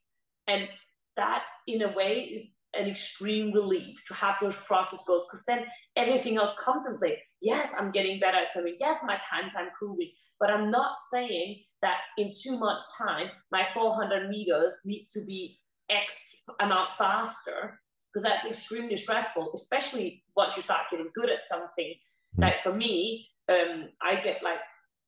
[0.46, 0.68] And
[1.16, 5.64] that in a way is an extreme relief to have those process goals because then
[5.96, 7.18] everything else comes in place.
[7.40, 8.76] Yes, I'm getting better at swimming.
[8.78, 13.64] Yes, my times I'm improving, but I'm not saying that in two months' time my
[13.64, 15.58] 400 meters needs to be
[15.90, 16.16] X
[16.60, 17.80] amount faster
[18.12, 21.94] because that's extremely stressful, especially once you start getting good at something.
[22.36, 22.42] Hmm.
[22.42, 24.60] Like for me, um, I get like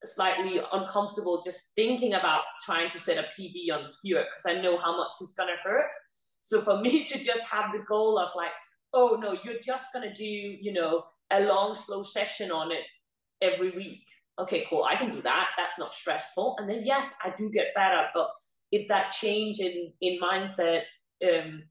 [0.03, 4.61] slightly uncomfortable just thinking about trying to set a PB on ski erg because I
[4.61, 5.85] know how much it's gonna hurt.
[6.41, 8.51] So for me to just have the goal of like,
[8.93, 12.83] oh no, you're just gonna do, you know, a long, slow session on it
[13.41, 14.03] every week.
[14.39, 15.49] Okay, cool, I can do that.
[15.57, 16.55] That's not stressful.
[16.59, 18.29] And then yes, I do get better, but
[18.71, 20.83] it's that change in in mindset
[21.23, 21.63] um,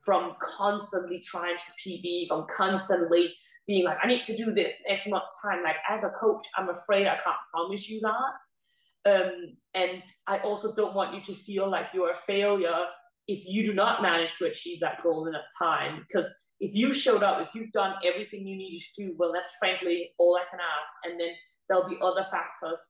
[0.00, 3.34] from constantly trying to PB, from constantly
[3.66, 5.62] being like, I need to do this next month's time.
[5.62, 9.10] Like as a coach, I'm afraid I can't promise you that.
[9.10, 12.86] Um, and I also don't want you to feel like you're a failure
[13.28, 16.04] if you do not manage to achieve that goal in that time.
[16.08, 16.28] Because
[16.60, 20.10] if you showed up, if you've done everything you needed to do, well, that's frankly
[20.18, 20.88] all I can ask.
[21.04, 21.30] And then
[21.68, 22.80] there'll be other factors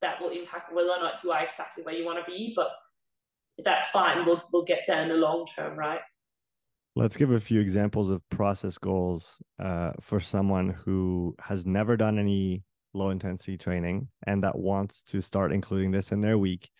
[0.00, 2.52] that will impact whether or not you are exactly where you want to be.
[2.54, 2.68] But
[3.64, 4.24] that's fine.
[4.24, 6.00] We'll we'll get there in the long term, right?
[6.94, 12.18] Let's give a few examples of process goals uh, for someone who has never done
[12.18, 12.64] any
[12.94, 16.70] low intensity training and that wants to start including this in their week,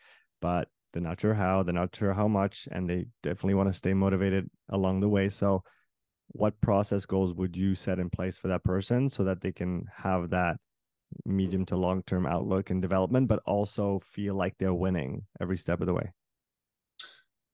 [0.41, 3.79] but they're not sure how, they're not sure how much, and they definitely want to
[3.79, 5.29] stay motivated along the way.
[5.29, 5.63] So,
[6.29, 9.85] what process goals would you set in place for that person so that they can
[9.95, 10.57] have that
[11.25, 15.81] medium to long term outlook and development, but also feel like they're winning every step
[15.81, 16.13] of the way?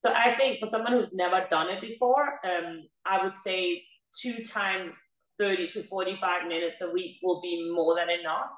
[0.05, 3.85] So I think for someone who's never done it before, um, I would say
[4.21, 4.97] two times
[5.39, 8.51] 30 to 45 minutes a week will be more than enough.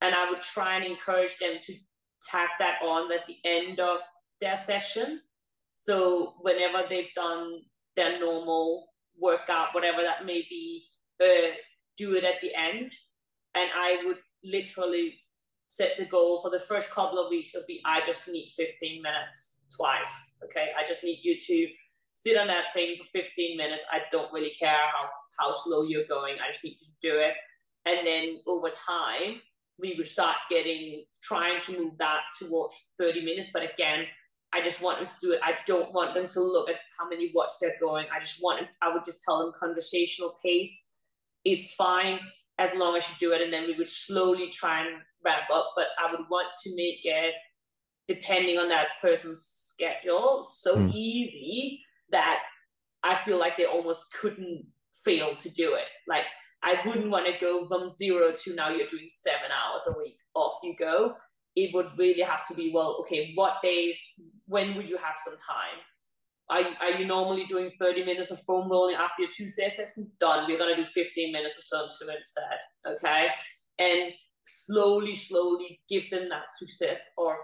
[0.00, 1.74] And I would try and encourage them to
[2.30, 3.98] tack that on at the end of
[4.40, 5.20] their session.
[5.74, 7.62] So whenever they've done
[7.96, 8.88] their normal
[9.18, 10.84] workout, whatever that may be,
[11.22, 11.54] uh,
[11.96, 12.92] do it at the end.
[13.54, 15.14] And I would literally
[15.68, 19.02] set the goal for the first couple of weeks would be I just need 15
[19.02, 20.36] minutes twice.
[20.44, 20.68] Okay.
[20.78, 21.72] I just need you to
[22.14, 23.84] sit on that thing for 15 minutes.
[23.90, 26.36] I don't really care how how slow you're going.
[26.36, 27.34] I just need you to do it.
[27.86, 29.40] And then over time,
[29.80, 33.48] we would start getting trying to move that towards 30 minutes.
[33.52, 34.04] But again,
[34.52, 35.40] I just want them to do it.
[35.42, 38.06] I don't want them to look at how many watts they're going.
[38.14, 40.88] I just want them, I would just tell them conversational pace.
[41.44, 42.20] It's fine
[42.58, 43.42] as long as you do it.
[43.42, 45.72] And then we would slowly try and ramp up.
[45.74, 47.34] But I would want to make it,
[48.06, 50.92] depending on that person's schedule, so mm.
[50.94, 51.80] easy
[52.10, 52.38] that
[53.02, 54.66] I feel like they almost couldn't
[55.04, 55.88] fail to do it.
[56.08, 56.24] Like
[56.64, 60.16] I wouldn't want to go from zero to now you're doing seven hours a week.
[60.34, 61.14] Off you go.
[61.54, 62.96] It would really have to be well.
[63.00, 64.00] Okay, what days?
[64.46, 65.78] When would you have some time?
[66.50, 70.10] Are, are you normally doing 30 minutes of foam rolling after your Tuesday session?
[70.20, 70.46] Done.
[70.48, 72.58] We're going to do 15 minutes of Sun instead.
[72.86, 73.26] Okay.
[73.78, 74.12] And
[74.44, 77.36] slowly, slowly give them that success or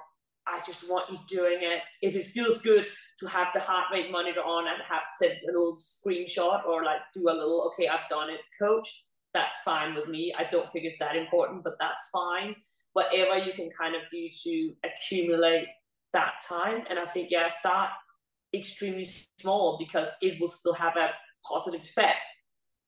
[0.46, 1.82] I just want you doing it.
[2.02, 2.86] If it feels good
[3.20, 7.00] to have the heart rate monitor on and have send a little screenshot or like
[7.14, 10.34] do a little, okay, I've done it, coach, that's fine with me.
[10.36, 12.56] I don't think it's that important, but that's fine.
[12.92, 15.66] Whatever you can kind of do to accumulate
[16.12, 16.84] that time.
[16.88, 17.90] And I think, yeah, start
[18.54, 19.08] extremely
[19.38, 21.10] small because it will still have a
[21.46, 22.18] positive effect.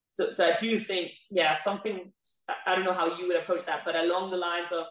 [0.09, 2.13] So, so I do think, yeah, something,
[2.67, 4.85] I don't know how you would approach that, but along the lines of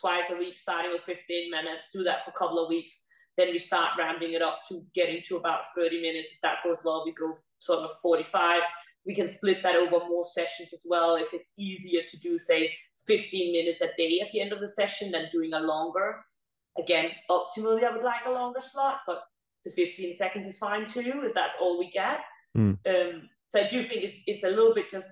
[0.00, 3.02] twice a week, starting with 15 minutes, do that for a couple of weeks.
[3.36, 6.28] Then we start ramping it up to getting to about 30 minutes.
[6.32, 8.60] If that goes well, we go sort of 45.
[9.08, 11.16] We can split that over more sessions as well.
[11.16, 12.72] If it's easier to do, say,
[13.08, 16.24] 15 minutes a day at the end of the session than doing a longer.
[16.78, 19.22] Again, optimally, I would like a longer slot, but
[19.64, 22.18] the 15 seconds is fine too, if that's all we get.
[22.56, 22.78] Mm.
[22.86, 25.10] Um, so I do think it's it's a little bit just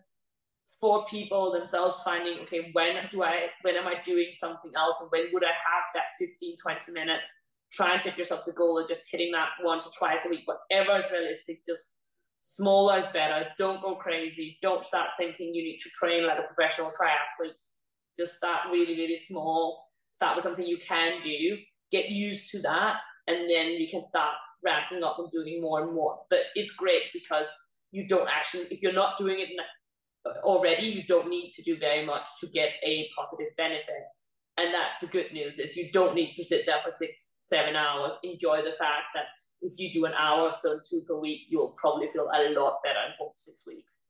[0.80, 5.10] for people themselves finding okay when do i when am i doing something else and
[5.10, 7.26] when would i have that 15 20 minutes
[7.72, 10.44] try and set yourself the goal of just hitting that once or twice a week
[10.44, 11.95] whatever is realistic just
[12.40, 13.46] smaller is better.
[13.58, 14.58] Don't go crazy.
[14.62, 17.54] Don't start thinking you need to train like a professional triathlete.
[18.16, 19.84] Just start really really small.
[20.10, 21.58] Start with something you can do.
[21.90, 22.96] Get used to that
[23.26, 24.34] and then you can start
[24.64, 26.18] ramping up and doing more and more.
[26.30, 27.46] But it's great because
[27.92, 29.48] you don't actually if you're not doing it
[30.42, 34.04] already you don't need to do very much to get a positive benefit.
[34.58, 37.76] And that's the good news is you don't need to sit there for six seven
[37.76, 39.26] hours enjoy the fact that
[39.62, 42.78] if you do an hour or so two per week you'll probably feel a lot
[42.82, 44.08] better in four to six weeks.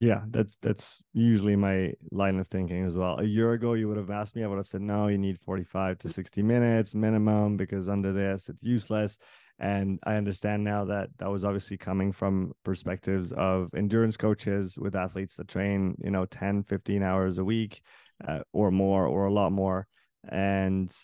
[0.00, 3.18] Yeah that's that's usually my line of thinking as well.
[3.18, 5.38] A year ago you would have asked me i would have said no you need
[5.38, 9.18] 45 to 60 minutes minimum because under this it's useless.
[9.58, 14.96] And i understand now that that was obviously coming from perspectives of endurance coaches with
[14.96, 17.82] athletes that train you know 10 15 hours a week
[18.26, 19.86] uh, or more or a lot more.
[20.28, 20.94] And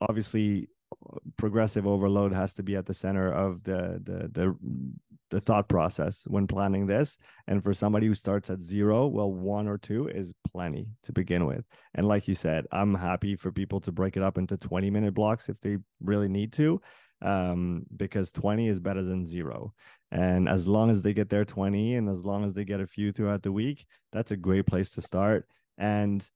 [0.00, 0.68] obviously
[1.36, 4.56] progressive overload has to be at the center of the the the
[5.30, 9.68] the thought process when planning this and for somebody who starts at zero well one
[9.68, 13.78] or two is plenty to begin with and like you said i'm happy for people
[13.78, 16.80] to break it up into 20 minute blocks if they really need to
[17.22, 19.74] um, because 20 is better than zero.
[20.10, 22.86] And as long as they get their 20 and as long as they get a
[22.86, 25.46] few throughout the week, that's a great place to start.
[25.76, 26.26] And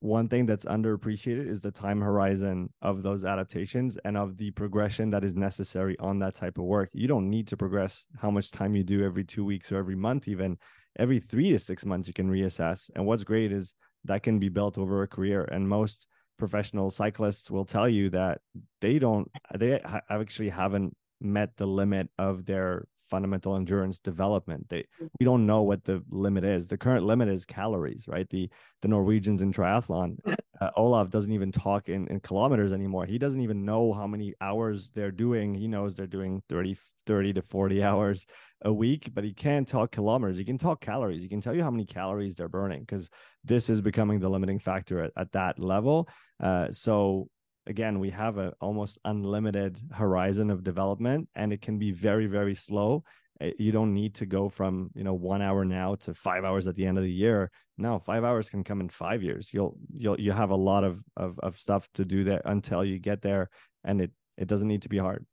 [0.00, 5.10] one thing that's underappreciated is the time horizon of those adaptations and of the progression
[5.10, 6.90] that is necessary on that type of work.
[6.92, 9.96] You don't need to progress how much time you do every two weeks or every
[9.96, 10.56] month, even
[10.98, 12.90] every three to six months, you can reassess.
[12.94, 15.44] And what's great is that can be built over a career.
[15.44, 16.06] And most
[16.38, 18.40] professional cyclists will tell you that
[18.80, 24.68] they don't they actually haven't met the limit of their fundamental endurance development.
[24.68, 24.84] They
[25.18, 26.68] we don't know what the limit is.
[26.68, 28.28] The current limit is calories, right?
[28.28, 28.48] The
[28.82, 30.18] the Norwegians in triathlon,
[30.60, 33.06] uh, Olav doesn't even talk in, in kilometers anymore.
[33.06, 35.54] He doesn't even know how many hours they're doing.
[35.54, 36.76] He knows they're doing 30,
[37.06, 38.26] 30 to 40 hours
[38.62, 40.38] a week, but he can't talk kilometers.
[40.38, 41.22] He can talk calories.
[41.22, 43.08] He can tell you how many calories they're burning because
[43.44, 46.08] this is becoming the limiting factor at, at that level.
[46.42, 47.28] Uh, so
[47.68, 52.54] again we have a almost unlimited horizon of development and it can be very very
[52.54, 53.04] slow.
[53.40, 56.66] Eh, you don't need to go from you know one hour now to five hours
[56.66, 57.50] at the end of the year.
[57.76, 59.50] No five hours can come in five years.
[59.52, 62.98] You'll you'll you have a lot of of, of stuff to do there until you
[62.98, 63.50] get there
[63.84, 65.24] and it it doesn't need to be hard.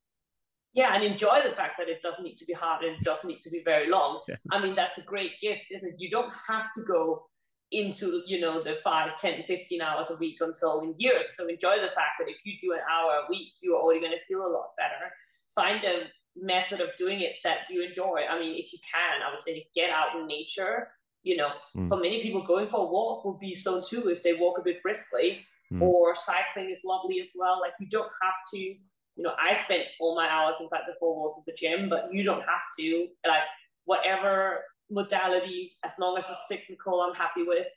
[0.74, 3.28] Yeah and enjoy the fact that it doesn't need to be hard and it doesn't
[3.28, 4.22] need to be very long.
[4.28, 4.40] Yes.
[4.52, 5.96] i mean that's a great gift isn't it?
[5.98, 7.26] You don't have to go
[7.72, 11.36] into you know the 5 10 15 hours a week until in years.
[11.36, 14.12] So enjoy the fact that if you do an hour a week you're already going
[14.12, 15.12] to feel a lot better.
[15.54, 16.04] Find a
[16.36, 18.22] method of doing it that you enjoy.
[18.30, 20.90] I mean if you can i would say get out in nature
[21.24, 21.50] you know.
[21.76, 21.90] Mm.
[21.90, 24.62] for many people going for a walk would be zone two if they walk a
[24.62, 25.44] bit briskly
[25.74, 25.82] mm.
[25.82, 27.60] or cycling is lovely as well.
[27.60, 31.16] Like you don't have to you know i spent all my hours inside the four
[31.16, 33.08] walls of the gym but you don't have to.
[33.26, 33.44] Like
[33.86, 37.68] whatever modality as long as it's cyclical i'm happy with.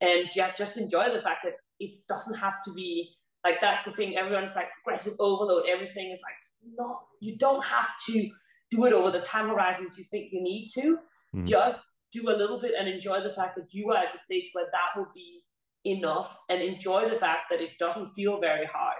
[0.00, 3.92] And yeah just enjoy the fact that it doesn't have to be like that's the
[3.92, 4.16] thing.
[4.16, 5.64] Everyone's like progressive overload.
[5.72, 6.34] Everything is like
[6.76, 8.28] not you don't have to
[8.70, 10.98] do it over the time horizons you think you need to.
[11.34, 11.44] Mm-hmm.
[11.44, 14.46] just do a little bit and enjoy the fact that you are at the stage
[14.52, 15.44] where that will be
[15.84, 18.98] enough and enjoy the fact that it doesn't feel very hard.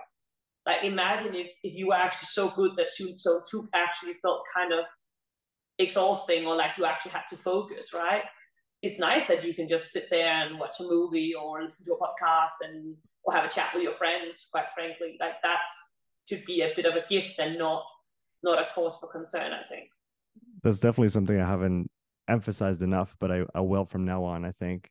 [0.65, 4.43] Like imagine if if you were actually so good that you zone two actually felt
[4.55, 4.85] kind of
[5.81, 8.23] exhausting or like you actually had to focus, right?
[8.83, 11.95] It's nice that you can just sit there and watch a movie or listen to
[11.95, 12.95] a podcast and
[13.25, 15.17] or have a chat with your friends, quite frankly.
[15.21, 15.61] Like that
[16.29, 17.85] should be a bit of a gift and not
[18.43, 19.89] not a cause for concern, I think.
[20.63, 21.91] That's definitely something I haven't
[22.29, 24.45] emphasized enough, but I, I will from now on.
[24.45, 24.91] I think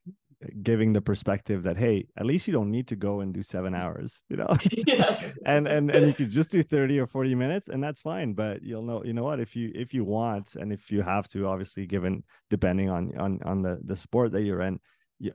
[0.63, 3.75] giving the perspective that hey at least you don't need to go and do seven
[3.81, 4.55] hours you know?
[4.71, 5.31] Yeah.
[5.45, 8.63] and and and you could just do 30 or 40 minutes and that's fine but
[8.63, 9.39] you'll know you know what?
[9.39, 13.39] If you if you want and if you have to obviously given depending on on
[13.43, 14.79] on the the sport that you're in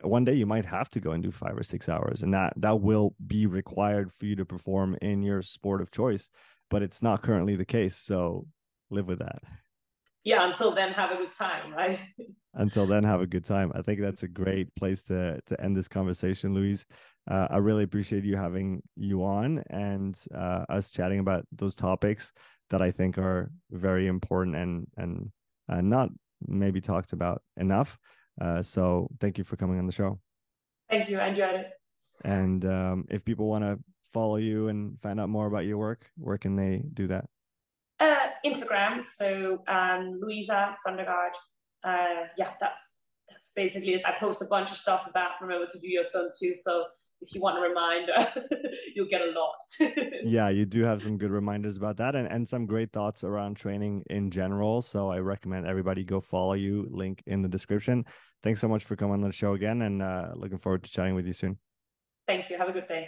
[0.01, 2.53] one day you might have to go and do five or six hours and that
[2.57, 6.29] that will be required for you to perform in your sport of choice
[6.69, 8.47] but it's not currently the case so
[8.89, 9.43] live with that
[10.25, 11.99] yeah until then have a good time right?
[12.57, 13.73] Until then have a good time.
[13.75, 16.85] I think that's a great place to to end this conversation louise.
[17.29, 22.31] Uh, i really appreciate you having you on and uh, us chatting about those topics
[22.69, 25.31] that i think are very important and and
[25.67, 26.09] uh, not
[26.47, 27.97] maybe talked about enough.
[28.39, 30.19] Uh, so thank you for coming on the show.
[30.89, 31.19] Thank you.
[31.19, 31.71] I enjoyed it.
[32.23, 33.79] And um, if people want to
[34.13, 37.25] follow you and find out more about your work where can they do that?
[37.99, 38.15] Uh,
[38.45, 39.03] Instagram.
[39.03, 41.33] So um, Louisa Sondergaard.
[41.83, 44.01] Uh, yeah, that's that's basically it.
[44.05, 46.53] I post a bunch of stuff about remember to do your zone two.
[46.55, 46.85] So
[47.21, 48.27] if you want a reminder,
[48.95, 49.55] you'll get a lot.
[50.23, 53.55] yeah, you do have some good reminders about that and, and some great thoughts around
[53.55, 54.81] training in general.
[54.81, 56.87] So I recommend everybody go follow you.
[56.91, 58.03] Link in the description.
[58.43, 61.15] Thanks so much for coming on the show again and uh, looking forward to chatting
[61.15, 61.57] with you soon.
[62.27, 62.57] Thank you.
[62.57, 63.07] Have a good day.